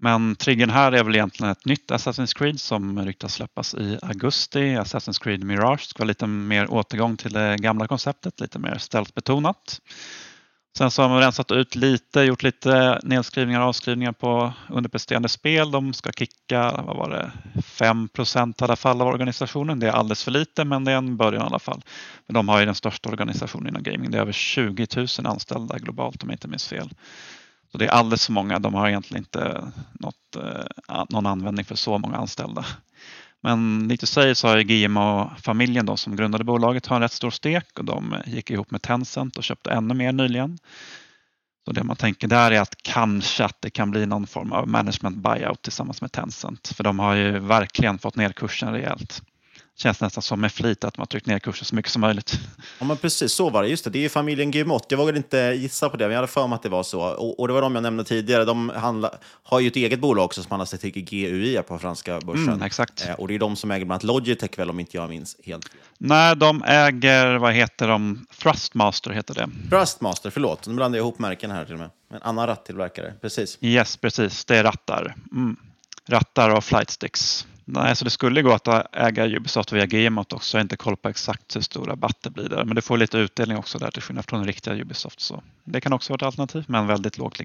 Men 0.00 0.36
triggern 0.36 0.70
här 0.70 0.92
är 0.92 1.04
väl 1.04 1.14
egentligen 1.14 1.52
ett 1.52 1.64
nytt 1.64 1.90
Assassin's 1.90 2.38
Creed 2.38 2.60
som 2.60 3.04
ryktas 3.04 3.34
släppas 3.34 3.74
i 3.74 3.98
augusti. 4.02 4.58
Assassin's 4.58 5.22
Creed 5.22 5.44
Mirage 5.44 5.80
ska 5.80 5.98
vara 5.98 6.08
lite 6.08 6.26
mer 6.26 6.72
återgång 6.72 7.16
till 7.16 7.32
det 7.32 7.56
gamla 7.58 7.86
konceptet, 7.86 8.40
lite 8.40 8.58
mer 8.58 8.78
stealth-betonat. 8.78 9.80
Sen 10.78 10.90
så 10.90 11.02
har 11.02 11.08
man 11.08 11.20
rensat 11.20 11.50
ut 11.50 11.76
lite, 11.76 12.20
gjort 12.20 12.42
lite 12.42 13.00
nedskrivningar 13.02 13.60
och 13.60 13.66
avskrivningar 13.66 14.12
på 14.12 14.52
underpresterande 14.68 15.28
spel. 15.28 15.70
De 15.70 15.92
ska 15.92 16.12
kicka, 16.12 16.82
vad 16.86 16.96
var 16.96 17.10
det, 17.10 17.32
5 17.62 18.08
procent 18.08 18.60
i 18.60 18.64
alla 18.64 18.76
fall 18.76 19.00
av 19.00 19.08
organisationen. 19.08 19.80
Det 19.80 19.88
är 19.88 19.92
alldeles 19.92 20.24
för 20.24 20.30
lite 20.30 20.64
men 20.64 20.84
det 20.84 20.92
är 20.92 20.96
en 20.96 21.16
början 21.16 21.42
i 21.42 21.46
alla 21.46 21.58
fall. 21.58 21.82
Men 22.26 22.34
de 22.34 22.48
har 22.48 22.60
ju 22.60 22.66
den 22.66 22.74
största 22.74 23.08
organisationen 23.08 23.68
inom 23.68 23.82
gaming. 23.82 24.10
Det 24.10 24.18
är 24.18 24.22
över 24.22 24.32
20 24.32 24.86
000 24.96 25.06
anställda 25.24 25.78
globalt 25.78 26.22
om 26.22 26.28
jag 26.28 26.34
inte 26.34 26.48
minns 26.48 26.68
fel. 26.68 26.90
Så 27.72 27.78
det 27.78 27.84
är 27.84 27.90
alldeles 27.90 28.26
för 28.26 28.32
många. 28.32 28.58
De 28.58 28.74
har 28.74 28.88
egentligen 28.88 29.22
inte 29.22 29.72
något, 29.92 30.36
eh, 30.36 31.04
någon 31.08 31.26
användning 31.26 31.64
för 31.64 31.74
så 31.74 31.98
många 31.98 32.16
anställda. 32.16 32.64
Men 33.40 33.88
likt 33.88 34.00
du 34.00 34.06
säger 34.06 34.34
så 34.34 34.48
har 34.48 34.60
GMA-familjen 34.60 35.86
då, 35.86 35.96
som 35.96 36.16
grundade 36.16 36.44
bolaget 36.44 36.86
har 36.86 36.96
en 36.96 37.02
rätt 37.02 37.12
stor 37.12 37.30
stek 37.30 37.78
och 37.78 37.84
de 37.84 38.16
gick 38.26 38.50
ihop 38.50 38.70
med 38.70 38.82
Tencent 38.82 39.36
och 39.36 39.44
köpte 39.44 39.70
ännu 39.70 39.94
mer 39.94 40.12
nyligen. 40.12 40.58
Så 41.64 41.72
det 41.72 41.84
man 41.84 41.96
tänker 41.96 42.28
där 42.28 42.50
är 42.50 42.60
att 42.60 42.82
kanske 42.82 43.44
att 43.44 43.62
det 43.62 43.70
kan 43.70 43.90
bli 43.90 44.06
någon 44.06 44.26
form 44.26 44.52
av 44.52 44.68
management 44.68 45.16
buyout 45.16 45.62
tillsammans 45.62 46.00
med 46.00 46.12
Tencent. 46.12 46.72
För 46.76 46.84
de 46.84 46.98
har 46.98 47.14
ju 47.14 47.38
verkligen 47.38 47.98
fått 47.98 48.16
ner 48.16 48.32
kursen 48.32 48.72
rejält 48.72 49.22
känns 49.80 50.00
nästan 50.00 50.22
som 50.22 50.40
med 50.40 50.52
flit 50.52 50.84
att 50.84 50.98
man 50.98 51.06
tryckt 51.06 51.26
ner 51.26 51.38
kursen 51.38 51.64
så 51.64 51.74
mycket 51.74 51.92
som 51.92 52.00
möjligt. 52.00 52.40
Ja, 52.78 52.86
men 52.86 52.96
precis 52.96 53.32
så 53.32 53.50
var 53.50 53.62
det. 53.62 53.68
Just 53.68 53.84
det, 53.84 53.90
det 53.90 53.98
är 53.98 54.00
ju 54.00 54.08
familjen 54.08 54.50
Guillemot. 54.50 54.86
Jag 54.88 54.98
vågade 54.98 55.18
inte 55.18 55.38
gissa 55.38 55.88
på 55.88 55.96
det, 55.96 56.04
men 56.04 56.10
jag 56.10 56.18
hade 56.18 56.32
för 56.32 56.46
mig 56.46 56.56
att 56.56 56.62
det 56.62 56.68
var 56.68 56.82
så. 56.82 57.00
Och, 57.00 57.40
och 57.40 57.48
det 57.48 57.54
var 57.54 57.62
de 57.62 57.74
jag 57.74 57.82
nämnde 57.82 58.04
tidigare. 58.04 58.44
De 58.44 58.68
handla, 58.68 59.10
har 59.42 59.60
ju 59.60 59.68
ett 59.68 59.76
eget 59.76 60.00
bolag 60.00 60.24
också 60.24 60.42
som 60.42 60.50
handlar 60.50 60.66
sig 60.66 60.78
till 60.78 61.04
GUI 61.04 61.62
på 61.68 61.78
franska 61.78 62.20
börsen. 62.20 62.48
Mm, 62.48 62.62
exakt. 62.62 63.06
Eh, 63.08 63.14
och 63.14 63.28
det 63.28 63.34
är 63.34 63.38
de 63.38 63.56
som 63.56 63.70
äger 63.70 63.84
bland 63.84 63.92
annat 63.92 64.04
Logitech, 64.04 64.58
väl, 64.58 64.70
om 64.70 64.80
inte 64.80 64.96
jag 64.96 65.08
minns 65.08 65.36
helt. 65.44 65.70
Nej, 65.98 66.36
de 66.36 66.62
äger, 66.62 67.36
vad 67.36 67.52
heter 67.52 67.88
de? 67.88 68.26
Thrustmaster 68.42 69.10
heter 69.10 69.34
det. 69.34 69.48
Thrustmaster, 69.70 70.30
förlåt. 70.30 70.66
Nu 70.66 70.74
blandar 70.74 70.98
jag 70.98 71.04
ihop 71.04 71.18
märken 71.18 71.50
här 71.50 71.64
till 71.64 71.74
och 71.74 71.80
med. 71.80 71.90
En 72.12 72.22
annan 72.22 72.46
rattillverkare, 72.46 73.12
precis. 73.20 73.58
Yes, 73.60 73.96
precis. 73.96 74.44
Det 74.44 74.56
är 74.56 74.64
rattar. 74.64 75.14
Mm. 75.32 75.56
Rattar 76.06 76.50
och 76.50 76.64
flightsticks. 76.64 77.46
Nej, 77.70 77.96
så 77.96 78.04
det 78.04 78.10
skulle 78.10 78.42
gå 78.42 78.52
att 78.52 78.96
äga 78.96 79.26
Ubisoft 79.26 79.72
via 79.72 79.86
Gamot 79.86 80.32
också. 80.32 80.56
Jag 80.56 80.60
har 80.60 80.62
inte 80.62 80.76
koll 80.76 80.96
på 80.96 81.08
exakt 81.08 81.56
hur 81.56 81.60
stor 81.60 81.84
rabatt 81.84 82.16
det 82.20 82.30
blir 82.30 82.48
där. 82.48 82.64
Men 82.64 82.76
du 82.76 82.82
får 82.82 82.96
lite 82.96 83.18
utdelning 83.18 83.56
också 83.56 83.78
där 83.78 83.90
till 83.90 84.02
skillnad 84.02 84.24
från 84.24 84.46
riktiga 84.46 84.74
Ubisoft. 84.74 85.20
Så 85.20 85.42
det 85.64 85.80
kan 85.80 85.92
också 85.92 86.12
vara 86.12 86.16
ett 86.16 86.22
alternativ, 86.22 86.64
men 86.68 86.86
väldigt 86.86 87.18
låg 87.18 87.36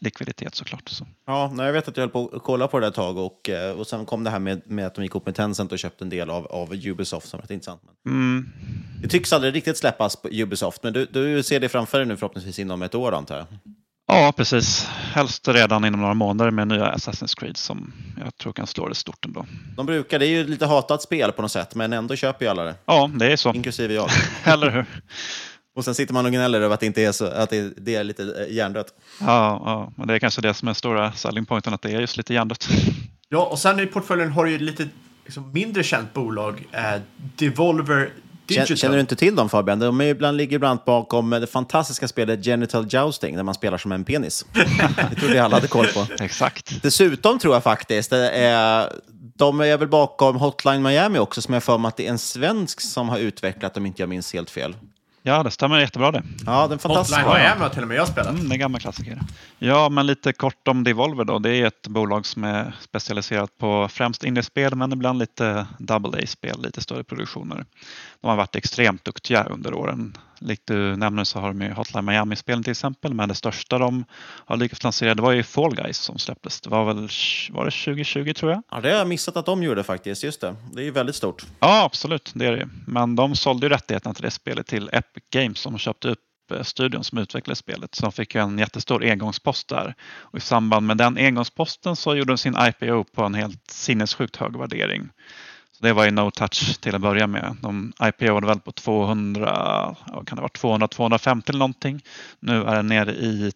likviditet 0.00 0.54
såklart. 0.54 0.88
Så. 0.88 1.06
Ja, 1.26 1.52
jag 1.56 1.72
vet 1.72 1.88
att 1.88 1.96
jag 1.96 2.02
höll 2.02 2.10
på 2.10 2.30
att 2.34 2.42
kolla 2.42 2.68
på 2.68 2.80
det 2.80 2.86
ett 2.86 2.94
tag 2.94 3.18
och, 3.18 3.48
eh, 3.48 3.72
och 3.72 3.86
sen 3.86 4.06
kom 4.06 4.24
det 4.24 4.30
här 4.30 4.38
med, 4.38 4.62
med 4.64 4.86
att 4.86 4.94
de 4.94 5.02
gick 5.02 5.12
ihop 5.12 5.26
med 5.26 5.34
Tencent 5.34 5.72
och 5.72 5.78
köpte 5.78 6.04
en 6.04 6.10
del 6.10 6.30
av, 6.30 6.46
av 6.46 6.74
Ubisoft 6.74 7.28
som 7.28 7.40
rätt 7.40 7.50
intressant. 7.50 7.82
Mm. 8.06 8.48
Det 9.02 9.08
tycks 9.08 9.32
aldrig 9.32 9.54
riktigt 9.54 9.78
släppas 9.78 10.16
på 10.16 10.28
Ubisoft, 10.32 10.82
men 10.82 10.92
du, 10.92 11.06
du 11.06 11.42
ser 11.42 11.60
det 11.60 11.68
framför 11.68 11.98
dig 11.98 12.06
nu 12.06 12.16
förhoppningsvis 12.16 12.58
inom 12.58 12.82
ett 12.82 12.94
år 12.94 13.12
antar 13.14 13.36
jag? 13.36 13.46
Ja, 14.12 14.32
precis. 14.36 14.84
Helst 15.14 15.48
redan 15.48 15.84
inom 15.84 16.00
några 16.00 16.14
månader 16.14 16.50
med 16.50 16.68
nya 16.68 16.92
Assassin's 16.92 17.38
Creed 17.40 17.56
som 17.56 17.92
jag 18.24 18.36
tror 18.36 18.52
kan 18.52 18.66
slå 18.66 18.88
det 18.88 18.94
stort 18.94 19.24
ändå. 19.24 19.46
De 19.76 19.86
brukar, 19.86 20.18
det 20.18 20.26
är 20.26 20.30
ju 20.30 20.40
ett 20.40 20.48
lite 20.48 20.66
hatat 20.66 21.02
spel 21.02 21.32
på 21.32 21.42
något 21.42 21.52
sätt, 21.52 21.74
men 21.74 21.92
ändå 21.92 22.16
köper 22.16 22.44
ju 22.44 22.50
alla 22.50 22.64
det. 22.64 22.74
Ja, 22.84 23.10
det 23.14 23.32
är 23.32 23.36
så. 23.36 23.52
Inklusive 23.52 23.94
jag. 23.94 24.08
Eller 24.44 24.70
hur? 24.70 24.86
Och 25.74 25.84
sen 25.84 25.94
sitter 25.94 26.14
man 26.14 26.26
och 26.26 26.32
gnäller 26.32 26.60
över 26.60 26.74
att 26.74 26.80
det, 26.80 26.86
inte 26.86 27.02
är, 27.02 27.12
så, 27.12 27.26
att 27.26 27.50
det, 27.50 27.72
det 27.76 27.94
är 27.94 28.04
lite 28.04 28.22
eh, 28.22 28.54
hjärndött. 28.54 28.86
Ja, 29.20 29.62
ja, 29.64 29.92
men 29.96 30.08
det 30.08 30.14
är 30.14 30.18
kanske 30.18 30.40
det 30.40 30.54
som 30.54 30.68
är 30.68 30.74
stora 30.74 31.12
selling 31.12 31.46
pointen, 31.46 31.74
att 31.74 31.82
det 31.82 31.90
är 31.90 32.00
just 32.00 32.16
lite 32.16 32.34
hjärndött. 32.34 32.68
Ja, 33.28 33.44
och 33.44 33.58
sen 33.58 33.80
i 33.80 33.86
portföljen 33.86 34.32
har 34.32 34.44
du 34.44 34.50
ju 34.50 34.58
lite 34.58 34.88
liksom, 35.24 35.52
mindre 35.52 35.82
känt 35.82 36.12
bolag, 36.12 36.66
eh, 36.72 37.00
Devolver 37.16 38.10
Digital. 38.60 38.76
Känner 38.76 38.94
du 38.94 39.00
inte 39.00 39.16
till 39.16 39.36
dem 39.36 39.48
Fabian? 39.48 39.78
De 39.78 40.00
är 40.00 40.04
ibland, 40.04 40.36
ligger 40.36 40.56
ibland 40.56 40.78
bakom 40.86 41.30
det 41.30 41.46
fantastiska 41.46 42.08
spelet 42.08 42.46
Genital 42.46 42.86
Jousting, 42.88 43.36
där 43.36 43.42
man 43.42 43.54
spelar 43.54 43.78
som 43.78 43.92
en 43.92 44.04
penis. 44.04 44.46
det 45.10 45.16
trodde 45.16 45.36
jag 45.36 45.44
alla 45.44 45.56
hade 45.56 45.68
koll 45.68 45.86
på. 45.86 46.06
Exakt. 46.20 46.82
Dessutom 46.82 47.38
tror 47.38 47.54
jag 47.54 47.62
faktiskt, 47.62 48.12
är, 48.12 48.92
de 49.36 49.60
är 49.60 49.76
väl 49.76 49.88
bakom 49.88 50.36
Hotline 50.36 50.82
Miami 50.82 51.18
också, 51.18 51.42
som 51.42 51.54
jag 51.54 51.62
för 51.62 51.78
mig 51.78 51.88
att 51.88 51.96
det 51.96 52.06
är 52.06 52.10
en 52.10 52.18
svensk 52.18 52.80
som 52.80 53.08
har 53.08 53.18
utvecklat, 53.18 53.76
om 53.76 53.86
inte 53.86 54.02
jag 54.02 54.08
minns 54.08 54.32
helt 54.32 54.50
fel. 54.50 54.74
Ja, 55.22 55.42
det 55.42 55.50
stämmer 55.50 55.78
jättebra 55.78 56.10
det. 56.10 56.22
Ja, 56.46 56.66
den 56.68 56.78
fantastiska. 56.78 57.22
Hotline 57.22 57.42
Miami 57.42 57.60
har 57.60 57.68
till 57.68 57.82
och 57.82 57.88
med 57.88 57.96
jag 57.96 58.08
spelat. 58.08 58.30
Mm, 58.30 58.48
det 58.48 58.54
är 58.54 58.58
gamla 58.58 58.78
klassiker. 58.78 59.20
Ja, 59.58 59.88
men 59.88 60.06
lite 60.06 60.32
kort 60.32 60.68
om 60.68 60.84
Devolver 60.84 61.24
då. 61.24 61.38
Det 61.38 61.50
är 61.50 61.66
ett 61.66 61.88
bolag 61.88 62.26
som 62.26 62.44
är 62.44 62.76
specialiserat 62.80 63.58
på 63.58 63.88
främst 63.88 64.24
indiespel, 64.24 64.74
men 64.74 64.92
ibland 64.92 65.18
lite 65.18 65.66
double 65.78 66.22
A-spel, 66.22 66.62
lite 66.62 66.80
större 66.80 67.04
produktioner. 67.04 67.64
De 68.20 68.28
har 68.28 68.36
varit 68.36 68.56
extremt 68.56 69.04
duktiga 69.04 69.44
under 69.44 69.74
åren 69.74 70.16
likt 70.42 70.66
du 70.66 70.96
nämner 70.96 71.24
så 71.24 71.38
har 71.38 71.48
de 71.48 71.62
ju 71.62 71.72
Hotline 71.72 72.04
Miami-spelen 72.04 72.62
till 72.62 72.70
exempel, 72.70 73.14
men 73.14 73.28
det 73.28 73.34
största 73.34 73.78
de 73.78 74.04
har 74.46 74.56
lyckats 74.56 74.82
lansera 74.82 75.14
det 75.14 75.22
var 75.22 75.32
ju 75.32 75.42
Fall 75.42 75.74
Guys 75.74 75.98
som 75.98 76.18
släpptes. 76.18 76.60
Det 76.60 76.70
var 76.70 76.84
väl 76.84 77.08
var 77.50 77.64
det 77.64 77.70
2020 77.70 78.32
tror 78.32 78.52
jag? 78.52 78.62
Ja, 78.70 78.80
det 78.80 78.90
har 78.90 78.98
jag 78.98 79.08
missat 79.08 79.36
att 79.36 79.46
de 79.46 79.62
gjorde 79.62 79.84
faktiskt, 79.84 80.24
just 80.24 80.40
det. 80.40 80.56
Det 80.72 80.80
är 80.80 80.84
ju 80.84 80.90
väldigt 80.90 81.16
stort. 81.16 81.44
Ja, 81.60 81.84
absolut, 81.84 82.32
det 82.34 82.46
är 82.46 82.52
det 82.52 82.68
Men 82.86 83.16
de 83.16 83.36
sålde 83.36 83.66
ju 83.66 83.70
rättigheterna 83.70 84.14
till 84.14 84.24
det 84.24 84.30
spelet 84.30 84.66
till 84.66 84.90
Epic 84.92 85.24
Games 85.32 85.58
som 85.58 85.78
köpte 85.78 86.08
upp 86.08 86.18
studion 86.62 87.04
som 87.04 87.18
utvecklade 87.18 87.56
spelet. 87.56 87.94
Så 87.94 88.02
de 88.02 88.12
fick 88.12 88.34
en 88.34 88.58
jättestor 88.58 89.04
engångspost 89.04 89.68
där. 89.68 89.94
Och 90.02 90.38
I 90.38 90.40
samband 90.40 90.86
med 90.86 90.96
den 90.96 91.18
engångsposten 91.18 91.96
så 91.96 92.14
gjorde 92.16 92.32
de 92.32 92.38
sin 92.38 92.56
IPO 92.58 93.04
på 93.04 93.24
en 93.24 93.34
helt 93.34 93.70
sinnessjukt 93.70 94.36
hög 94.36 94.56
värdering. 94.56 95.08
Det 95.82 95.92
var 95.92 96.04
ju 96.04 96.10
no 96.10 96.30
touch 96.30 96.80
till 96.80 96.94
att 96.94 97.00
börja 97.00 97.26
med. 97.26 97.56
De 97.60 97.92
IPO'ade 97.98 98.46
väl 98.46 98.60
på 98.60 98.72
200, 98.72 99.96
kan 100.26 100.36
det 100.36 100.42
vara 100.42 100.78
200-250 100.78 101.48
eller 101.48 101.58
någonting. 101.58 102.00
Nu 102.40 102.62
är 102.62 102.76
den 102.76 102.86
nere 102.86 103.12
i 103.12 103.52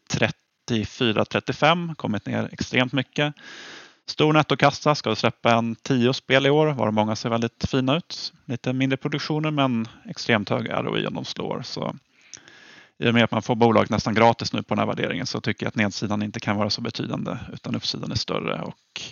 34-35, 0.70 1.94
kommit 1.94 2.26
ner 2.26 2.48
extremt 2.52 2.92
mycket. 2.92 3.34
Stor 4.06 4.32
nettokassa, 4.32 4.94
ska 4.94 5.14
släppa 5.16 5.54
en 5.54 5.74
tio 5.74 6.12
spel 6.14 6.46
i 6.46 6.50
år, 6.50 6.66
varav 6.66 6.92
många 6.92 7.16
ser 7.16 7.28
väldigt 7.30 7.64
fina 7.70 7.96
ut. 7.96 8.32
Lite 8.44 8.72
mindre 8.72 8.96
produktioner 8.96 9.50
men 9.50 9.88
extremt 10.08 10.48
hög 10.48 10.70
ROI 10.70 11.06
om 11.06 11.14
de 11.14 11.24
slår. 11.24 11.62
Så 11.62 11.96
I 12.98 13.08
och 13.08 13.14
med 13.14 13.24
att 13.24 13.30
man 13.30 13.42
får 13.42 13.54
bolaget 13.54 13.90
nästan 13.90 14.14
gratis 14.14 14.52
nu 14.52 14.62
på 14.62 14.74
den 14.74 14.78
här 14.78 14.86
värderingen 14.86 15.26
så 15.26 15.40
tycker 15.40 15.66
jag 15.66 15.68
att 15.68 15.76
nedsidan 15.76 16.22
inte 16.22 16.40
kan 16.40 16.56
vara 16.56 16.70
så 16.70 16.80
betydande 16.80 17.38
utan 17.52 17.74
uppsidan 17.76 18.10
är 18.12 18.16
större. 18.16 18.62
Och 18.62 19.02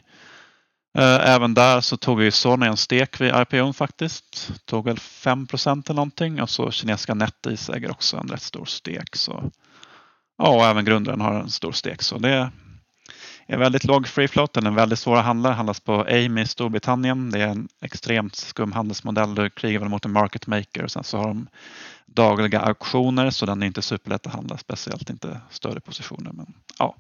Eh, 0.98 1.30
även 1.30 1.54
där 1.54 1.80
så 1.80 1.96
tog 1.96 2.22
ju 2.22 2.30
Sony 2.30 2.66
en 2.66 2.76
stek 2.76 3.20
vid 3.20 3.34
IPO 3.34 3.72
faktiskt. 3.72 4.50
Tog 4.64 4.84
väl 4.84 4.98
5 4.98 5.46
procent 5.46 5.90
eller 5.90 5.96
någonting 5.96 6.42
och 6.42 6.50
så 6.50 6.70
kinesiska 6.70 7.14
NetEase 7.14 7.72
äger 7.72 7.90
också 7.90 8.16
en 8.16 8.28
rätt 8.28 8.42
stor 8.42 8.64
stek. 8.64 9.16
Så, 9.16 9.50
ja, 10.38 10.48
och 10.48 10.64
även 10.64 10.84
grundaren 10.84 11.20
har 11.20 11.34
en 11.34 11.50
stor 11.50 11.72
stek. 11.72 12.02
Så 12.02 12.18
det 12.18 12.50
är 13.46 13.58
väldigt 13.58 13.84
låg 13.84 14.08
free 14.08 14.28
float. 14.28 14.52
Den 14.52 14.66
är 14.66 14.70
väldigt 14.70 14.98
svår 14.98 15.16
att 15.16 15.24
handla. 15.24 15.52
handlas 15.52 15.80
på 15.80 16.04
AIM 16.04 16.38
i 16.38 16.46
Storbritannien. 16.46 17.30
Det 17.30 17.40
är 17.40 17.48
en 17.48 17.68
extremt 17.82 18.34
skum 18.34 18.72
handelsmodell. 18.72 19.34
Du 19.34 19.50
krigar 19.50 19.80
väl 19.80 19.88
mot 19.88 20.04
en 20.04 20.12
market 20.12 20.46
maker 20.46 20.82
och 20.82 20.90
sen 20.90 21.04
så 21.04 21.18
har 21.18 21.28
de 21.28 21.48
dagliga 22.06 22.60
auktioner 22.60 23.30
så 23.30 23.46
den 23.46 23.62
är 23.62 23.66
inte 23.66 23.82
superlätt 23.82 24.26
att 24.26 24.32
handla, 24.32 24.58
speciellt 24.58 25.10
inte 25.10 25.40
större 25.50 25.80
positioner. 25.80 26.32
Men, 26.32 26.46
ja. 26.78 26.96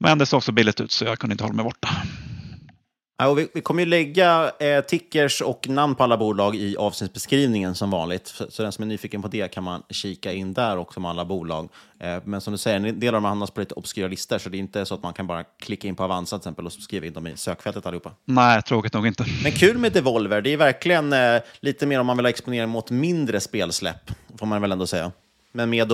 men 0.00 0.18
det 0.18 0.26
såg 0.26 0.38
också 0.38 0.52
billigt 0.52 0.80
ut 0.80 0.92
så 0.92 1.04
jag 1.04 1.18
kunde 1.18 1.32
inte 1.32 1.44
hålla 1.44 1.54
mig 1.54 1.64
borta. 1.64 1.88
Ja, 3.18 3.34
vi, 3.34 3.48
vi 3.54 3.60
kommer 3.60 3.82
ju 3.82 3.86
lägga 3.86 4.52
eh, 4.60 4.84
tickers 4.84 5.42
och 5.42 5.68
namn 5.68 5.94
på 5.94 6.02
alla 6.02 6.16
bolag 6.16 6.56
i 6.56 6.76
avsnittsbeskrivningen 6.76 7.74
som 7.74 7.90
vanligt. 7.90 8.26
Så, 8.26 8.50
så 8.50 8.62
den 8.62 8.72
som 8.72 8.82
är 8.82 8.86
nyfiken 8.86 9.22
på 9.22 9.28
det 9.28 9.52
kan 9.52 9.64
man 9.64 9.82
kika 9.90 10.32
in 10.32 10.54
där 10.54 10.76
också 10.76 11.00
med 11.00 11.10
alla 11.10 11.24
bolag. 11.24 11.68
Eh, 12.00 12.16
men 12.24 12.40
som 12.40 12.52
du 12.52 12.58
säger, 12.58 12.76
en 12.76 13.00
del 13.00 13.14
av 13.14 13.22
dem 13.22 13.24
hamnar 13.24 13.46
på 13.46 13.60
lite 13.60 13.74
obskyra 13.74 14.08
listor, 14.08 14.38
så 14.38 14.48
det 14.48 14.56
är 14.56 14.58
inte 14.58 14.86
så 14.86 14.94
att 14.94 15.02
man 15.02 15.12
kan 15.12 15.26
bara 15.26 15.44
klicka 15.44 15.88
in 15.88 15.96
på 15.96 16.04
Avanza 16.04 16.38
till 16.38 16.40
exempel 16.40 16.66
och 16.66 16.72
skriva 16.72 17.06
in 17.06 17.12
dem 17.12 17.26
i 17.26 17.36
sökfältet 17.36 17.86
allihopa. 17.86 18.12
Nej, 18.24 18.62
tråkigt 18.62 18.92
nog 18.92 19.06
inte. 19.06 19.24
Men 19.42 19.52
kul 19.52 19.78
med 19.78 19.92
Devolver, 19.92 20.40
det 20.40 20.52
är 20.52 20.56
verkligen 20.56 21.12
eh, 21.12 21.42
lite 21.60 21.86
mer 21.86 22.00
om 22.00 22.06
man 22.06 22.16
vill 22.16 22.26
ha 22.26 22.30
exponering 22.30 22.68
mot 22.68 22.90
mindre 22.90 23.40
spelsläpp, 23.40 24.10
får 24.38 24.46
man 24.46 24.60
väl 24.62 24.72
ändå 24.72 24.86
säga. 24.86 25.12
Men 25.56 25.70
med 25.70 25.92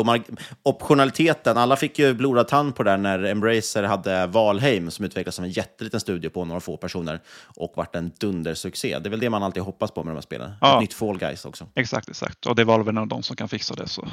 optionaliteten, 0.62 1.56
alla 1.56 1.76
fick 1.76 1.98
ju 1.98 2.14
blodad 2.14 2.48
tand 2.48 2.76
på 2.76 2.82
det 2.82 2.90
där 2.90 2.96
när 2.96 3.24
Embracer 3.24 3.82
hade 3.82 4.26
Valheim 4.26 4.90
som 4.90 5.04
utvecklades 5.04 5.34
som 5.34 5.44
en 5.44 5.50
jätteliten 5.50 6.00
studio 6.00 6.30
på 6.30 6.44
några 6.44 6.60
få 6.60 6.76
personer 6.76 7.20
och 7.56 7.72
vart 7.76 7.94
en 7.94 8.12
dundersuccé. 8.18 8.98
Det 8.98 9.08
är 9.08 9.10
väl 9.10 9.20
det 9.20 9.30
man 9.30 9.42
alltid 9.42 9.62
hoppas 9.62 9.90
på 9.90 10.04
med 10.04 10.10
de 10.10 10.16
här 10.16 10.22
spelen. 10.22 10.52
Ja. 10.60 10.74
Ett 10.74 10.80
nytt 10.80 10.94
Fall 10.94 11.18
Guys 11.18 11.44
också. 11.44 11.66
Exakt, 11.74 12.08
exakt. 12.08 12.46
Och 12.46 12.56
det 12.56 12.64
var 12.64 12.78
väl 12.78 12.88
en 12.88 12.98
av 12.98 13.08
de 13.08 13.22
som 13.22 13.36
kan 13.36 13.48
fixa 13.48 13.74
det. 13.74 13.88
Så. 13.88 14.08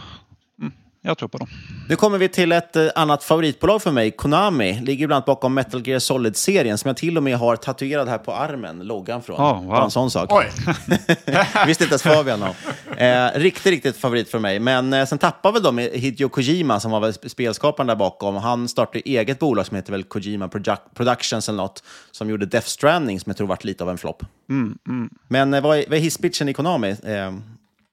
Mm. 0.62 0.74
Jag 1.08 1.18
tror 1.18 1.30
på 1.30 1.38
dem. 1.38 1.48
Nu 1.90 1.96
kommer 1.96 2.18
vi 2.18 2.30
till 2.30 2.52
ett 2.52 2.76
eh, 2.76 2.88
annat 2.96 3.24
favoritbolag 3.24 3.82
för 3.82 3.92
mig. 3.92 4.12
Konami 4.12 4.80
ligger 4.82 5.08
bland 5.08 5.18
annat 5.18 5.26
bakom 5.26 5.54
Metal 5.54 5.88
Gear 5.88 6.00
Solid-serien 6.00 6.78
som 6.78 6.88
jag 6.88 6.98
till 6.98 7.18
och 7.18 7.24
med 7.24 7.38
har 7.38 7.56
tatuerad 7.56 8.08
här 8.08 8.18
på 8.18 8.34
armen, 8.34 8.80
loggan 8.80 9.22
från. 9.22 9.36
Oh, 9.36 9.56
wow. 9.56 9.68
Bara 9.68 9.84
en 9.84 9.92
sån 9.92 10.12
sak. 10.12 10.30
Oj! 10.32 10.46
Visste 11.68 11.84
inte 11.84 11.94
ens 11.94 12.04
Fabian 12.04 12.44
om. 12.44 12.54
Eh, 12.98 13.40
riktigt, 13.40 13.66
riktigt 13.66 13.98
favorit 13.98 14.30
för 14.30 14.40
mig. 14.40 14.60
Men 14.60 14.94
eh, 14.94 15.06
sen 15.06 15.18
tappade 15.18 15.54
väl 15.54 15.64
de 15.64 15.78
Hideo 15.78 16.30
Kojima 16.30 16.80
som 16.80 16.92
var 16.92 17.00
väl 17.00 17.14
spelskaparen 17.14 17.88
där 17.88 17.96
bakom. 17.96 18.36
Han 18.36 18.68
startade 18.68 19.10
eget 19.10 19.40
bolag 19.40 19.66
som 19.66 19.76
heter 19.76 19.92
väl 19.92 20.04
Kojima 20.04 20.50
Productions 20.94 21.50
eller 21.50 21.58
något, 21.58 21.84
som 22.12 22.30
gjorde 22.30 22.46
Death 22.46 22.68
Stranding 22.68 23.20
som 23.20 23.30
jag 23.30 23.38
tror 23.38 23.48
varit 23.48 23.64
lite 23.64 23.84
av 23.84 23.90
en 23.90 23.98
flopp. 23.98 24.24
Mm, 24.50 24.78
mm. 24.88 25.10
Men 25.28 25.54
eh, 25.54 25.62
vad 25.62 25.78
är, 25.78 25.86
vad 25.88 25.98
är 25.98 26.02
hisspitchen 26.02 26.50
i 26.50 26.54
Konami? 26.54 26.90
Eh, 26.90 27.32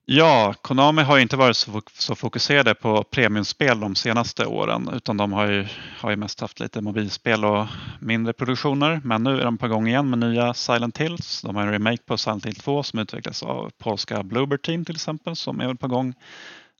Ja, 0.07 0.55
Konami 0.63 1.03
har 1.03 1.19
inte 1.19 1.37
varit 1.37 1.57
så, 1.57 1.83
så 1.93 2.15
fokuserade 2.15 2.75
på 2.75 3.05
premiumspel 3.05 3.81
de 3.81 3.95
senaste 3.95 4.47
åren 4.47 4.91
utan 4.95 5.17
de 5.17 5.33
har 5.33 5.51
ju, 5.51 5.67
har 6.01 6.11
ju 6.11 6.17
mest 6.17 6.41
haft 6.41 6.61
lite 6.61 6.81
mobilspel 6.81 7.45
och 7.45 7.67
mindre 8.01 8.33
produktioner. 8.33 9.01
Men 9.05 9.23
nu 9.23 9.41
är 9.41 9.45
de 9.45 9.59
på 9.59 9.69
gång 9.69 9.89
igen 9.89 10.11
med 10.11 10.19
nya 10.19 10.55
Silent 10.55 10.99
Hills. 10.99 11.43
De 11.43 11.57
har 11.57 11.63
en 11.63 11.73
remake 11.73 12.03
på 12.07 12.17
Silent 12.17 12.47
Hill 12.47 12.55
2 12.55 12.83
som 12.83 12.99
utvecklas 12.99 13.43
av 13.43 13.71
polska 13.79 14.23
Bluebird 14.23 14.63
Team 14.63 14.85
till 14.85 14.95
exempel 14.95 15.37
som 15.37 15.61
är 15.61 15.67
väl 15.67 15.77
på 15.77 15.89
gång 15.89 16.15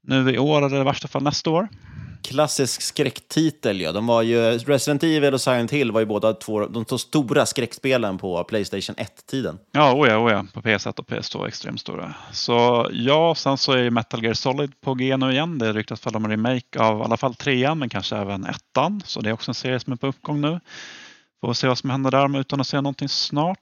nu 0.03 0.31
i 0.35 0.39
år 0.39 0.67
eller 0.67 0.81
i 0.81 0.85
värsta 0.85 1.09
fall 1.09 1.23
nästa 1.23 1.51
år 1.51 1.69
klassisk 2.25 2.83
skräcktitel. 2.83 3.81
Ja. 3.81 3.93
De 3.93 4.07
var 4.07 4.23
ju, 4.23 4.59
Resident 4.59 5.03
Evil 5.03 5.35
och 5.35 5.41
Silent 5.41 5.71
Hill 5.71 5.93
var 5.93 6.01
ju 6.01 6.07
båda 6.07 6.33
två, 6.33 6.67
de 6.67 6.85
två 6.85 6.99
stora 6.99 7.47
skräckspelen 7.47 8.19
på 8.19 8.45
Playstation 8.45 8.97
1-tiden. 8.97 9.59
Ja, 9.73 9.95
oh 9.95 10.09
ja, 10.09 10.19
oh 10.19 10.33
ja, 10.33 10.47
på 10.55 10.61
PS1 10.61 10.99
och 10.99 11.07
PS2 11.07 11.47
extremt 11.47 11.81
stora. 11.81 12.15
Så 12.33 12.89
ja, 12.93 13.35
sen 13.35 13.59
så 13.59 13.73
är 13.73 13.91
Metal 13.91 14.25
Gear 14.25 14.35
Solid 14.35 14.81
på 14.81 14.95
G 14.95 15.17
nu 15.17 15.33
igen. 15.33 15.59
Det 15.59 15.73
ryktas 15.73 16.01
för 16.01 16.17
om 16.17 16.25
en 16.25 16.31
remake 16.31 16.79
av 16.79 16.99
i 16.99 17.03
alla 17.03 17.17
fall 17.17 17.35
trean, 17.35 17.79
men 17.79 17.89
kanske 17.89 18.17
även 18.17 18.47
ettan. 18.47 19.03
Så 19.05 19.21
det 19.21 19.29
är 19.29 19.33
också 19.33 19.51
en 19.51 19.55
serie 19.55 19.81
som 19.81 19.93
är 19.93 19.97
på 19.97 20.07
uppgång 20.07 20.41
nu. 20.41 20.61
Får 21.41 21.53
se 21.53 21.69
vad 21.69 21.79
som 21.79 21.91
händer 21.91 22.11
där 22.11 22.41
utan 22.41 22.61
att 22.61 22.67
säga 22.67 22.81
någonting 22.81 23.09
snart. 23.09 23.59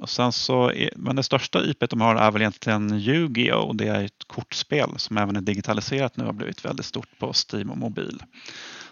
Och 0.00 0.10
sen 0.10 0.32
så 0.32 0.70
är, 0.70 0.90
men 0.96 1.16
det 1.16 1.22
största 1.22 1.64
IP 1.64 1.90
de 1.90 2.00
har 2.00 2.16
är 2.16 2.30
väl 2.30 2.42
egentligen 2.42 2.92
Yu-Gi-Oh! 2.92 3.74
Det 3.74 3.88
är 3.88 4.04
ett 4.04 4.24
kortspel 4.26 4.90
som 4.96 5.18
även 5.18 5.36
är 5.36 5.40
digitaliserat 5.40 6.16
nu 6.16 6.24
och 6.24 6.28
har 6.28 6.34
blivit 6.34 6.64
väldigt 6.64 6.86
stort 6.86 7.18
på 7.18 7.32
Steam 7.32 7.70
och 7.70 7.78
mobil. 7.78 8.22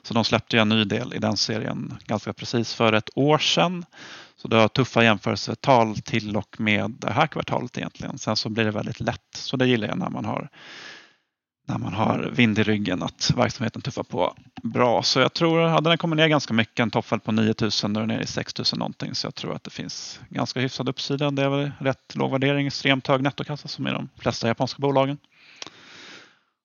Så 0.02 0.14
de 0.14 0.24
släppte 0.24 0.56
ju 0.56 0.62
en 0.62 0.68
ny 0.68 0.84
del 0.84 1.14
i 1.14 1.18
den 1.18 1.36
serien 1.36 1.94
ganska 2.06 2.32
precis 2.32 2.74
för 2.74 2.92
ett 2.92 3.10
år 3.14 3.38
sedan. 3.38 3.84
Så 4.36 4.48
det 4.48 4.56
har 4.56 4.68
tuffa 4.68 5.04
jämförelsetal 5.04 5.96
till 5.96 6.36
och 6.36 6.60
med 6.60 6.90
det 6.98 7.12
här 7.12 7.26
kvartalet 7.26 7.78
egentligen. 7.78 8.18
Sen 8.18 8.36
så 8.36 8.48
blir 8.48 8.64
det 8.64 8.70
väldigt 8.70 9.00
lätt, 9.00 9.34
så 9.34 9.56
det 9.56 9.66
gillar 9.66 9.88
jag 9.88 9.98
när 9.98 10.10
man 10.10 10.24
har 10.24 10.48
när 11.68 11.78
man 11.78 11.92
har 11.92 12.30
vind 12.32 12.58
i 12.58 12.62
ryggen 12.62 13.02
att 13.02 13.32
verksamheten 13.36 13.82
tuffar 13.82 14.02
på 14.02 14.34
bra. 14.62 15.02
Så 15.02 15.20
jag 15.20 15.34
tror, 15.34 15.60
hade 15.60 15.90
den 15.90 15.98
kommit 15.98 16.16
ner 16.16 16.28
ganska 16.28 16.54
mycket, 16.54 16.80
en 16.80 16.90
toppfäll 16.90 17.20
på 17.20 17.32
9000, 17.32 17.92
nu 17.92 17.98
är 17.98 18.00
den 18.00 18.08
nere 18.08 18.22
i 18.22 18.26
6000 18.26 18.78
någonting. 18.78 19.14
Så 19.14 19.26
jag 19.26 19.34
tror 19.34 19.54
att 19.54 19.64
det 19.64 19.70
finns 19.70 20.20
ganska 20.28 20.60
hyfsad 20.60 20.88
uppsida. 20.88 21.30
Det 21.30 21.42
är 21.42 21.48
väl 21.48 21.72
rätt 21.78 22.14
låg 22.14 22.30
värdering, 22.30 22.66
extremt 22.66 23.06
hög 23.06 23.22
nettokassa 23.22 23.68
som 23.68 23.86
i 23.86 23.90
de 23.90 24.08
flesta 24.18 24.48
japanska 24.48 24.80
bolagen. 24.80 25.18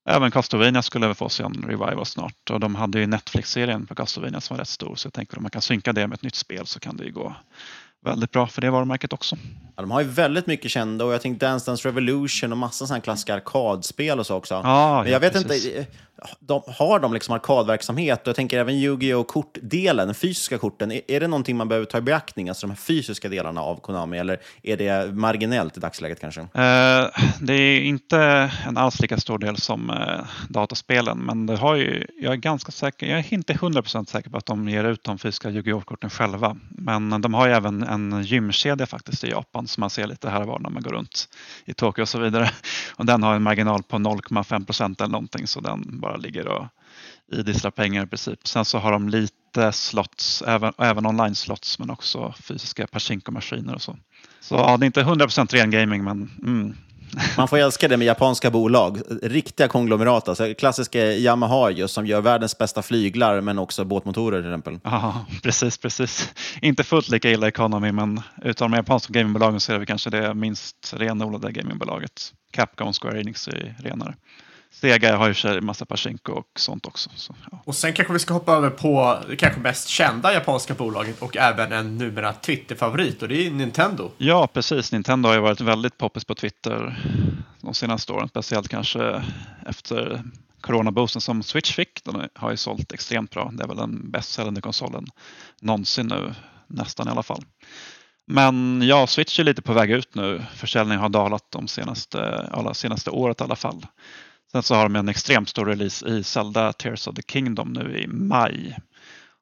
Även 0.08 0.30
Castlevania 0.30 0.82
skulle 0.82 1.06
väl 1.06 1.14
få 1.14 1.28
sig 1.28 1.46
en 1.46 1.64
revival 1.68 2.06
snart 2.06 2.50
och 2.50 2.60
de 2.60 2.74
hade 2.74 3.00
ju 3.00 3.06
Netflix-serien 3.06 3.86
på 3.86 3.94
Castlevania 3.94 4.40
som 4.40 4.54
var 4.54 4.58
rätt 4.58 4.68
stor 4.68 4.96
så 4.96 5.06
jag 5.06 5.12
tänker 5.12 5.36
om 5.36 5.42
man 5.42 5.50
kan 5.50 5.62
synka 5.62 5.92
det 5.92 6.06
med 6.06 6.16
ett 6.16 6.22
nytt 6.22 6.34
spel 6.34 6.66
så 6.66 6.80
kan 6.80 6.96
det 6.96 7.04
ju 7.04 7.12
gå 7.12 7.36
väldigt 8.04 8.30
bra 8.30 8.46
för 8.46 8.60
det 8.60 8.70
varumärket 8.70 9.12
också. 9.12 9.36
Ja, 9.76 9.82
de 9.82 9.90
har 9.90 10.00
ju 10.00 10.08
väldigt 10.08 10.46
mycket 10.46 10.70
kända 10.70 11.04
och 11.04 11.14
jag 11.14 11.22
tänkte 11.22 11.46
Dance 11.46 11.70
Dance 11.70 11.88
Revolution 11.88 12.52
och 12.52 12.58
massa 12.58 12.86
sådana 12.86 13.00
klassiska 13.00 13.34
arkadspel 13.34 14.18
och 14.18 14.26
så 14.26 14.36
också. 14.36 14.54
Ja, 14.54 15.02
Men 15.02 15.12
jag 15.12 15.20
vet 15.20 15.32
precis. 15.32 15.66
inte, 15.66 15.86
de, 16.40 16.62
har 16.66 17.00
de 17.00 17.12
liksom 17.12 17.34
arkadverksamhet? 17.34 18.22
Och 18.22 18.28
jag 18.28 18.36
tänker 18.36 18.58
även 18.58 18.74
Yu-Gi-Oh! 18.74 19.24
kortdelen, 19.24 20.06
den 20.06 20.14
fysiska 20.14 20.58
korten, 20.58 20.92
är, 20.92 21.00
är 21.08 21.20
det 21.20 21.28
någonting 21.28 21.56
man 21.56 21.68
behöver 21.68 21.86
ta 21.86 21.98
i 21.98 22.00
beaktning, 22.00 22.48
alltså 22.48 22.66
de 22.66 22.70
här 22.70 22.76
fysiska 22.76 23.28
delarna 23.28 23.60
av 23.60 23.80
Konami, 23.80 24.18
eller 24.18 24.40
är 24.62 24.76
det 24.76 25.14
marginellt 25.14 25.76
i 25.76 25.80
dagsläget 25.80 26.20
kanske? 26.20 26.40
Eh, 26.40 27.06
det 27.40 27.54
är 27.54 27.80
inte 27.80 28.18
en 28.66 28.76
alls 28.76 29.00
lika 29.00 29.16
stor 29.18 29.38
del 29.38 29.56
som 29.56 29.90
eh, 29.90 29.96
dataspelen, 30.48 31.18
men 31.18 31.46
det 31.46 31.56
har 31.56 31.74
ju, 31.74 32.06
jag 32.20 32.32
är 32.32 32.36
ganska 32.36 32.72
säker, 32.72 33.06
jag 33.06 33.18
är 33.18 33.34
inte 33.34 33.52
100% 33.52 34.04
säker 34.04 34.30
på 34.30 34.36
att 34.36 34.46
de 34.46 34.68
ger 34.68 34.84
ut 34.84 35.04
de 35.04 35.18
fysiska 35.18 35.50
Yu-Gi-Oh! 35.50 35.84
korten 35.84 36.10
själva. 36.10 36.56
Men 36.68 37.20
de 37.22 37.34
har 37.34 37.46
ju 37.46 37.52
även 37.52 37.82
en 37.94 38.22
gymkedja 38.22 38.86
faktiskt 38.86 39.24
i 39.24 39.30
Japan 39.30 39.66
som 39.66 39.80
man 39.80 39.90
ser 39.90 40.06
lite 40.06 40.30
här 40.30 40.40
och 40.40 40.46
var 40.46 40.58
när 40.58 40.70
man 40.70 40.82
går 40.82 40.90
runt 40.90 41.28
i 41.64 41.74
Tokyo 41.74 42.02
och 42.02 42.08
så 42.08 42.18
vidare. 42.18 42.50
Och 42.96 43.06
den 43.06 43.22
har 43.22 43.34
en 43.34 43.42
marginal 43.42 43.82
på 43.82 43.96
0,5 43.96 44.66
procent 44.66 45.00
eller 45.00 45.12
någonting, 45.12 45.46
så 45.46 45.60
den 45.60 46.00
bara 46.00 46.16
ligger 46.16 46.48
och 46.48 46.66
idisslar 47.32 47.70
pengar 47.70 48.04
i 48.04 48.06
princip. 48.06 48.48
Sen 48.48 48.64
så 48.64 48.78
har 48.78 48.92
de 48.92 49.08
lite 49.08 49.72
slots, 49.72 50.42
även, 50.42 50.72
även 50.78 51.06
online-slots, 51.06 51.78
men 51.78 51.90
också 51.90 52.34
fysiska 52.40 52.86
Pachinko-maskiner 52.86 53.74
och 53.74 53.82
så. 53.82 53.96
Så 54.40 54.54
ja, 54.54 54.76
det 54.76 54.84
är 54.84 54.86
inte 54.86 55.00
100 55.00 55.26
procent 55.26 55.54
ren 55.54 55.70
gaming, 55.70 56.04
men 56.04 56.30
mm. 56.42 56.76
Man 57.36 57.48
får 57.48 57.58
älska 57.58 57.88
det 57.88 57.96
med 57.96 58.06
japanska 58.06 58.50
bolag. 58.50 58.98
Riktiga 59.22 59.68
konglomerat. 59.68 60.28
Alltså, 60.28 60.54
klassiska 60.54 60.98
Yamaha 60.98 61.70
just, 61.70 61.94
som 61.94 62.06
gör 62.06 62.20
världens 62.20 62.58
bästa 62.58 62.82
flyglar, 62.82 63.40
men 63.40 63.58
också 63.58 63.84
båtmotorer 63.84 64.42
till 64.42 64.50
exempel. 64.50 64.80
Ja, 64.84 65.26
precis, 65.42 65.78
precis. 65.78 66.32
Inte 66.62 66.84
fullt 66.84 67.08
lika 67.08 67.30
illa 67.30 67.48
Economy, 67.48 67.92
men 67.92 68.20
utav 68.42 68.70
de 68.70 68.76
japanska 68.76 69.12
gamingbolagen 69.12 69.60
så 69.60 69.72
är 69.72 69.78
det 69.78 69.86
kanske 69.86 70.10
det 70.10 70.34
minst 70.34 70.94
renodlade 70.96 71.52
gamingbolaget. 71.52 72.32
Capcom, 72.52 72.92
Square 72.92 73.20
Enix 73.20 73.48
är 73.48 73.74
renare. 73.78 74.14
Sega 74.80 75.16
har 75.16 75.28
ju 75.28 75.34
sig 75.34 75.60
massa 75.60 75.86
Pachinko 75.86 76.32
och 76.32 76.48
sånt 76.56 76.86
också. 76.86 77.10
Så, 77.14 77.34
ja. 77.50 77.62
Och 77.64 77.74
sen 77.74 77.92
kanske 77.92 78.12
vi 78.12 78.18
ska 78.18 78.34
hoppa 78.34 78.52
över 78.52 78.70
på 78.70 79.18
det 79.28 79.36
kanske 79.36 79.60
mest 79.60 79.88
kända 79.88 80.32
japanska 80.32 80.74
bolaget 80.74 81.22
och 81.22 81.36
även 81.36 81.72
en 81.72 81.98
numera 81.98 82.32
Twitter-favorit 82.32 83.22
och 83.22 83.28
det 83.28 83.46
är 83.46 83.50
Nintendo. 83.50 84.10
Ja, 84.18 84.46
precis. 84.46 84.92
Nintendo 84.92 85.28
har 85.28 85.34
ju 85.34 85.40
varit 85.40 85.60
väldigt 85.60 85.98
poppis 85.98 86.24
på 86.24 86.34
Twitter 86.34 86.96
de 87.60 87.74
senaste 87.74 88.12
åren, 88.12 88.28
speciellt 88.28 88.68
kanske 88.68 89.22
efter 89.66 90.22
coronaboosten 90.60 91.20
som 91.20 91.42
Switch 91.42 91.74
fick, 91.74 92.04
den 92.04 92.28
har 92.34 92.50
ju 92.50 92.56
sålt 92.56 92.92
extremt 92.92 93.30
bra. 93.30 93.50
Det 93.52 93.62
är 93.62 93.68
väl 93.68 93.76
den 93.76 94.10
bäst 94.10 94.32
säljande 94.32 94.60
konsolen 94.60 95.06
någonsin 95.60 96.06
nu, 96.06 96.34
nästan 96.66 97.08
i 97.08 97.10
alla 97.10 97.22
fall. 97.22 97.44
Men 98.26 98.82
ja, 98.82 99.06
Switch 99.06 99.40
är 99.40 99.44
lite 99.44 99.62
på 99.62 99.72
väg 99.72 99.90
ut 99.90 100.14
nu. 100.14 100.44
Försäljningen 100.54 101.00
har 101.00 101.08
dalat 101.08 101.50
de 101.50 101.68
senaste, 101.68 102.48
alla 102.52 102.74
senaste 102.74 103.10
året 103.10 103.40
i 103.40 103.44
alla 103.44 103.56
fall. 103.56 103.86
Sen 104.54 104.62
så 104.62 104.74
har 104.74 104.82
de 104.82 104.96
en 104.96 105.08
extremt 105.08 105.48
stor 105.48 105.66
release 105.66 106.06
i 106.08 106.22
Zelda 106.22 106.72
Tears 106.72 107.06
of 107.06 107.14
the 107.14 107.22
Kingdom 107.22 107.72
nu 107.72 107.98
i 107.98 108.06
maj. 108.06 108.78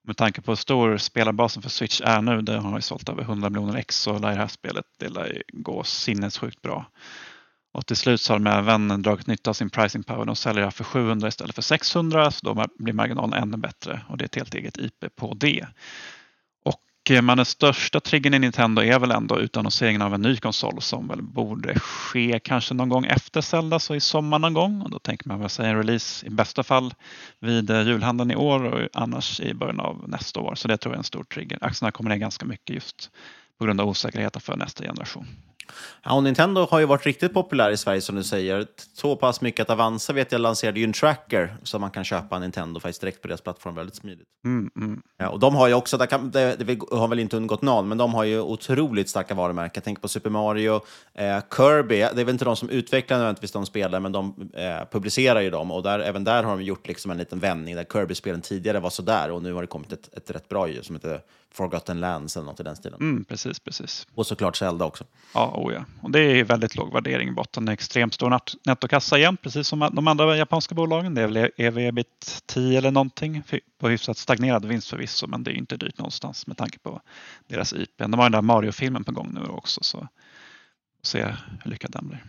Med 0.05 0.17
tanke 0.17 0.41
på 0.41 0.51
hur 0.51 0.57
stor 0.57 0.97
spelarbasen 0.97 1.63
för 1.63 1.71
Switch 1.71 2.01
är 2.01 2.23
nu, 2.23 2.43
det 2.43 2.59
har 2.59 2.79
ju 2.79 2.83
sålt 2.83 3.09
över 3.09 3.23
100 3.23 3.51
miljoner 3.51 3.79
ex, 3.79 3.97
så 3.97 4.19
lär 4.19 4.31
det 4.31 4.37
här 4.37 4.49
spelet 4.49 4.85
det 4.99 5.09
lär 5.09 5.43
gå 5.53 5.85
sinnessjukt 5.85 6.63
bra. 6.63 6.87
Och 7.73 7.87
till 7.87 7.97
slut 7.97 8.21
så 8.21 8.33
har 8.33 8.39
de 8.39 8.47
även 8.47 9.03
dragit 9.03 9.27
nytta 9.27 9.51
av 9.51 9.55
sin 9.55 9.71
pricing 9.71 10.03
power. 10.03 10.25
De 10.25 10.37
säljer 10.37 10.61
det 10.61 10.67
här 10.67 10.71
för 10.71 10.85
700 10.85 11.29
istället 11.29 11.55
för 11.55 11.63
600 11.63 12.31
så 12.31 12.47
då 12.47 12.67
blir 12.79 12.93
marginalen 12.93 13.43
ännu 13.43 13.57
bättre 13.57 14.01
och 14.09 14.19
det 14.19 14.25
är 14.25 14.27
ett 14.27 14.35
helt 14.35 14.55
eget 14.55 14.79
IP 14.79 15.17
på 15.17 15.35
det. 15.35 15.67
Men 17.21 17.37
den 17.37 17.47
största 17.47 18.01
triggern 18.01 18.35
i 18.35 18.39
Nintendo 18.39 18.83
är 18.83 18.99
väl 18.99 19.11
ändå 19.11 19.41
utannonseringen 19.41 20.03
av 20.03 20.15
en 20.15 20.23
ny 20.23 20.37
konsol 20.37 20.83
som 20.83 21.09
väl 21.09 21.23
borde 21.23 21.79
ske 21.79 22.41
kanske 22.45 22.75
någon 22.75 22.89
gång 22.89 23.05
efter 23.05 23.41
Zelda, 23.41 23.79
så 23.79 23.95
i 23.95 24.01
sommar 24.01 24.39
någon 24.39 24.55
gång. 24.55 24.83
Och 24.83 24.91
då 24.91 24.99
tänker 24.99 25.29
man 25.29 25.41
väl 25.41 25.49
säga 25.49 25.69
en 25.69 25.77
release 25.77 26.27
i 26.27 26.31
bästa 26.31 26.63
fall 26.63 26.95
vid 27.41 27.71
eh, 27.71 27.83
julhandeln 27.83 28.31
i 28.31 28.37
år 28.37 28.65
och 28.65 28.89
annars 28.93 29.41
i 29.41 29.55
början 29.55 29.81
av 29.81 30.05
nästa 30.09 30.41
år. 30.41 30.55
Så 30.55 30.69
det 30.69 30.77
tror 30.77 30.93
jag 30.93 30.97
är 30.97 30.99
en 31.01 31.05
stor 31.05 31.25
trigger. 31.25 31.59
Aktierna 31.61 31.91
kommer 31.93 32.11
ner 32.11 32.17
ganska 32.17 32.47
mycket 32.47 32.75
just 32.75 33.11
på 33.59 33.65
grund 33.65 33.81
av 33.81 33.89
osäkerheten 33.89 34.41
för 34.41 34.57
nästa 34.57 34.85
generation. 34.85 35.27
Ja, 36.03 36.15
och 36.15 36.23
Nintendo 36.23 36.67
har 36.71 36.79
ju 36.79 36.87
varit 36.87 37.07
riktigt 37.07 37.35
populär 37.35 37.71
i 37.71 37.77
Sverige 37.77 38.01
som 38.01 38.17
du 38.17 38.25
säger. 38.25 38.67
Så 38.95 39.17
pass 39.17 39.41
mycket 39.41 39.63
att 39.63 39.71
Avanza 39.71 40.13
vet 40.13 40.33
jag 40.33 40.41
lanserade 40.41 40.81
ju 40.81 40.85
en 40.85 40.93
tracker 40.93 41.57
så 41.63 41.79
man 41.79 41.91
kan 41.91 42.05
köpa 42.05 42.39
Nintendo 42.39 42.81
faktiskt 42.81 43.01
direkt 43.01 43.23
på 43.23 43.29
deras 43.29 43.41
plattform 43.41 43.75
väldigt 43.75 43.95
smidigt. 43.95 44.27
Mm, 44.45 44.71
mm. 44.77 45.03
Ja, 45.19 45.29
och 45.29 45.41
de 45.41 45.55
har 45.55 45.69
ju 45.69 45.75
också, 45.75 45.99
kan, 45.99 46.31
det, 46.31 46.57
det, 46.59 46.79
har 46.91 47.09
väl 47.09 47.19
inte 47.19 47.37
undgått 47.37 47.63
någon, 47.63 47.89
men 47.89 47.99
de 47.99 48.15
har 48.15 48.25
ju 48.25 48.41
otroligt 48.41 49.09
starka 49.09 49.35
varumärken. 49.35 49.73
Jag 49.75 49.85
tänker 49.85 50.03
på 50.03 50.09
Super 50.09 50.31
Mario, 50.31 50.81
eh, 51.15 51.39
Kirby, 51.57 51.97
det 51.97 52.05
är 52.05 52.15
väl 52.15 52.29
inte 52.29 52.45
de 52.45 52.57
som 52.57 52.71
utvecklar 52.71 53.17
nödvändigtvis 53.17 53.53
de 53.53 53.67
spelen, 53.67 54.03
men 54.03 54.13
de 54.13 54.51
eh, 54.55 54.89
publicerar 54.91 55.41
ju 55.41 55.51
dem. 55.51 55.71
Och 55.71 55.83
där, 55.83 55.99
även 55.99 56.25
där 56.25 56.43
har 56.43 56.57
de 56.57 56.63
gjort 56.63 56.89
liksom 56.89 57.11
en 57.11 57.19
liten 57.19 57.39
vändning 57.39 57.77
där 57.77 57.85
Kirby-spelen 57.93 58.41
tidigare 58.41 58.81
var 58.81 58.91
sådär 58.91 59.31
och 59.31 59.43
nu 59.43 59.53
har 59.53 59.61
det 59.61 59.67
kommit 59.67 59.93
ett, 59.93 60.15
ett 60.17 60.31
rätt 60.31 60.49
bra 60.49 60.69
ju 60.69 60.83
som 60.83 60.97
heter 60.97 61.21
Forgotten 61.55 62.01
Lands 62.01 62.37
eller 62.37 62.47
något 62.47 62.61
i 62.61 62.63
den 62.63 62.77
stilen. 62.77 63.01
Mm, 63.01 63.25
precis, 63.25 63.61
precis. 63.61 64.07
Och 64.15 64.27
såklart 64.27 64.57
Zelda 64.57 64.85
också. 64.85 65.05
Ja, 65.35 65.55
oh 65.57 65.75
ja. 65.75 65.85
Och 66.03 66.11
det 66.11 66.21
är 66.21 66.45
väldigt 66.45 66.77
låg 66.77 66.93
värdering 66.93 67.29
i 67.29 67.33
botten. 67.33 67.69
Extremt 67.69 68.15
stor 68.15 68.41
nettokassa 68.67 69.19
igen, 69.19 69.37
precis 69.37 69.69
som 69.69 69.91
de 69.93 70.09
andra 70.09 70.37
japanska 70.37 70.75
bolagen. 70.75 71.15
Det 71.15 71.23
är 71.23 71.27
väl 71.27 71.51
ev-ebit 71.57 72.43
10 72.47 72.79
eller 72.79 72.91
någonting 72.91 73.43
på 73.79 73.89
hyfsat 73.89 74.19
stagnerad 74.19 74.65
vinst 74.65 74.89
förvisso, 74.89 75.27
men 75.27 75.45
det 75.45 75.51
är 75.51 75.55
inte 75.55 75.77
dyrt 75.77 75.99
någonstans 75.99 76.47
med 76.47 76.57
tanke 76.57 76.79
på 76.79 77.01
deras 77.47 77.73
IP. 77.73 77.91
De 77.97 78.13
har 78.13 78.23
den 78.23 78.33
där 78.33 78.43
Mario-filmen 78.43 79.05
på 79.05 79.13
gång 79.13 79.31
nu 79.35 79.41
också, 79.41 79.83
så 79.83 80.09
se 81.03 81.25
hur 81.63 81.71
lyckad 81.71 81.91
den 81.91 82.09
blir. 82.09 82.25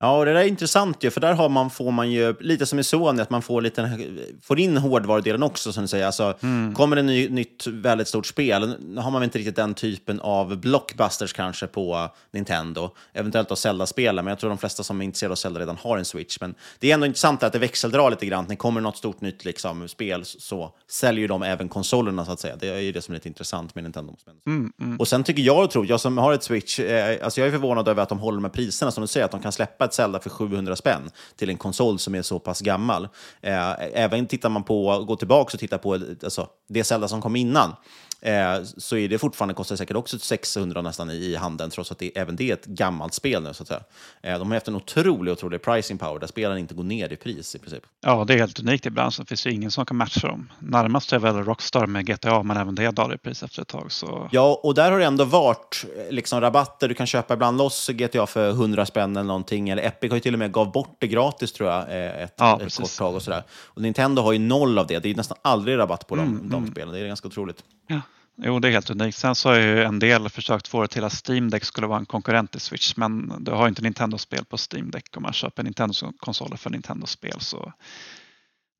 Ja, 0.00 0.18
och 0.18 0.24
det 0.24 0.32
där 0.32 0.40
är 0.40 0.44
intressant 0.44 1.04
ju, 1.04 1.10
för 1.10 1.20
där 1.20 1.34
har 1.34 1.48
man, 1.48 1.70
får 1.70 1.90
man 1.90 2.10
ju, 2.10 2.34
lite 2.40 2.66
som 2.66 2.78
i 2.78 2.84
Sony, 2.84 3.22
att 3.22 3.30
man 3.30 3.42
får, 3.42 3.62
lite, 3.62 3.98
får 4.42 4.58
in 4.58 4.76
hårdvarudelen 4.76 5.42
också, 5.42 5.72
som 5.72 5.82
du 5.82 5.88
säger. 5.88 6.06
Alltså, 6.06 6.34
mm. 6.40 6.74
Kommer 6.74 6.96
det 6.96 7.24
ett 7.24 7.30
nytt 7.30 7.66
väldigt 7.66 8.08
stort 8.08 8.26
spel, 8.26 8.76
nu 8.80 9.00
har 9.00 9.10
man 9.10 9.22
inte 9.22 9.38
riktigt 9.38 9.56
den 9.56 9.74
typen 9.74 10.20
av 10.20 10.56
blockbusters 10.56 11.32
kanske 11.32 11.66
på 11.66 12.08
Nintendo. 12.30 12.90
Eventuellt 13.12 13.50
att 13.50 13.58
Zelda-spelen, 13.58 14.24
men 14.24 14.32
jag 14.32 14.38
tror 14.38 14.50
de 14.50 14.58
flesta 14.58 14.82
som 14.82 15.00
är 15.00 15.04
intresserade 15.04 15.32
av 15.32 15.36
Zelda 15.36 15.60
redan 15.60 15.76
har 15.76 15.98
en 15.98 16.04
Switch. 16.04 16.40
Men 16.40 16.54
det 16.78 16.90
är 16.90 16.94
ändå 16.94 17.06
intressant 17.06 17.42
att 17.42 17.52
det 17.52 17.58
växeldrar 17.58 18.10
lite 18.10 18.26
grann. 18.26 18.44
När 18.44 18.50
det 18.50 18.56
kommer 18.56 18.80
något 18.80 18.96
stort 18.96 19.20
nytt 19.20 19.44
liksom, 19.44 19.88
spel 19.88 20.24
så 20.24 20.74
säljer 20.90 21.28
de 21.28 21.42
även 21.42 21.68
konsolerna, 21.68 22.24
så 22.24 22.32
att 22.32 22.40
säga. 22.40 22.56
Det 22.56 22.68
är 22.68 22.80
ju 22.80 22.92
det 22.92 23.02
som 23.02 23.12
är 23.12 23.16
lite 23.16 23.28
intressant 23.28 23.74
med 23.74 23.84
Nintendo. 23.84 24.16
Mm, 24.46 24.72
mm. 24.80 25.00
Och 25.00 25.08
sen 25.08 25.24
tycker 25.24 25.42
jag 25.42 25.64
och 25.64 25.70
tror, 25.70 25.86
jag 25.86 26.00
som 26.00 26.18
har 26.18 26.32
ett 26.32 26.42
Switch, 26.42 26.80
eh, 26.80 27.24
alltså 27.24 27.40
jag 27.40 27.48
är 27.48 27.52
förvånad 27.52 27.88
över 27.88 28.02
att 28.02 28.08
de 28.08 28.18
håller 28.18 28.40
med 28.40 28.52
priserna, 28.52 28.90
som 28.90 29.00
du 29.00 29.08
säger, 29.08 29.24
att 29.24 29.30
de 29.30 29.42
kan 29.42 29.52
släppa 29.52 29.87
ett 29.88 29.94
Zelda 29.94 30.20
för 30.20 30.30
700 30.30 30.76
spänn 30.76 31.10
till 31.36 31.50
en 31.50 31.56
konsol 31.56 31.98
som 31.98 32.14
är 32.14 32.22
så 32.22 32.38
pass 32.38 32.60
gammal. 32.60 33.08
Eh, 33.40 33.72
även 33.94 34.26
tittar 34.26 34.48
man 34.48 34.64
på, 34.64 35.04
går 35.04 35.16
tillbaka 35.16 35.50
och 35.54 35.60
tittar 35.60 35.78
på 35.78 35.92
alltså, 35.94 36.48
det 36.68 36.84
Zelda 36.84 37.08
som 37.08 37.22
kom 37.22 37.36
innan, 37.36 37.74
eh, 38.20 38.62
så 38.76 38.96
är 38.96 39.08
det 39.08 39.18
fortfarande, 39.18 39.54
kostar 39.54 39.76
säkert 39.76 39.96
också 39.96 40.18
600 40.18 40.82
nästan 40.82 41.10
i, 41.10 41.14
i 41.14 41.36
handeln, 41.36 41.70
trots 41.70 41.92
att 41.92 41.98
det, 41.98 42.18
även 42.18 42.36
det 42.36 42.50
är 42.50 42.54
ett 42.54 42.66
gammalt 42.66 43.14
spel 43.14 43.42
nu. 43.42 43.54
Så 43.54 43.62
att 43.62 43.68
säga. 43.68 43.80
Eh, 44.22 44.38
de 44.38 44.48
har 44.48 44.54
haft 44.54 44.68
en 44.68 44.76
otrolig, 44.76 45.32
otrolig 45.32 45.62
pricing 45.62 45.98
power, 45.98 46.18
där 46.18 46.26
spelen 46.26 46.58
inte 46.58 46.74
går 46.74 46.84
ner 46.84 47.12
i 47.12 47.16
pris 47.16 47.54
i 47.54 47.58
princip. 47.58 47.82
Ja, 48.00 48.24
det 48.24 48.34
är 48.34 48.38
helt 48.38 48.60
unikt 48.60 48.86
i 48.86 48.90
branschen. 48.90 49.24
Det 49.24 49.28
finns 49.28 49.46
ju 49.46 49.52
ingen 49.52 49.70
som 49.70 49.86
kan 49.86 49.96
matcha 49.96 50.28
dem. 50.28 50.52
Närmast 50.58 51.12
är 51.12 51.18
väl 51.18 51.36
Rockstar 51.36 51.86
med 51.86 52.06
GTA, 52.06 52.42
men 52.42 52.56
även 52.56 52.74
det 52.74 52.90
dalar 52.90 53.14
i 53.14 53.18
pris 53.18 53.42
efter 53.42 53.62
ett 53.62 53.68
tag. 53.68 53.92
Så... 53.92 54.28
Ja, 54.32 54.60
och 54.62 54.74
där 54.74 54.92
har 54.92 54.98
det 54.98 55.04
ändå 55.04 55.24
varit 55.24 55.84
eh, 55.96 56.12
liksom, 56.12 56.40
rabatter. 56.40 56.88
Du 56.88 56.94
kan 56.94 57.06
köpa 57.06 57.34
ibland 57.34 57.58
loss 57.58 57.88
GTA 57.88 58.26
för 58.26 58.50
100 58.50 58.86
spänn 58.86 59.16
eller 59.16 59.26
någonting. 59.26 59.68
Eller 59.68 59.82
Epic 59.82 60.10
har 60.10 60.16
ju 60.16 60.20
till 60.20 60.32
och 60.32 60.38
med 60.38 60.52
gav 60.52 60.72
bort 60.72 60.96
det 60.98 61.06
gratis 61.06 61.52
tror 61.52 61.70
jag, 61.70 61.82
ett, 62.22 62.34
ja, 62.36 62.60
ett 62.62 62.76
kort 62.76 62.96
tag. 62.96 63.14
Och, 63.14 63.22
sådär. 63.22 63.42
och 63.50 63.82
Nintendo 63.82 64.22
har 64.22 64.32
ju 64.32 64.38
noll 64.38 64.78
av 64.78 64.86
det. 64.86 64.98
Det 64.98 65.10
är 65.10 65.14
nästan 65.14 65.38
aldrig 65.42 65.78
rabatt 65.78 66.06
på 66.06 66.14
mm, 66.14 66.26
de, 66.26 66.48
de 66.48 66.56
mm. 66.56 66.70
spelen. 66.70 66.94
Det 66.94 67.00
är 67.00 67.06
ganska 67.06 67.28
otroligt. 67.28 67.64
Ja. 67.86 68.00
Jo, 68.42 68.58
det 68.58 68.68
är 68.68 68.72
helt 68.72 68.90
unikt. 68.90 69.18
Sen 69.18 69.34
så 69.34 69.48
har 69.48 69.56
ju 69.58 69.82
en 69.82 69.98
del 69.98 70.28
försökt 70.28 70.68
få 70.68 70.82
det 70.82 70.88
till 70.88 71.04
att 71.04 71.28
Steam 71.28 71.50
Deck 71.50 71.64
skulle 71.64 71.86
vara 71.86 71.98
en 71.98 72.06
konkurrent 72.06 72.50
till 72.50 72.60
Switch, 72.60 72.96
men 72.96 73.44
du 73.44 73.50
har 73.50 73.68
inte 73.68 73.82
Nintendo-spel 73.82 74.44
på 74.44 74.56
Steam 74.72 74.90
Deck 74.90 75.16
om 75.16 75.22
man 75.22 75.32
köper 75.32 75.62
Nintendo-konsoler 75.62 76.56
för 76.56 76.70
Nintendo-spel. 76.70 77.40
Så 77.40 77.72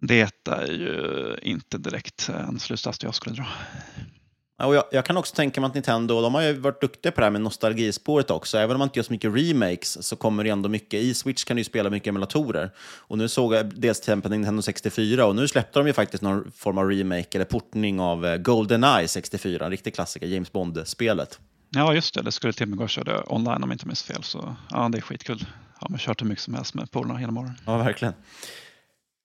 det 0.01 0.49
är 0.49 0.71
ju 0.71 1.37
inte 1.43 1.79
direkt 1.79 2.29
en 2.29 2.59
slutsats 2.59 3.03
jag 3.03 3.15
skulle 3.15 3.37
dra. 3.37 3.47
Och 4.67 4.75
jag, 4.75 4.85
jag, 4.91 5.05
kan 5.05 5.17
också 5.17 5.35
tänka 5.35 5.61
mig 5.61 5.69
att 5.69 5.75
Nintendo, 5.75 6.21
de 6.21 6.35
har 6.35 6.43
ju 6.43 6.53
varit 6.53 6.81
duktiga 6.81 7.13
på 7.13 7.21
det 7.21 7.25
här 7.25 7.31
med 7.31 7.41
nostalgispåret 7.41 8.31
också. 8.31 8.59
Även 8.59 8.77
om 8.77 8.79
man 8.79 8.87
inte 8.87 8.99
gör 8.99 9.05
så 9.05 9.13
mycket 9.13 9.35
remakes 9.35 10.07
så 10.07 10.17
kommer 10.17 10.45
det 10.45 10.51
ändå 10.51 10.69
mycket. 10.69 11.01
I 11.01 11.15
Switch 11.15 11.45
kan 11.45 11.57
du 11.57 11.65
spela 11.65 11.91
mycket 11.91 12.09
emulatorer. 12.09 12.71
Och 12.97 13.19
nu 13.19 13.29
såg 13.29 13.55
jag 13.55 13.67
dels 13.67 14.01
till 14.01 14.11
exempel 14.11 14.31
Nintendo 14.31 14.63
64 14.63 15.27
och 15.27 15.37
nu 15.37 15.49
släppte 15.49 15.79
de 15.79 15.87
ju 15.87 15.93
faktiskt 15.93 16.23
någon 16.23 16.53
form 16.57 16.79
av 16.79 16.91
remake 16.91 17.39
eller 17.39 17.45
portning 17.45 18.01
av 18.01 18.27
eh, 18.27 18.37
Goldeneye 18.37 19.09
64, 19.09 19.65
en 19.65 19.71
riktig 19.71 19.95
klassiker, 19.95 20.27
James 20.27 20.53
Bond-spelet. 20.53 21.39
Ja, 21.71 21.95
just 21.95 22.15
det. 22.15 22.23
Det 22.23 22.33
skulle 22.33 22.53
till 22.53 22.63
och 22.63 22.69
med 22.69 22.79
gå 22.79 22.85
att 22.85 22.91
köra 22.91 23.33
online 23.33 23.63
om 23.63 23.71
jag 23.71 23.75
inte 23.75 23.87
minns 23.87 24.03
fel. 24.03 24.23
Så 24.23 24.57
ja, 24.71 24.89
det 24.89 24.99
är 24.99 25.03
skitkul. 25.03 25.47
Har 25.75 25.89
man 25.89 25.99
kört 25.99 26.23
hur 26.23 26.27
mycket 26.27 26.45
som 26.45 26.55
helst 26.55 26.75
med 26.75 26.91
polarna 26.91 27.19
hela 27.19 27.33
morgonen. 27.33 27.57
Ja, 27.65 27.77
verkligen. 27.77 28.15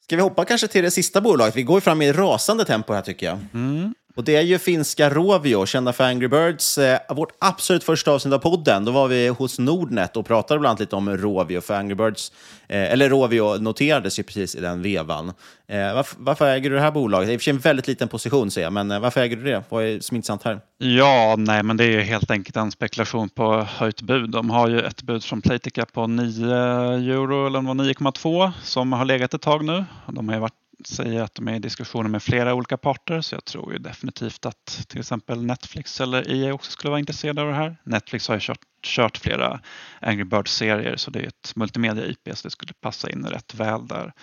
Ska 0.03 0.15
vi 0.15 0.21
hoppa 0.21 0.45
kanske 0.45 0.67
till 0.67 0.83
det 0.83 0.91
sista 0.91 1.21
bolaget? 1.21 1.55
Vi 1.55 1.63
går 1.63 1.79
fram 1.79 2.01
i 2.01 2.11
rasande 2.11 2.65
tempo 2.65 2.93
här 2.93 3.01
tycker 3.01 3.25
jag. 3.25 3.39
Mm. 3.53 3.93
Och 4.15 4.23
det 4.23 4.35
är 4.35 4.41
ju 4.41 4.59
finska 4.59 5.09
Rovio, 5.09 5.65
kända 5.65 5.93
för 5.93 6.03
Angry 6.03 6.27
Birds. 6.27 6.77
Eh, 6.77 6.99
vårt 7.09 7.31
absolut 7.39 7.83
första 7.83 8.11
avsnitt 8.11 8.33
av 8.33 8.39
podden, 8.39 8.85
då 8.85 8.91
var 8.91 9.07
vi 9.07 9.27
hos 9.27 9.59
Nordnet 9.59 10.17
och 10.17 10.25
pratade 10.25 10.59
bland 10.59 10.69
annat 10.69 10.79
lite 10.79 10.95
om 10.95 11.17
Rovio, 11.17 11.61
för 11.61 11.73
Angry 11.73 11.95
Birds, 11.95 12.31
eh, 12.67 12.91
eller 12.91 13.09
Rovio 13.09 13.57
noterades 13.57 14.19
ju 14.19 14.23
precis 14.23 14.55
i 14.55 14.61
den 14.61 14.81
vevan. 14.81 15.33
Eh, 15.67 15.93
varför, 15.93 16.15
varför, 16.19 16.45
äger 16.45 16.69
du 16.69 16.75
det 16.75 16.81
här 16.81 16.91
bolaget? 16.91 17.29
I 17.29 17.35
och 17.35 17.39
för 17.39 17.43
sig 17.43 17.51
en 17.51 17.59
väldigt 17.59 17.87
liten 17.87 18.07
position 18.07 18.51
ser 18.51 18.61
jag, 18.61 18.73
men 18.73 18.91
eh, 18.91 18.99
varför 18.99 19.21
äger 19.21 19.35
du 19.35 19.43
det? 19.43 19.63
Vad 19.69 19.83
är 19.83 19.99
smittsamt 19.99 20.43
här? 20.43 20.59
Ja, 20.77 21.35
nej, 21.37 21.63
men 21.63 21.77
det 21.77 21.85
är 21.85 22.01
helt 22.01 22.31
enkelt 22.31 22.57
en 22.57 22.71
spekulation 22.71 23.29
på 23.29 23.61
höjt 23.61 24.01
bud. 24.01 24.29
De 24.29 24.49
har 24.49 24.67
ju 24.67 24.79
ett 24.79 25.01
bud 25.01 25.23
från 25.23 25.41
Playtica 25.41 25.85
på 25.85 26.07
9 26.07 26.55
euro, 26.55 27.47
eller 27.47 27.59
9,2 27.59 28.51
som 28.63 28.93
har 28.93 29.05
legat 29.05 29.33
ett 29.33 29.41
tag 29.41 29.65
nu. 29.65 29.85
De 30.07 30.27
har 30.29 30.35
ju 30.35 30.41
varit 30.41 30.62
säger 30.87 31.21
att 31.21 31.35
de 31.35 31.47
är 31.47 31.55
i 31.55 31.59
diskussioner 31.59 32.09
med 32.09 32.23
flera 32.23 32.53
olika 32.53 32.77
parter 32.77 33.21
så 33.21 33.35
jag 33.35 33.45
tror 33.45 33.73
ju 33.73 33.79
definitivt 33.79 34.45
att 34.45 34.85
till 34.87 34.99
exempel 34.99 35.45
Netflix 35.45 36.01
eller 36.01 36.31
EA 36.31 36.53
också 36.53 36.71
skulle 36.71 36.89
vara 36.89 36.99
intresserade 36.99 37.41
av 37.41 37.47
det 37.47 37.53
här. 37.53 37.77
Netflix 37.83 38.27
har 38.27 38.35
ju 38.35 38.41
kört, 38.41 38.59
kört 38.83 39.17
flera 39.17 39.59
Angry 40.01 40.23
Birds-serier 40.23 40.95
så 40.95 41.11
det 41.11 41.19
är 41.19 41.27
ett 41.27 41.53
multimedia-IP 41.55 42.35
så 42.35 42.47
det 42.47 42.51
skulle 42.51 42.73
passa 42.73 43.09
in 43.09 43.25
rätt 43.25 43.53
väl 43.53 43.87
där. 43.87 44.13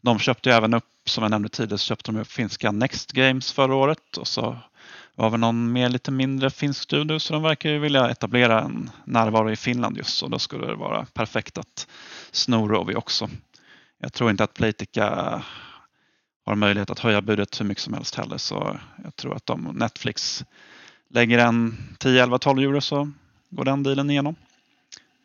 De 0.00 0.18
köpte 0.18 0.48
ju 0.48 0.54
även 0.54 0.74
upp, 0.74 0.84
som 1.04 1.22
jag 1.22 1.30
nämnde 1.30 1.48
tidigare, 1.48 1.78
så 1.78 1.84
köpte 1.84 2.12
de 2.12 2.20
upp 2.20 2.28
finska 2.28 2.72
Next 2.72 3.12
Games 3.12 3.52
förra 3.52 3.74
året 3.74 4.16
och 4.16 4.28
så 4.28 4.58
var 5.14 5.30
väl 5.30 5.40
någon 5.40 5.72
mer 5.72 5.88
lite 5.88 6.10
mindre 6.10 6.50
finsk 6.50 6.82
studio 6.82 7.18
så 7.18 7.32
de 7.32 7.42
verkar 7.42 7.70
ju 7.70 7.78
vilja 7.78 8.10
etablera 8.10 8.60
en 8.60 8.90
närvaro 9.04 9.50
i 9.50 9.56
Finland 9.56 9.96
just 9.96 10.22
och 10.22 10.30
då 10.30 10.38
skulle 10.38 10.66
det 10.66 10.74
vara 10.74 11.04
perfekt 11.04 11.58
att 11.58 11.86
sno 12.32 12.68
Rovi 12.68 12.94
också. 12.94 13.28
Jag 14.00 14.12
tror 14.12 14.30
inte 14.30 14.44
att 14.44 14.54
Playtica 14.54 15.42
har 16.48 16.56
möjlighet 16.56 16.90
att 16.90 16.98
höja 16.98 17.22
budet 17.22 17.60
hur 17.60 17.64
mycket 17.64 17.84
som 17.84 17.94
helst 17.94 18.14
heller. 18.14 18.38
Så 18.38 18.78
jag 19.04 19.16
tror 19.16 19.36
att 19.36 19.50
om 19.50 19.62
Netflix 19.74 20.44
lägger 21.10 21.38
en 21.38 21.76
10, 21.98 22.22
11, 22.22 22.38
12 22.38 22.58
euro 22.58 22.80
så 22.80 23.10
går 23.50 23.64
den 23.64 23.82
dealen 23.82 24.10
igenom. 24.10 24.34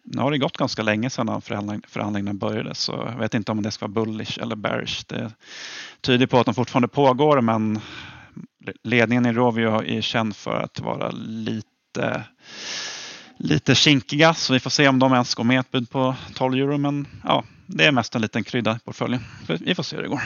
Nu 0.04 0.22
har 0.22 0.32
det 0.32 0.38
gått 0.38 0.58
ganska 0.58 0.84
länge 0.84 1.10
sedan 1.10 1.42
förhandlingarna 1.42 2.34
började 2.34 2.76
så 2.76 2.92
jag 3.12 3.20
vet 3.20 3.34
inte 3.34 3.52
om 3.52 3.62
det 3.62 3.72
ska 3.72 3.88
vara 3.88 4.06
bullish 4.06 4.40
eller 4.42 4.56
bearish. 4.56 5.04
Det 5.08 5.32
tyder 6.02 6.28
på 6.28 6.40
att 6.40 6.46
de 6.46 6.56
fortfarande 6.56 6.88
pågår 6.88 7.42
men 7.42 7.80
ledningen 8.84 9.26
i 9.26 9.34
Rovio 9.34 9.84
är 9.84 10.02
känd 10.02 10.36
för 10.36 10.62
att 10.62 10.80
vara 10.80 11.12
lite 11.12 12.24
lite 13.38 13.76
kinkiga 13.76 14.34
så 14.34 14.54
vi 14.54 14.60
får 14.60 14.70
se 14.70 14.88
om 14.88 15.00
de 15.00 15.14
ens 15.14 15.36
går 15.36 15.44
med 15.44 15.60
ett 15.60 15.72
bud 15.72 15.90
på 15.90 16.16
12 16.36 16.54
euro 16.54 16.78
men 16.78 17.08
ja, 17.24 17.44
det 17.66 17.86
är 17.86 17.92
mest 17.92 18.16
en 18.16 18.22
liten 18.22 18.44
krydda 18.44 18.76
i 18.76 18.80
portföljen. 18.80 19.22
Vi 19.48 19.76
får 19.76 19.84
se 19.84 19.96
hur 19.96 20.04
det 20.04 20.10
går. 20.10 20.22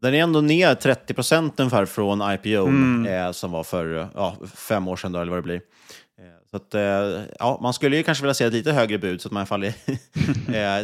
Den 0.00 0.14
är 0.14 0.18
ändå 0.22 0.40
ner 0.40 0.74
30 0.74 1.14
procent 1.14 1.60
ungefär 1.60 1.86
från 1.86 2.32
IPO 2.32 2.66
Mm. 2.66 3.06
eh, 3.26 3.32
som 3.32 3.50
var 3.50 3.64
för 3.64 4.08
ja, 4.14 4.36
fem 4.54 4.88
år 4.88 4.96
sedan, 4.96 5.12
då, 5.12 5.20
eller 5.20 5.30
vad 5.30 5.38
det 5.38 5.42
blir. 5.42 5.56
Eh, 5.56 5.60
Så 6.50 6.56
att, 6.56 6.74
eh, 6.74 7.22
ja, 7.38 7.58
man 7.62 7.74
skulle 7.74 7.96
ju 7.96 8.02
kanske 8.02 8.22
vilja 8.22 8.34
se 8.34 8.44
ett 8.44 8.52
lite 8.52 8.72
högre 8.72 8.98
bud, 8.98 9.20
så 9.20 9.28
att 9.28 9.32
man 9.32 9.42
i 9.42 9.46
fall 9.46 9.64
eh, 9.64 9.72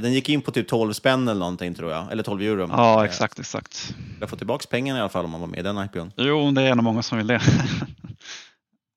Den 0.02 0.12
gick 0.12 0.28
in 0.28 0.42
på 0.42 0.50
typ 0.50 0.68
12 0.68 0.92
spänn 0.92 1.28
eller 1.28 1.38
någonting, 1.40 1.74
tror 1.74 1.92
jag. 1.92 2.12
Eller 2.12 2.22
12 2.22 2.42
euro. 2.42 2.68
Ja, 2.72 3.04
exakt, 3.04 3.38
exakt. 3.38 3.94
Jag 4.20 4.30
får 4.30 4.36
tillbaka 4.36 4.66
pengarna 4.70 4.98
i 4.98 5.02
alla 5.02 5.08
fall 5.08 5.24
om 5.24 5.30
man 5.30 5.40
var 5.40 5.48
med 5.48 5.58
i 5.58 5.62
den 5.62 5.78
IPOn. 5.84 6.12
Jo, 6.16 6.50
det 6.50 6.62
är 6.62 6.74
nog 6.74 6.84
många 6.84 7.02
som 7.02 7.18
vill 7.18 7.26
det. 7.26 7.40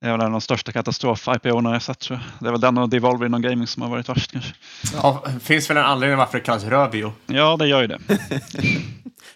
Det 0.01 0.07
är 0.07 0.11
väl 0.11 0.19
en 0.21 0.25
av 0.25 0.31
de 0.31 0.41
största 0.41 0.71
katastrof-IPO-erna 0.71 1.73
jag 1.73 1.81
sett 1.81 1.99
tror 1.99 2.19
jag. 2.19 2.43
Det 2.43 2.47
är 2.47 2.51
väl 2.51 2.61
den 2.61 2.77
och 2.77 2.89
Devolver 2.89 3.25
inom 3.25 3.41
gaming 3.41 3.67
som 3.67 3.81
har 3.81 3.89
varit 3.89 4.09
värst 4.09 4.31
kanske. 4.31 4.53
Ja, 4.93 5.23
finns 5.41 5.69
väl 5.69 5.77
en 5.77 5.83
anledning 5.83 6.17
varför 6.17 6.37
det 6.37 6.43
kallas 6.43 6.63
rödbio? 6.63 7.13
Ja, 7.25 7.57
det 7.57 7.67
gör 7.67 7.81
ju 7.81 7.87
det. 7.87 7.99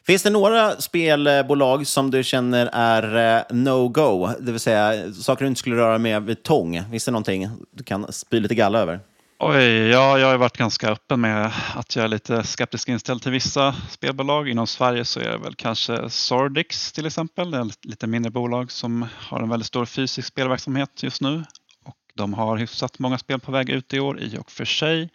Finns 0.05 0.24
det 0.24 0.30
några 0.30 0.82
spelbolag 0.82 1.88
som 1.88 2.11
du 2.11 2.24
känner 2.24 2.70
är 2.74 3.36
eh, 3.38 3.55
no-go? 3.55 4.30
Det 4.39 4.51
vill 4.51 4.59
säga 4.59 5.14
saker 5.14 5.45
du 5.45 5.49
inte 5.49 5.59
skulle 5.59 5.76
röra 5.76 5.97
med 5.97 6.24
vid 6.24 6.43
tång. 6.43 6.84
Finns 6.91 7.05
det 7.05 7.11
någonting 7.11 7.49
du 7.72 7.84
kan 7.84 8.14
spy 8.14 8.39
lite 8.39 8.55
galla 8.55 8.80
över? 8.80 8.99
Oj, 9.45 9.63
ja, 9.65 10.19
jag 10.19 10.27
har 10.27 10.37
varit 10.37 10.57
ganska 10.57 10.89
öppen 10.89 11.21
med 11.21 11.51
att 11.75 11.95
jag 11.95 12.05
är 12.05 12.07
lite 12.07 12.43
skeptisk 12.43 12.89
inställd 12.89 13.21
till 13.21 13.31
vissa 13.31 13.75
spelbolag. 13.89 14.49
Inom 14.49 14.67
Sverige 14.67 15.05
så 15.05 15.19
är 15.19 15.31
det 15.31 15.37
väl 15.37 15.55
kanske 15.55 16.09
Sordix 16.09 16.91
till 16.91 17.05
exempel. 17.05 17.51
Det 17.51 17.57
är 17.57 17.65
ett 17.65 17.85
lite 17.85 18.07
mindre 18.07 18.31
bolag 18.31 18.71
som 18.71 19.07
har 19.17 19.41
en 19.41 19.49
väldigt 19.49 19.67
stor 19.67 19.85
fysisk 19.85 20.27
spelverksamhet 20.27 21.03
just 21.03 21.21
nu. 21.21 21.43
Och 21.85 21.95
de 22.13 22.33
har 22.33 22.57
hyfsat 22.57 22.99
många 22.99 23.17
spel 23.17 23.39
på 23.39 23.51
väg 23.51 23.69
ut 23.69 23.93
i 23.93 23.99
år 23.99 24.19
i 24.19 24.37
och 24.37 24.51
för 24.51 24.65
sig. 24.65 25.09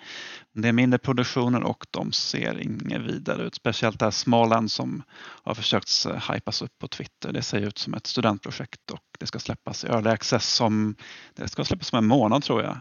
Det 0.52 0.68
är 0.68 0.72
mindre 0.72 0.98
produktioner 0.98 1.62
och 1.62 1.86
de 1.90 2.12
ser 2.12 2.60
inget 2.60 3.02
vidare 3.02 3.42
ut. 3.42 3.54
Speciellt 3.54 3.98
det 3.98 4.06
här 4.06 4.10
Småland 4.10 4.70
som 4.70 5.02
har 5.42 5.54
försökt 5.54 6.06
hypas 6.32 6.62
upp 6.62 6.78
på 6.78 6.88
Twitter. 6.88 7.32
Det 7.32 7.42
ser 7.42 7.60
ut 7.60 7.78
som 7.78 7.94
ett 7.94 8.06
studentprojekt 8.06 8.90
och 8.90 9.00
det 9.18 9.26
ska 9.26 9.38
släppas 9.38 9.84
i 9.84 9.86
Early 9.86 10.10
Access 10.10 10.54
som, 10.54 10.94
det 11.36 11.48
ska 11.48 11.64
släppas 11.64 11.92
om 11.92 11.98
en 11.98 12.06
månad 12.06 12.42
tror 12.42 12.62
jag. 12.62 12.78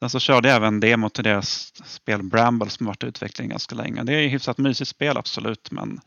Sen 0.00 0.10
så 0.10 0.20
körde 0.20 0.48
jag 0.48 0.56
även 0.56 0.80
demo 0.80 1.08
till 1.08 1.24
deras 1.24 1.72
spel 1.86 2.22
Bramble 2.22 2.70
som 2.70 2.86
varit 2.86 3.04
i 3.04 3.06
utveckling 3.06 3.48
ganska 3.48 3.74
länge. 3.74 4.02
Det 4.02 4.12
är 4.12 4.26
ett 4.26 4.32
hyfsat 4.32 4.58
mysigt 4.58 4.90
spel 4.90 5.16
absolut 5.16 5.70
men 5.70 6.00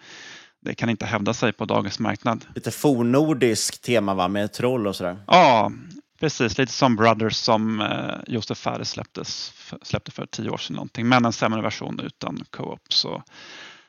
det 0.62 0.76
kan 0.76 0.90
inte 0.90 1.06
hävda 1.06 1.34
sig 1.34 1.54
på 1.54 1.66
dagens 1.66 2.00
marknad. 2.00 2.46
Lite 2.56 2.72
fornnordisk 2.72 3.82
tema 3.82 4.14
va, 4.14 4.28
med 4.28 4.54
troll 4.54 4.88
och 4.88 4.96
sådär. 4.96 5.18
Ja, 5.28 5.72
precis. 6.20 6.58
Lite 6.58 6.74
som 6.74 6.96
Brothers 6.96 7.36
som 7.36 7.82
eh, 7.82 8.16
Josef 8.28 8.58
Fares 8.58 8.90
släpptes, 8.90 9.54
släppte 9.82 10.12
för 10.12 10.26
tio 10.26 10.50
år 10.50 10.58
sedan 10.58 10.76
någonting. 10.76 11.08
Men 11.08 11.26
en 11.26 11.34
sämre 11.34 11.62
version 11.62 12.00
utan 12.00 12.44
co-op. 12.50 12.82
Så 12.90 13.24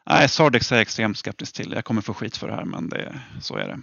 nej, 0.07 0.28
Sordix 0.28 0.72
är 0.72 0.76
jag 0.76 0.82
extremt 0.82 1.18
skeptisk 1.18 1.55
till. 1.55 1.72
Jag 1.72 1.84
kommer 1.84 2.00
få 2.03 2.14
skit 2.14 2.36
för 2.36 2.48
det 2.48 2.55
här 2.55 2.64
men 2.64 2.88
det, 2.88 3.20
så 3.40 3.57
är 3.57 3.68
det. 3.68 3.80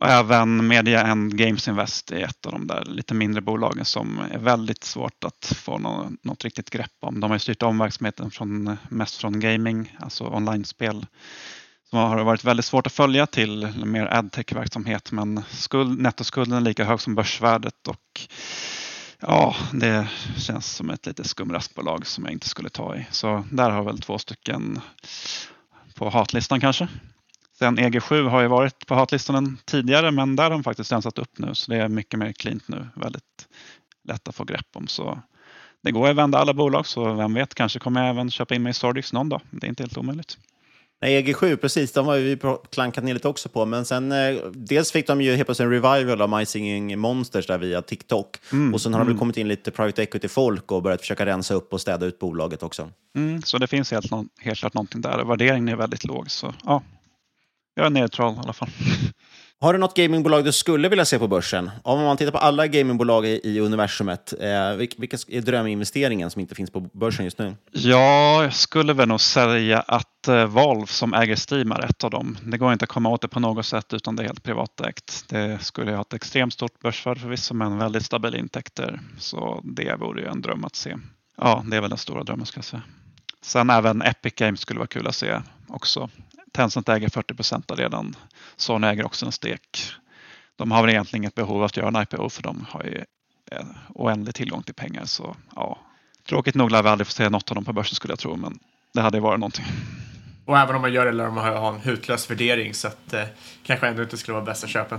Och 0.00 0.08
även 0.08 0.66
Media 0.66 1.02
and 1.02 1.38
Games 1.38 1.68
Invest 1.68 2.12
är 2.12 2.24
ett 2.24 2.46
av 2.46 2.52
de 2.52 2.66
där 2.66 2.84
lite 2.84 3.14
mindre 3.14 3.40
bolagen 3.40 3.84
som 3.84 4.18
är 4.32 4.38
väldigt 4.38 4.84
svårt 4.84 5.24
att 5.24 5.52
få 5.56 5.78
något, 5.78 6.24
något 6.24 6.44
riktigt 6.44 6.70
grepp 6.70 6.92
om. 7.00 7.20
De 7.20 7.30
har 7.30 7.36
ju 7.36 7.40
styrt 7.40 7.62
om 7.62 7.78
verksamheten 7.78 8.30
från, 8.30 8.76
mest 8.88 9.16
från 9.16 9.40
gaming, 9.40 9.96
alltså 10.00 10.24
online-spel 10.24 11.06
som 11.90 11.98
har 11.98 12.24
varit 12.24 12.44
väldigt 12.44 12.66
svårt 12.66 12.86
att 12.86 12.92
följa 12.92 13.26
till 13.26 13.84
mer 13.84 14.06
adtech-verksamhet 14.06 15.12
men 15.12 15.42
skuld, 15.50 16.00
nettoskulden 16.00 16.56
är 16.56 16.60
lika 16.60 16.84
hög 16.84 17.00
som 17.00 17.14
börsvärdet 17.14 17.88
och 17.88 18.20
ja, 19.20 19.56
det 19.72 20.08
känns 20.36 20.76
som 20.76 20.90
ett 20.90 21.06
lite 21.06 21.24
skumraskbolag 21.24 22.06
som 22.06 22.24
jag 22.24 22.32
inte 22.32 22.48
skulle 22.48 22.68
ta 22.68 22.96
i. 22.96 23.06
Så 23.10 23.44
där 23.50 23.70
har 23.70 23.82
väl 23.84 24.00
två 24.00 24.18
stycken 24.18 24.80
på 25.94 26.10
hatlistan 26.10 26.60
kanske. 26.60 26.88
Sen 27.58 27.78
EG7 27.78 28.28
har 28.28 28.40
ju 28.40 28.48
varit 28.48 28.86
på 28.86 28.94
hatlistan 28.94 29.58
tidigare 29.64 30.10
men 30.10 30.36
där 30.36 30.42
har 30.42 30.50
de 30.50 30.64
faktiskt 30.64 30.92
rensat 30.92 31.18
upp 31.18 31.38
nu 31.38 31.54
så 31.54 31.70
det 31.70 31.78
är 31.78 31.88
mycket 31.88 32.18
mer 32.18 32.32
cleant 32.32 32.68
nu. 32.68 32.88
Väldigt 32.94 33.48
lätt 34.08 34.28
att 34.28 34.34
få 34.34 34.44
grepp 34.44 34.68
om. 34.74 34.86
Så 34.86 35.18
det 35.82 35.90
går 35.90 36.08
att 36.08 36.16
vända 36.16 36.38
alla 36.38 36.54
bolag 36.54 36.86
så 36.86 37.12
vem 37.14 37.34
vet, 37.34 37.54
kanske 37.54 37.78
kommer 37.78 38.00
jag 38.00 38.10
även 38.10 38.30
köpa 38.30 38.54
in 38.54 38.62
mig 38.62 38.70
i 38.70 38.74
Sordix 38.74 39.12
någon 39.12 39.28
dag. 39.28 39.40
Det 39.50 39.66
är 39.66 39.68
inte 39.68 39.82
helt 39.82 39.96
omöjligt. 39.98 40.38
Nej, 41.02 41.22
EG7, 41.22 41.56
precis. 41.56 41.92
De 41.92 42.06
har 42.06 42.16
vi 42.16 42.38
klankat 42.72 43.04
ner 43.04 43.14
lite 43.14 43.28
också 43.28 43.48
på. 43.48 43.66
Men 43.66 43.84
sen, 43.84 44.12
eh, 44.12 44.36
dels 44.52 44.92
fick 44.92 45.06
de 45.06 45.20
ju 45.20 45.34
helt 45.34 45.46
plötsligt 45.46 45.66
en 45.66 45.72
revival 45.72 46.22
av 46.22 46.38
My 46.38 46.46
Singing 46.46 46.98
Monsters 46.98 47.46
där 47.46 47.58
via 47.58 47.82
TikTok. 47.82 48.38
Mm, 48.52 48.74
och 48.74 48.80
sen 48.80 48.92
har 48.92 49.00
de 49.00 49.06
väl 49.06 49.12
mm. 49.12 49.18
kommit 49.18 49.36
in 49.36 49.48
lite 49.48 49.70
private 49.70 50.02
equity-folk 50.02 50.72
och 50.72 50.82
börjat 50.82 51.00
försöka 51.00 51.26
rensa 51.26 51.54
upp 51.54 51.72
och 51.72 51.80
städa 51.80 52.06
ut 52.06 52.18
bolaget 52.18 52.62
också. 52.62 52.90
Mm, 53.16 53.42
så 53.42 53.58
det 53.58 53.66
finns 53.66 53.90
helt, 53.90 54.10
helt 54.40 54.58
klart 54.58 54.74
någonting 54.74 55.00
där. 55.00 55.24
Värderingen 55.24 55.68
är 55.68 55.76
väldigt 55.76 56.04
låg. 56.04 56.30
Så 56.30 56.54
ja, 56.64 56.82
jag 57.76 57.86
är 57.86 57.90
neutral 57.90 58.34
i 58.34 58.38
alla 58.38 58.52
fall. 58.52 58.68
Har 59.60 59.72
du 59.72 59.78
något 59.78 59.96
gamingbolag 59.96 60.44
du 60.44 60.52
skulle 60.52 60.88
vilja 60.88 61.04
se 61.04 61.18
på 61.18 61.28
börsen? 61.28 61.70
Om 61.82 62.00
man 62.04 62.16
tittar 62.16 62.32
på 62.32 62.38
alla 62.38 62.66
gamingbolag 62.66 63.26
i, 63.26 63.60
universumet, 63.60 64.32
eh, 64.40 64.44
vilk- 64.46 64.94
vilken 64.98 65.18
är 65.28 65.40
dröminvesteringen 65.40 66.30
som 66.30 66.40
inte 66.40 66.54
finns 66.54 66.70
på 66.70 66.80
börsen 66.80 67.24
just 67.24 67.38
nu? 67.38 67.54
Ja, 67.72 68.42
jag 68.42 68.54
skulle 68.54 68.92
väl 68.92 69.08
nog 69.08 69.20
säga 69.20 69.78
att 69.80 70.28
eh, 70.28 70.46
Valve 70.46 70.86
som 70.86 71.14
äger 71.14 71.36
Steam 71.52 71.72
är 71.72 71.84
ett 71.84 72.04
av 72.04 72.10
dem. 72.10 72.38
Det 72.42 72.58
går 72.58 72.72
inte 72.72 72.82
att 72.82 72.88
komma 72.88 73.08
åt 73.08 73.20
det 73.22 73.28
på 73.28 73.40
något 73.40 73.66
sätt 73.66 73.92
utan 73.94 74.16
det 74.16 74.22
är 74.22 74.26
helt 74.26 74.42
privatägt. 74.42 75.24
Det 75.28 75.58
skulle 75.64 75.92
ha 75.94 76.00
ett 76.02 76.12
extremt 76.14 76.52
stort 76.52 76.80
börsvärde 76.80 77.20
förvisso 77.20 77.54
men 77.54 77.78
väldigt 77.78 78.04
stabila 78.04 78.36
intäkter. 78.38 79.00
Så 79.18 79.60
det 79.64 79.96
vore 80.00 80.20
ju 80.20 80.26
en 80.28 80.42
dröm 80.42 80.64
att 80.64 80.76
se. 80.76 80.96
Ja, 81.38 81.64
det 81.70 81.76
är 81.76 81.80
väl 81.80 81.90
den 81.90 81.98
stora 81.98 82.22
drömmen 82.22 82.46
ska 82.46 82.58
jag 82.58 82.64
säga. 82.64 82.82
Sen 83.42 83.70
även 83.70 84.02
Epic 84.02 84.32
Games 84.34 84.60
skulle 84.60 84.78
vara 84.78 84.86
kul 84.88 85.06
att 85.06 85.14
se 85.14 85.40
också. 85.68 86.10
Tencent 86.56 86.88
äger 86.88 87.08
40 87.08 87.34
procent 87.34 87.72
redan. 87.76 88.16
Sony 88.56 88.86
äger 88.86 89.06
också 89.06 89.26
en 89.26 89.32
stek. 89.32 89.92
De 90.56 90.70
har 90.70 90.82
väl 90.82 90.90
egentligen 90.90 91.22
inget 91.22 91.34
behov 91.34 91.56
av 91.56 91.64
att 91.64 91.76
göra 91.76 91.88
en 91.88 92.02
IPO 92.02 92.28
för 92.28 92.42
de 92.42 92.66
har 92.70 92.82
ju 92.84 93.04
eh, 93.50 93.66
oändlig 93.88 94.34
tillgång 94.34 94.62
till 94.62 94.74
pengar. 94.74 95.04
Så 95.04 95.36
ja, 95.56 95.78
Tråkigt 96.28 96.54
nog 96.54 96.70
lär 96.70 96.82
vi 96.82 96.88
aldrig 96.88 97.06
få 97.06 97.12
se 97.12 97.28
något 97.28 97.50
av 97.50 97.54
dem 97.54 97.64
på 97.64 97.72
börsen 97.72 97.94
skulle 97.94 98.12
jag 98.12 98.18
tro, 98.18 98.36
men 98.36 98.58
det 98.94 99.00
hade 99.00 99.16
ju 99.16 99.22
varit 99.22 99.40
någonting. 99.40 99.64
Och 100.44 100.58
även 100.58 100.74
om 100.74 100.80
man 100.80 100.92
gör 100.92 101.06
det 101.06 101.12
lär 101.12 101.26
ha 101.26 101.58
ha 101.58 101.74
en 101.74 101.80
hutlös 101.80 102.30
värdering 102.30 102.74
så 102.74 102.88
att 102.88 103.12
eh, 103.12 103.24
kanske 103.62 103.88
ändå 103.88 104.02
inte 104.02 104.16
skulle 104.16 104.34
vara 104.34 104.44
bästa 104.44 104.66
köpen. 104.66 104.98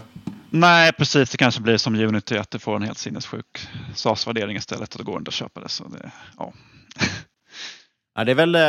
Nej, 0.50 0.94
precis. 0.94 1.30
Det 1.30 1.38
kanske 1.38 1.62
blir 1.62 1.78
som 1.78 1.96
Unity, 1.96 2.38
att 2.38 2.52
du 2.52 2.60
får 2.60 2.76
en 2.76 2.82
helt 2.82 2.98
sinnessjuk 2.98 3.68
SAS-värdering 3.96 4.58
istället 4.58 4.96
och 4.96 5.06
då 5.06 5.12
går 5.12 5.14
det 5.14 5.20
inte 5.20 5.30
att 5.30 5.34
köpa 5.34 5.60
det. 5.60 5.70
Så 5.70 5.88
det 5.88 6.12
ja. 6.38 6.54
Ja, 8.18 8.24
det 8.24 8.32
är 8.32 8.36
väl, 8.36 8.56
eh, 8.56 8.62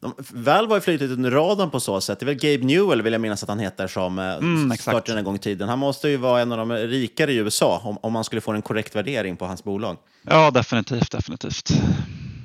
de, 0.00 0.14
Valve 0.30 0.70
har 0.72 0.76
ju 0.76 0.80
flutit 0.80 1.10
under 1.10 1.30
radarn 1.30 1.70
på 1.70 1.80
så 1.80 2.00
sätt. 2.00 2.20
Det 2.20 2.24
är 2.24 2.26
väl 2.26 2.34
Gabe 2.34 2.64
Newell, 2.64 3.02
vill 3.02 3.12
jag 3.12 3.22
minnas 3.22 3.42
att 3.42 3.48
han 3.48 3.58
heter, 3.58 3.86
som 3.86 4.18
eh, 4.18 4.34
Mm, 4.34 4.76
startade 4.76 5.18
en 5.18 5.24
gång 5.24 5.34
i 5.36 5.38
tiden. 5.38 5.68
Han 5.68 5.78
måste 5.78 6.08
ju 6.08 6.16
vara 6.16 6.40
en 6.40 6.52
av 6.52 6.58
de 6.58 6.72
rikare 6.72 7.32
i 7.32 7.36
USA 7.36 7.80
om, 7.84 7.98
om 8.02 8.12
man 8.12 8.24
skulle 8.24 8.40
få 8.40 8.52
en 8.52 8.62
korrekt 8.62 8.96
värdering 8.96 9.36
på 9.36 9.46
hans 9.46 9.64
bolag. 9.64 9.96
ja, 10.22 10.50
definitivt, 10.50 11.10
definitivt. 11.10 11.70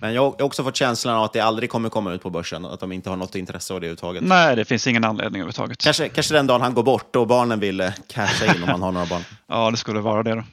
Men 0.01 0.13
jag 0.13 0.21
har 0.21 0.41
också 0.41 0.63
fått 0.63 0.75
känslan 0.75 1.15
av 1.15 1.23
att 1.23 1.33
det 1.33 1.39
aldrig 1.39 1.69
kommer 1.69 1.89
komma 1.89 2.13
ut 2.13 2.21
på 2.23 2.29
börsen, 2.29 2.65
att 2.65 2.79
de 2.79 2.91
inte 2.91 3.09
har 3.09 3.17
något 3.17 3.35
intresse 3.35 3.73
av 3.73 3.81
det 3.81 3.85
överhuvudtaget. 3.87 4.23
Nej, 4.23 4.55
det 4.55 4.65
finns 4.65 4.87
ingen 4.87 5.03
anledning 5.03 5.41
överhuvudtaget. 5.41 5.77
Kanske, 5.83 6.09
kanske 6.09 6.33
den 6.33 6.47
dagen 6.47 6.61
han 6.61 6.73
går 6.73 6.83
bort 6.83 7.15
och 7.15 7.27
barnen 7.27 7.59
vill 7.59 7.81
eh, 7.81 7.89
casha 8.07 8.45
in 8.55 8.63
om 8.63 8.69
man 8.69 8.81
har 8.81 8.91
några 8.91 9.05
barn. 9.05 9.21
Ja, 9.47 9.71
det 9.71 9.77
skulle 9.77 9.99
vara 9.99 10.23
det 10.23 10.35
då. 10.35 10.43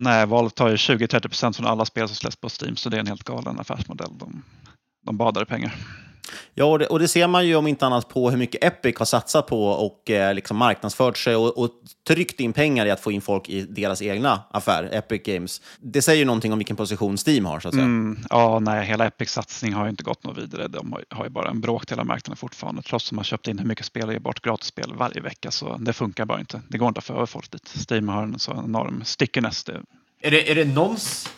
Nej, 0.00 0.26
Valve 0.26 0.50
tar 0.50 0.68
ju 0.68 0.76
20-30 0.76 1.20
procent 1.20 1.56
från 1.56 1.66
alla 1.66 1.84
spel 1.84 2.08
som 2.08 2.16
släpps 2.16 2.36
på 2.36 2.48
Steam, 2.60 2.76
så 2.76 2.88
det 2.88 2.96
är 2.96 3.00
en 3.00 3.06
helt 3.06 3.24
galen 3.24 3.60
affärsmodell. 3.60 4.10
De, 4.18 4.42
de 5.02 5.16
badar 5.16 5.42
i 5.42 5.44
pengar. 5.44 5.74
Ja, 6.54 6.64
och 6.64 6.78
det, 6.78 6.86
och 6.86 6.98
det 6.98 7.08
ser 7.08 7.26
man 7.26 7.46
ju 7.46 7.56
om 7.56 7.66
inte 7.66 7.86
annat 7.86 8.08
på 8.08 8.30
hur 8.30 8.38
mycket 8.38 8.64
Epic 8.64 8.98
har 8.98 9.06
satsat 9.06 9.46
på 9.46 9.66
och 9.66 10.10
eh, 10.10 10.34
liksom 10.34 10.56
marknadsfört 10.56 11.18
sig 11.18 11.36
och, 11.36 11.58
och 11.58 11.70
tryckt 12.06 12.40
in 12.40 12.52
pengar 12.52 12.86
i 12.86 12.90
att 12.90 13.00
få 13.00 13.12
in 13.12 13.20
folk 13.20 13.48
i 13.48 13.62
deras 13.62 14.02
egna 14.02 14.42
affär, 14.50 14.88
Epic 14.92 15.22
Games. 15.24 15.60
Det 15.80 16.02
säger 16.02 16.18
ju 16.18 16.24
någonting 16.24 16.52
om 16.52 16.58
vilken 16.58 16.76
position 16.76 17.16
Steam 17.26 17.44
har, 17.44 17.60
så 17.60 17.68
att 17.68 17.74
säga. 17.74 17.84
Mm, 17.84 18.18
ja, 18.30 18.58
nej, 18.58 18.86
hela 18.86 19.06
Epics 19.06 19.32
satsning 19.32 19.72
har 19.72 19.84
ju 19.84 19.90
inte 19.90 20.04
gått 20.04 20.24
något 20.24 20.38
vidare. 20.38 20.68
De 20.68 20.92
har, 20.92 21.04
har 21.10 21.24
ju 21.24 21.30
bara 21.30 21.50
en 21.50 21.60
bråkdel 21.60 22.00
av 22.00 22.06
marknaden 22.06 22.36
fortfarande. 22.36 22.82
Trots 22.82 23.06
att 23.06 23.10
de 23.10 23.16
har 23.16 23.24
köpt 23.24 23.48
in 23.48 23.58
hur 23.58 23.66
mycket 23.66 23.86
spel 23.86 24.06
och 24.06 24.12
ger 24.12 24.20
bort 24.20 24.40
gratisspel 24.40 24.94
varje 24.94 25.20
vecka. 25.20 25.50
Så 25.50 25.76
det 25.80 25.92
funkar 25.92 26.24
bara 26.24 26.40
inte. 26.40 26.60
Det 26.68 26.78
går 26.78 26.88
inte 26.88 26.98
att 26.98 27.04
få 27.04 27.14
över 27.14 27.26
folk 27.26 27.50
dit. 27.50 27.74
Steam 27.90 28.08
har 28.08 28.22
en 28.22 28.38
så 28.38 28.52
enorm 28.52 29.04
stickiness. 29.04 29.64
Är 30.20 30.30
det, 30.30 30.50
är 30.50 30.54
det 30.54 30.64
någons, 30.64 31.28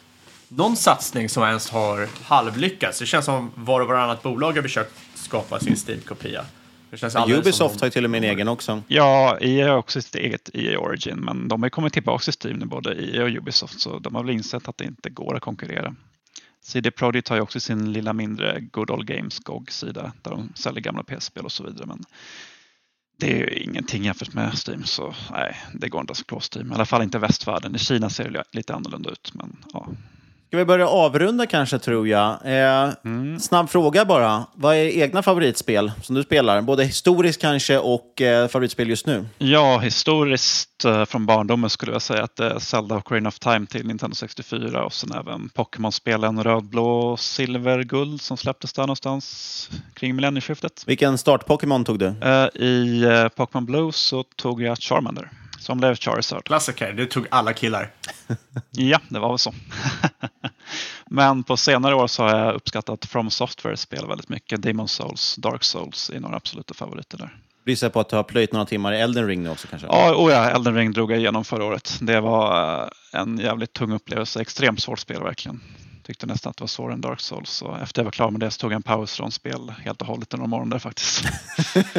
någon 0.48 0.76
satsning 0.76 1.28
som 1.28 1.42
ens 1.42 1.70
har 1.70 2.08
halvlyckats? 2.24 2.98
Det 2.98 3.06
känns 3.06 3.24
som 3.24 3.50
var 3.54 3.80
och 3.80 3.88
varannat 3.88 4.22
bolag 4.22 4.52
har 4.52 4.62
försökt 4.62 4.92
skapa 5.14 5.60
sin 5.60 5.76
Steam-kopia. 5.76 6.44
Ubisoft 7.28 7.80
har 7.80 7.86
ju 7.86 7.90
till 7.90 8.04
och 8.04 8.10
med 8.10 8.24
en 8.24 8.30
egen 8.30 8.48
också. 8.48 8.82
Ja, 8.88 9.38
EA 9.40 9.70
har 9.70 9.76
också 9.76 10.02
sitt 10.02 10.14
eget 10.14 10.50
EA 10.54 10.78
Origin, 10.78 11.18
men 11.18 11.48
de 11.48 11.62
har 11.62 11.66
ju 11.66 11.70
kommit 11.70 11.92
tillbaka 11.92 12.22
till 12.22 12.32
Steam 12.32 12.58
nu, 12.58 12.66
både 12.66 12.94
EA 12.94 13.24
och 13.24 13.30
Ubisoft, 13.30 13.80
så 13.80 13.98
de 13.98 14.14
har 14.14 14.22
väl 14.22 14.34
insett 14.34 14.68
att 14.68 14.78
det 14.78 14.84
inte 14.84 15.10
går 15.10 15.36
att 15.36 15.42
konkurrera. 15.42 15.94
CD 16.62 16.90
Projekt 16.90 17.28
har 17.28 17.36
ju 17.36 17.42
också 17.42 17.60
sin 17.60 17.92
lilla 17.92 18.12
mindre 18.12 18.60
Good 18.60 18.90
Old 18.90 19.06
Games 19.06 19.38
GOG-sida 19.38 20.12
där 20.22 20.30
de 20.30 20.52
säljer 20.54 20.80
gamla 20.80 21.02
PS-spel 21.02 21.44
och 21.44 21.52
så 21.52 21.64
vidare, 21.64 21.86
men 21.86 22.04
det 23.16 23.32
är 23.32 23.36
ju 23.36 23.50
ingenting 23.50 24.04
jämfört 24.04 24.34
med 24.34 24.54
Steam, 24.66 24.84
så 24.84 25.14
nej, 25.30 25.56
det 25.74 25.88
går 25.88 26.00
inte 26.00 26.10
att 26.10 26.16
slå 26.16 26.40
Steam. 26.54 26.72
I 26.72 26.74
alla 26.74 26.86
fall 26.86 27.02
inte 27.02 27.18
västvärlden. 27.18 27.74
I 27.74 27.78
Kina 27.78 28.10
ser 28.10 28.30
det 28.30 28.44
lite 28.52 28.74
annorlunda 28.74 29.10
ut, 29.10 29.30
men 29.34 29.56
ja. 29.72 29.88
Ska 30.54 30.58
vi 30.58 30.64
börja 30.64 30.88
avrunda 30.88 31.46
kanske, 31.46 31.78
tror 31.78 32.08
jag. 32.08 32.30
Eh, 32.44 32.92
Snabb 33.40 33.70
fråga 33.70 34.04
bara. 34.04 34.46
Vad 34.54 34.76
är 34.76 35.02
egna 35.02 35.22
favoritspel 35.22 35.92
som 36.02 36.14
du 36.14 36.22
spelar? 36.22 36.62
Både 36.62 36.84
historiskt 36.84 37.40
kanske 37.40 37.78
och 37.78 38.22
eh, 38.22 38.48
favoritspel 38.48 38.88
just 38.88 39.06
nu? 39.06 39.26
Ja, 39.38 39.78
historiskt 39.78 40.84
eh, 40.84 41.04
från 41.04 41.26
barndomen 41.26 41.70
skulle 41.70 41.92
jag 41.92 42.02
säga 42.02 42.22
att 42.22 42.36
det 42.36 42.46
är 42.46 42.58
Zelda 42.58 42.94
och 42.94 43.12
Rain 43.12 43.26
of 43.26 43.38
Time 43.38 43.66
till 43.66 43.86
Nintendo 43.86 44.14
64 44.14 44.84
och 44.84 44.92
sen 44.92 45.12
även 45.12 45.48
Pokémon-spelen 45.48 46.44
Röd, 46.44 46.64
Blå, 46.64 47.16
Silver, 47.16 47.82
Guld 47.82 48.20
som 48.20 48.36
släpptes 48.36 48.72
där 48.72 48.82
någonstans 48.82 49.70
kring 49.94 50.16
millennieskiftet. 50.16 50.84
Vilken 50.86 51.18
start-Pokémon 51.18 51.84
tog 51.84 51.98
du? 51.98 52.06
Eh, 52.06 52.62
I 52.62 53.04
eh, 53.04 53.28
Pokémon 53.28 53.66
Blue 53.66 53.92
så 53.92 54.22
tog 54.22 54.62
jag 54.62 54.78
Charmander 54.78 55.30
som 55.64 55.78
blev 55.78 55.94
Charizard. 55.94 56.44
Klassiker, 56.44 56.92
det 56.92 57.06
tog 57.06 57.26
alla 57.30 57.52
killar. 57.52 57.90
Ja, 58.70 59.00
det 59.08 59.18
var 59.18 59.28
väl 59.28 59.38
så. 59.38 59.54
Men 61.06 61.44
på 61.44 61.56
senare 61.56 61.94
år 61.94 62.06
så 62.06 62.22
har 62.22 62.38
jag 62.38 62.54
uppskattat 62.54 63.04
From 63.04 63.30
Software 63.30 63.76
spel 63.76 64.06
väldigt 64.06 64.28
mycket. 64.28 64.62
Demon 64.62 64.88
Souls, 64.88 65.36
Dark 65.36 65.64
Souls 65.64 66.10
är 66.10 66.20
några 66.20 66.36
absoluta 66.36 66.74
favoriter 66.74 67.18
där. 67.18 67.38
Gissar 67.66 67.88
på 67.88 68.00
att 68.00 68.08
du 68.08 68.16
har 68.16 68.22
plöjt 68.22 68.52
några 68.52 68.66
timmar 68.66 68.92
i 68.92 69.00
Elden 69.00 69.26
Ring 69.26 69.42
nu 69.42 69.50
också 69.50 69.68
kanske? 69.68 69.88
Ja, 69.88 70.14
oh 70.14 70.32
ja, 70.32 70.50
Elden 70.50 70.74
Ring 70.74 70.92
drog 70.92 71.12
jag 71.12 71.18
igenom 71.18 71.44
förra 71.44 71.64
året. 71.64 71.98
Det 72.00 72.20
var 72.20 72.80
eh, 72.82 73.20
en 73.20 73.38
jävligt 73.38 73.72
tung 73.72 73.92
upplevelse. 73.92 74.40
Extremt 74.40 74.82
svårt 74.82 74.98
spel 74.98 75.22
verkligen. 75.22 75.60
Tyckte 76.06 76.26
nästan 76.26 76.50
att 76.50 76.56
det 76.56 76.62
var 76.62 76.68
svårare 76.68 76.92
än 76.92 77.00
Dark 77.00 77.20
Souls. 77.20 77.50
Så 77.50 77.76
efter 77.82 78.00
jag 78.00 78.04
var 78.04 78.12
klar 78.12 78.30
med 78.30 78.40
det 78.40 78.50
så 78.50 78.58
tog 78.58 78.72
jag 78.72 78.76
en 78.76 78.82
paus 78.82 79.16
från 79.16 79.32
spel 79.32 79.72
helt 79.84 80.00
och 80.00 80.06
hållet 80.06 80.32
några 80.32 80.46
morgon 80.46 80.70
där 80.70 80.78
faktiskt. 80.78 81.24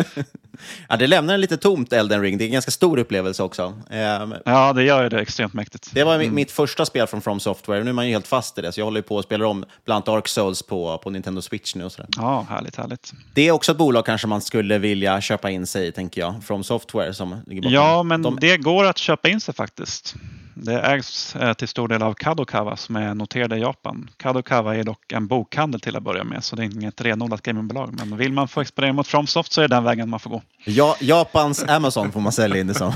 ja, 0.90 0.98
det 0.98 1.08
lämnar 1.08 1.34
en 1.34 1.42
lite 1.42 1.58
tomt 1.58 1.94
Elden 1.94 2.22
Ring. 2.22 2.38
Det 2.38 2.44
är 2.44 2.46
en 2.46 2.52
ganska 2.52 2.72
stor 2.72 3.00
upplevelse 3.00 3.44
också. 3.44 3.74
Eh, 3.90 4.00
ja, 4.46 4.74
det 4.74 4.84
gör 4.84 5.04
ju 5.04 5.10
det 5.10 5.20
extremt 5.20 5.54
mäktigt. 5.54 5.90
Det 5.94 6.04
var 6.04 6.16
mm. 6.16 6.36
mitt 6.36 6.52
första 6.52 6.86
spel 6.86 7.08
från 7.08 7.22
From 7.22 7.40
Software. 7.40 7.84
Nu 7.84 7.90
är 7.90 7.94
man 7.94 8.08
ju 8.08 8.12
helt 8.12 8.28
fast 8.28 8.58
i 8.58 8.62
det, 8.62 8.72
så 8.72 8.80
jag 8.80 8.86
håller 8.86 9.02
på 9.02 9.16
och 9.16 9.24
spelar 9.24 9.46
om 9.46 9.66
bland 9.86 9.96
annat 9.96 10.06
Dark 10.06 10.28
Souls 10.28 10.64
på, 10.64 10.98
på 10.98 11.10
Nintendo 11.10 11.42
Switch 11.42 11.76
nu 11.76 11.84
och 11.84 11.92
sådär. 11.92 12.10
Ja, 12.18 12.46
härligt, 12.50 12.76
härligt. 12.76 13.14
Det 13.34 13.48
är 13.48 13.52
också 13.52 13.72
ett 13.72 13.78
bolag 13.78 14.06
kanske 14.06 14.28
man 14.28 14.42
skulle 14.42 14.78
vilja 14.78 15.22
köpa 15.22 15.50
in 15.50 15.68
sig 15.68 15.88
i, 15.88 15.92
tänker 15.92 16.22
jag. 16.22 16.44
From 16.44 16.64
Software 16.64 17.14
som 17.14 17.36
ligger 17.48 17.62
bakom. 17.62 17.74
Ja, 17.74 18.04
men 18.04 18.22
De... 18.22 18.38
det 18.42 18.58
går 18.58 18.86
att 18.86 18.98
köpa 18.98 19.30
in 19.30 19.42
sig 19.42 19.54
faktiskt. 19.54 20.16
Det 20.58 20.82
ägs 20.82 21.36
eh, 21.36 21.54
till 21.54 21.68
stor 21.68 21.88
del 21.88 22.02
av 22.02 22.14
Kadokawa 22.14 22.78
som 22.78 22.96
är 22.96 23.14
noterade 23.14 23.58
i 23.58 23.60
Japan. 23.60 24.10
Kadokawa 24.18 24.76
är 24.76 24.84
dock 24.84 25.12
en 25.12 25.28
bokhandel 25.28 25.82
till 25.82 25.96
att 25.96 26.04
börja 26.04 26.24
med 26.24 26.44
så 26.44 26.56
det 26.56 26.64
är 26.64 26.66
inget 26.66 27.02
renodlat 27.02 27.42
gamingbolag. 27.42 27.94
Men 27.94 28.18
vill 28.18 28.34
man 28.34 28.48
få 28.48 28.62
exponering 28.62 28.96
mot 28.96 29.08
FromSoft 29.08 29.52
så 29.52 29.62
är 29.62 29.68
det 29.68 29.76
den 29.76 29.84
vägen 29.84 30.10
man 30.10 30.20
får 30.20 30.30
gå. 30.30 30.42
Ja, 30.66 30.96
Japans 31.00 31.64
Amazon 31.64 32.12
får 32.12 32.20
man 32.20 32.32
sälja 32.32 32.62
in 32.62 32.68
det 32.68 32.74
som. 32.74 32.94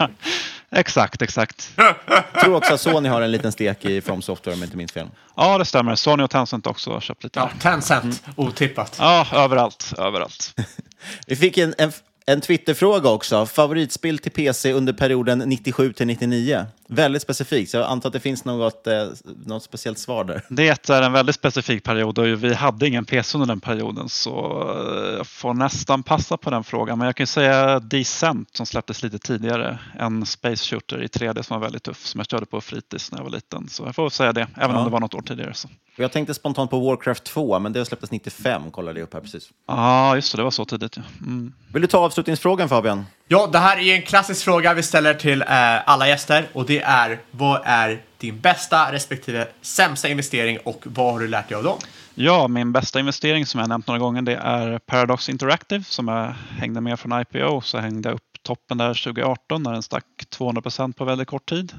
exakt, 0.70 1.22
exakt. 1.22 1.72
Jag 1.76 2.42
tror 2.44 2.54
också 2.54 2.74
att 2.74 2.80
Sony 2.80 3.08
har 3.08 3.22
en 3.22 3.30
liten 3.30 3.52
stek 3.52 3.84
i 3.84 4.00
From 4.00 4.22
Software 4.22 4.54
om 4.54 4.60
jag 4.60 4.66
inte 4.66 4.76
minns 4.76 4.92
fel. 4.92 5.06
Ja, 5.36 5.58
det 5.58 5.64
stämmer. 5.64 5.94
Sony 5.94 6.22
och 6.22 6.30
Tencent 6.30 6.66
också 6.66 6.92
har 6.92 7.00
köpt 7.00 7.24
lite. 7.24 7.40
Ja, 7.40 7.50
Tencent, 7.60 8.04
mm. 8.04 8.34
otippat. 8.36 8.96
Ja, 8.98 9.26
överallt, 9.32 9.92
överallt. 9.98 10.54
Vi 11.26 11.36
fick 11.36 11.58
en, 11.58 11.74
en 11.78 11.92
en 12.32 12.40
Twitterfråga 12.40 13.10
också. 13.10 13.46
Favoritspel 13.46 14.18
till 14.18 14.32
PC 14.32 14.72
under 14.72 14.92
perioden 14.92 15.38
97 15.38 15.92
till 15.92 16.06
99? 16.06 16.66
Väldigt 16.92 17.22
specifikt, 17.22 17.70
så 17.70 17.76
jag 17.76 17.86
antar 17.86 18.08
att 18.08 18.12
det 18.12 18.20
finns 18.20 18.44
något, 18.44 18.86
eh, 18.86 19.08
något 19.46 19.62
speciellt 19.62 19.98
svar 19.98 20.24
där. 20.24 20.42
Det 20.48 20.90
är 20.90 21.02
en 21.02 21.12
väldigt 21.12 21.34
specifik 21.34 21.84
period 21.84 22.18
och 22.18 22.26
vi 22.26 22.54
hade 22.54 22.88
ingen 22.88 23.04
PC 23.04 23.36
under 23.38 23.46
den 23.46 23.60
perioden 23.60 24.08
så 24.08 24.62
eh, 24.78 25.16
jag 25.16 25.26
får 25.26 25.54
nästan 25.54 26.02
passa 26.02 26.36
på 26.36 26.50
den 26.50 26.64
frågan. 26.64 26.98
Men 26.98 27.06
jag 27.06 27.16
kan 27.16 27.26
säga 27.26 27.80
Descent 27.80 28.56
som 28.56 28.66
släpptes 28.66 29.02
lite 29.02 29.18
tidigare. 29.18 29.78
En 29.98 30.26
Space 30.26 30.64
Shooter 30.64 31.02
i 31.02 31.06
3D 31.06 31.42
som 31.42 31.60
var 31.60 31.66
väldigt 31.66 31.82
tuff 31.82 32.06
som 32.06 32.18
jag 32.18 32.26
körde 32.26 32.46
på 32.46 32.60
fritids 32.60 33.12
när 33.12 33.18
jag 33.18 33.24
var 33.24 33.30
liten. 33.30 33.68
Så 33.68 33.82
jag 33.84 33.94
får 33.94 34.10
säga 34.10 34.32
det, 34.32 34.46
även 34.56 34.70
ja. 34.70 34.78
om 34.78 34.84
det 34.84 34.90
var 34.90 35.00
något 35.00 35.14
år 35.14 35.22
tidigare. 35.22 35.54
Så. 35.54 35.68
Jag 35.96 36.12
tänkte 36.12 36.34
spontant 36.34 36.70
på 36.70 36.80
Warcraft 36.80 37.24
2, 37.24 37.58
men 37.58 37.72
det 37.72 37.84
släpptes 37.84 38.10
95, 38.10 38.70
kollade 38.70 39.00
jag 39.00 39.04
upp 39.04 39.14
här 39.14 39.20
precis. 39.20 39.50
Ja, 39.66 39.74
ah, 39.76 40.14
just 40.14 40.32
det, 40.32 40.38
det 40.38 40.42
var 40.42 40.50
så 40.50 40.64
tidigt. 40.64 40.96
Ja. 40.96 41.02
Mm. 41.20 41.52
Vill 41.72 41.82
du 41.82 41.88
ta 41.88 41.98
avslutningsfrågan 41.98 42.68
Fabian? 42.68 43.04
Ja, 43.32 43.46
det 43.46 43.58
här 43.58 43.78
är 43.78 43.94
en 43.94 44.02
klassisk 44.02 44.44
fråga 44.44 44.74
vi 44.74 44.82
ställer 44.82 45.14
till 45.14 45.42
eh, 45.42 45.88
alla 45.88 46.08
gäster 46.08 46.48
och 46.52 46.66
det 46.66 46.80
är 46.80 47.20
vad 47.30 47.60
är 47.64 48.02
din 48.18 48.40
bästa 48.40 48.92
respektive 48.92 49.48
sämsta 49.60 50.08
investering 50.08 50.58
och 50.64 50.82
vad 50.84 51.12
har 51.12 51.20
du 51.20 51.28
lärt 51.28 51.48
dig 51.48 51.56
av 51.56 51.64
dem? 51.64 51.78
Ja, 52.14 52.48
min 52.48 52.72
bästa 52.72 53.00
investering 53.00 53.46
som 53.46 53.60
jag 53.60 53.68
nämnt 53.68 53.86
några 53.86 53.98
gånger 53.98 54.22
det 54.22 54.36
är 54.36 54.78
Paradox 54.78 55.28
Interactive 55.28 55.84
som 55.84 56.08
jag 56.08 56.34
hängde 56.50 56.80
med 56.80 57.00
från 57.00 57.20
IPO 57.20 57.60
så 57.60 57.78
hängde 57.78 58.08
jag 58.08 58.16
upp 58.16 58.42
toppen 58.42 58.78
där 58.78 59.04
2018 59.04 59.62
när 59.62 59.72
den 59.72 59.82
stack 59.82 60.04
200% 60.38 60.92
på 60.92 61.04
väldigt 61.04 61.28
kort 61.28 61.48
tid. 61.48 61.72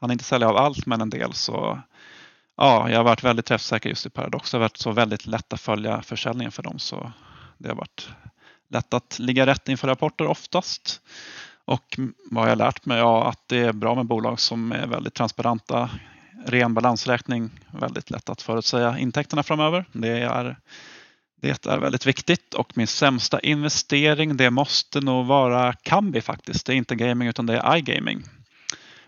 Han 0.00 0.10
inte 0.10 0.24
sälja 0.24 0.48
av 0.48 0.56
allt 0.56 0.86
men 0.86 1.00
en 1.00 1.10
del 1.10 1.32
så 1.32 1.78
ja, 2.56 2.90
jag 2.90 2.96
har 2.96 3.04
varit 3.04 3.24
väldigt 3.24 3.46
träffsäker 3.46 3.88
just 3.88 4.06
i 4.06 4.10
Paradox. 4.10 4.50
Det 4.50 4.56
har 4.56 4.62
varit 4.62 4.76
så 4.76 4.92
väldigt 4.92 5.26
lätt 5.26 5.52
att 5.52 5.60
följa 5.60 6.02
försäljningen 6.02 6.52
för 6.52 6.62
dem 6.62 6.78
så 6.78 7.12
det 7.58 7.68
har 7.68 7.76
varit 7.76 8.08
lätt 8.68 8.94
att 8.94 9.18
ligga 9.18 9.46
rätt 9.46 9.68
inför 9.68 9.88
rapporter 9.88 10.26
oftast. 10.26 11.00
Och 11.64 11.98
vad 12.30 12.44
har 12.44 12.48
jag 12.48 12.58
lärt 12.58 12.86
mig? 12.86 12.98
Ja, 12.98 13.28
att 13.28 13.48
det 13.48 13.58
är 13.58 13.72
bra 13.72 13.94
med 13.94 14.06
bolag 14.06 14.40
som 14.40 14.72
är 14.72 14.86
väldigt 14.86 15.14
transparenta. 15.14 15.90
Ren 16.46 16.74
balansräkning, 16.74 17.50
väldigt 17.70 18.10
lätt 18.10 18.28
att 18.28 18.42
förutsäga 18.42 18.98
intäkterna 18.98 19.42
framöver. 19.42 19.84
Det 19.92 20.18
är, 20.20 20.56
det 21.40 21.66
är 21.66 21.78
väldigt 21.78 22.06
viktigt 22.06 22.54
och 22.54 22.76
min 22.76 22.86
sämsta 22.86 23.40
investering 23.40 24.36
det 24.36 24.50
måste 24.50 25.00
nog 25.00 25.26
vara 25.26 25.72
Kambi 25.72 26.20
faktiskt. 26.20 26.66
Det 26.66 26.72
är 26.72 26.76
inte 26.76 26.94
gaming 26.94 27.28
utan 27.28 27.46
det 27.46 27.58
är 27.58 27.76
iGaming. 27.76 28.22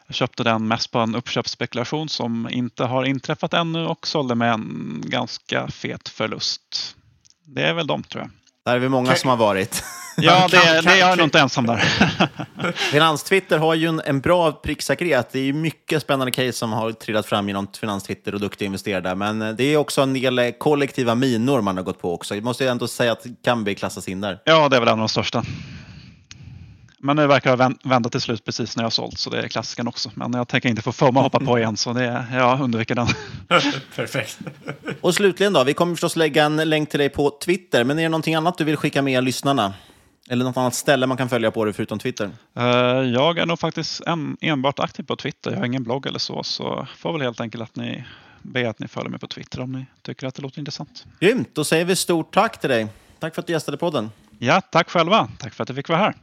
Jag 0.06 0.14
köpte 0.14 0.44
den 0.44 0.68
mest 0.68 0.90
på 0.90 0.98
en 0.98 1.14
uppköpsspekulation 1.14 2.08
som 2.08 2.48
inte 2.50 2.84
har 2.84 3.04
inträffat 3.04 3.54
ännu 3.54 3.86
och 3.86 4.06
sålde 4.06 4.34
med 4.34 4.52
en 4.52 5.02
ganska 5.06 5.68
fet 5.68 6.08
förlust. 6.08 6.96
Det 7.44 7.62
är 7.62 7.74
väl 7.74 7.86
de 7.86 8.02
tror 8.02 8.22
jag. 8.22 8.30
Där 8.66 8.74
är 8.74 8.78
vi 8.78 8.88
många 8.88 9.14
som 9.14 9.30
har 9.30 9.36
varit. 9.36 9.84
Ja, 10.18 10.48
det, 10.50 10.56
är, 10.56 10.82
det 10.82 10.90
är 10.90 10.96
jag 10.96 11.18
nog 11.18 11.26
inte 11.26 11.40
ensam 11.40 11.66
där. 11.66 11.76
Finanstwitter 12.72 13.58
har 13.58 13.74
ju 13.74 13.88
en, 13.88 14.02
en 14.04 14.20
bra 14.20 14.52
pricksäkerhet. 14.52 15.28
Det 15.32 15.48
är 15.48 15.52
mycket 15.52 16.02
spännande 16.02 16.30
case 16.30 16.52
som 16.52 16.72
har 16.72 16.92
trillat 16.92 17.26
fram 17.26 17.48
genom 17.48 17.68
Finanstwitter 17.80 18.34
och 18.34 18.40
duktiga 18.40 18.66
investerare 18.66 19.00
där. 19.00 19.14
Men 19.14 19.42
eh, 19.42 19.52
det 19.52 19.64
är 19.64 19.76
också 19.76 20.02
en 20.02 20.12
del 20.12 20.38
eh, 20.38 20.50
kollektiva 20.50 21.14
minor 21.14 21.60
man 21.60 21.76
har 21.76 21.84
gått 21.84 22.02
på 22.02 22.14
också. 22.14 22.34
Jag 22.34 22.44
måste 22.44 22.68
ändå 22.68 22.88
säga 22.88 23.12
att 23.12 23.26
Kambi 23.44 23.74
klassas 23.74 24.08
in 24.08 24.20
där. 24.20 24.38
Ja, 24.44 24.68
det 24.68 24.76
är 24.76 24.80
väl 24.80 24.88
en 24.88 24.92
av 24.92 24.98
de 24.98 25.08
största. 25.08 25.42
Men 26.98 27.16
nu 27.16 27.26
verkar 27.26 27.56
det 27.56 27.74
vända 27.84 28.08
till 28.08 28.20
slut 28.20 28.44
precis 28.44 28.76
när 28.76 28.82
jag 28.82 28.86
har 28.86 28.90
sålt, 28.90 29.18
så 29.18 29.30
det 29.30 29.38
är 29.38 29.48
klassiken 29.48 29.88
också. 29.88 30.10
Men 30.14 30.32
jag 30.32 30.48
tänker 30.48 30.68
inte 30.68 30.82
få 30.82 30.92
för 30.92 31.12
mig 31.12 31.20
att 31.20 31.32
hoppa 31.32 31.44
på 31.46 31.58
igen, 31.58 31.76
så 31.76 31.92
det, 31.92 32.26
jag 32.32 32.60
undviker 32.60 32.94
den. 32.94 33.06
Perfekt. 33.96 34.38
Och 35.00 35.14
slutligen 35.14 35.52
då, 35.52 35.64
vi 35.64 35.74
kommer 35.74 35.94
förstås 35.94 36.16
lägga 36.16 36.44
en 36.44 36.56
länk 36.56 36.90
till 36.90 36.98
dig 36.98 37.08
på 37.08 37.38
Twitter, 37.44 37.84
men 37.84 37.98
är 37.98 38.02
det 38.02 38.08
någonting 38.08 38.34
annat 38.34 38.58
du 38.58 38.64
vill 38.64 38.76
skicka 38.76 39.02
med 39.02 39.24
lyssnarna? 39.24 39.74
Eller 40.28 40.44
något 40.44 40.56
annat 40.56 40.74
ställe 40.74 41.06
man 41.06 41.16
kan 41.16 41.28
följa 41.28 41.50
på 41.50 41.64
dig 41.64 41.74
förutom 41.74 41.98
Twitter? 41.98 42.30
Uh, 42.58 42.64
jag 43.12 43.38
är 43.38 43.46
nog 43.46 43.58
faktiskt 43.58 44.00
en, 44.00 44.36
enbart 44.40 44.78
aktiv 44.78 45.02
på 45.02 45.16
Twitter. 45.16 45.50
Jag 45.50 45.58
har 45.58 45.66
ingen 45.66 45.82
blogg 45.82 46.06
eller 46.06 46.18
så, 46.18 46.42
så 46.42 46.86
får 46.96 47.12
väl 47.12 47.22
helt 47.22 47.40
enkelt 47.40 47.62
att 47.62 47.76
ni 47.76 48.04
be 48.42 48.70
att 48.70 48.78
ni 48.78 48.88
följer 48.88 49.10
mig 49.10 49.20
på 49.20 49.26
Twitter 49.26 49.60
om 49.60 49.72
ni 49.72 49.86
tycker 50.02 50.26
att 50.26 50.34
det 50.34 50.42
låter 50.42 50.58
intressant. 50.58 51.04
Grymt, 51.20 51.48
då 51.52 51.64
säger 51.64 51.84
vi 51.84 51.96
stort 51.96 52.34
tack 52.34 52.60
till 52.60 52.70
dig. 52.70 52.86
Tack 53.18 53.34
för 53.34 53.42
att 53.42 53.46
du 53.46 53.52
gästade 53.52 53.76
podden. 53.76 54.10
Ja, 54.38 54.60
tack 54.60 54.90
själva. 54.90 55.28
Tack 55.38 55.54
för 55.54 55.62
att 55.62 55.68
jag 55.68 55.76
fick 55.76 55.88
vara 55.88 55.98
här. 55.98 56.14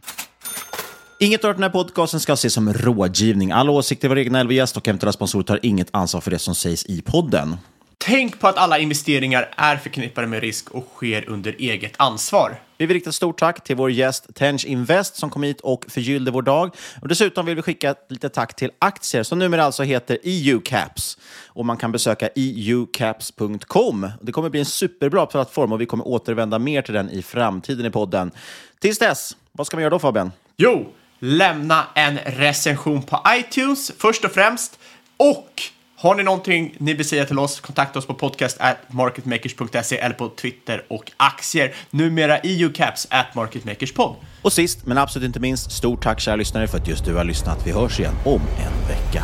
Inget 1.24 1.46
av 1.46 1.54
den 1.54 1.64
här 1.64 1.70
podcasten 1.70 2.20
ska 2.20 2.34
ses 2.34 2.54
som 2.54 2.74
rådgivning. 2.74 3.52
Alla 3.52 3.72
åsikter 3.72 4.10
var 4.10 4.16
egna 4.16 4.40
eller 4.40 4.52
gäst 4.52 4.78
och 4.78 4.88
eventuella 4.88 5.12
sponsorer 5.12 5.44
tar 5.44 5.60
inget 5.64 5.88
ansvar 5.92 6.22
för 6.22 6.32
det 6.32 6.40
som 6.40 6.56
sägs 6.56 6.86
i 6.86 7.02
podden. 7.02 7.58
Tänk 7.98 8.40
på 8.40 8.48
att 8.48 8.58
alla 8.58 8.80
investeringar 8.80 9.54
är 9.58 9.78
förknippade 9.78 10.28
med 10.28 10.42
risk 10.42 10.72
och 10.72 10.88
sker 10.96 11.30
under 11.30 11.56
eget 11.60 11.94
ansvar. 11.98 12.62
Vi 12.78 12.86
vill 12.86 12.94
rikta 12.94 13.10
ett 13.10 13.16
stort 13.16 13.40
tack 13.40 13.64
till 13.64 13.76
vår 13.76 13.92
gäst 13.92 14.36
Tench 14.36 14.66
Invest 14.66 15.16
som 15.16 15.30
kom 15.30 15.44
hit 15.44 15.62
och 15.62 15.86
förgyllde 15.90 16.32
vår 16.32 16.42
dag. 16.42 16.76
Och 17.02 17.08
dessutom 17.08 17.46
vill 17.46 17.56
vi 17.56 17.62
skicka 17.62 17.90
ett 17.90 18.06
litet 18.10 18.34
tack 18.34 18.56
till 18.56 18.72
aktier 18.80 19.24
som 19.24 19.40
numera 19.40 19.64
alltså 19.64 19.84
heter 19.84 20.18
EU 20.24 20.62
Caps. 20.62 21.18
Och 21.48 21.66
man 21.66 21.78
kan 21.78 21.92
besöka 21.92 22.30
eucaps.com. 22.36 24.10
Det 24.22 24.32
kommer 24.32 24.50
bli 24.50 24.60
en 24.60 24.66
superbra 24.66 25.26
plattform 25.26 25.72
och 25.72 25.82
vi 25.82 25.86
kommer 25.86 26.08
återvända 26.08 26.60
mer 26.60 26.82
till 26.82 26.94
den 26.94 27.10
i 27.10 27.22
framtiden 27.22 27.86
i 27.86 27.90
podden. 27.90 28.32
Tills 28.80 29.00
dess, 29.00 29.36
vad 29.52 29.68
ska 29.68 29.78
vi 29.78 29.84
göra 29.84 29.92
då 29.92 30.00
Fabian? 30.00 30.32
Jo, 30.58 30.94
lämna 31.24 31.86
en 31.96 32.18
recension 32.18 33.04
på 33.04 33.22
iTunes 33.30 33.92
först 33.98 34.26
och 34.26 34.32
främst. 34.32 34.80
Och 35.18 35.62
har 35.96 36.16
ni 36.16 36.24
någonting 36.24 36.76
ni 36.78 36.94
vill 36.94 37.10
säga 37.10 37.26
till 37.26 37.40
oss, 37.40 37.60
kontakta 37.60 38.00
oss 38.00 38.06
på 38.06 38.14
podcast 38.14 38.58
at 38.60 38.78
marketmakers.se 38.88 39.98
eller 39.98 40.16
på 40.16 40.30
Twitter 40.30 40.86
och 40.88 41.12
aktier. 41.18 41.76
Numera 41.90 42.38
EUCaps 42.38 43.08
at 43.10 43.36
marketmakerspod. 43.36 44.16
Och 44.42 44.54
sist 44.54 44.86
men 44.86 44.98
absolut 44.98 45.28
inte 45.28 45.40
minst, 45.40 45.72
stort 45.72 46.04
tack 46.04 46.20
kära 46.20 46.36
lyssnare 46.36 46.68
för 46.68 46.78
att 46.78 46.88
just 46.88 47.06
du 47.06 47.16
har 47.16 47.24
lyssnat. 47.24 47.68
Vi 47.68 47.72
hörs 47.72 48.00
igen 48.00 48.16
om 48.26 48.42
en 48.42 48.88
vecka. 48.88 49.24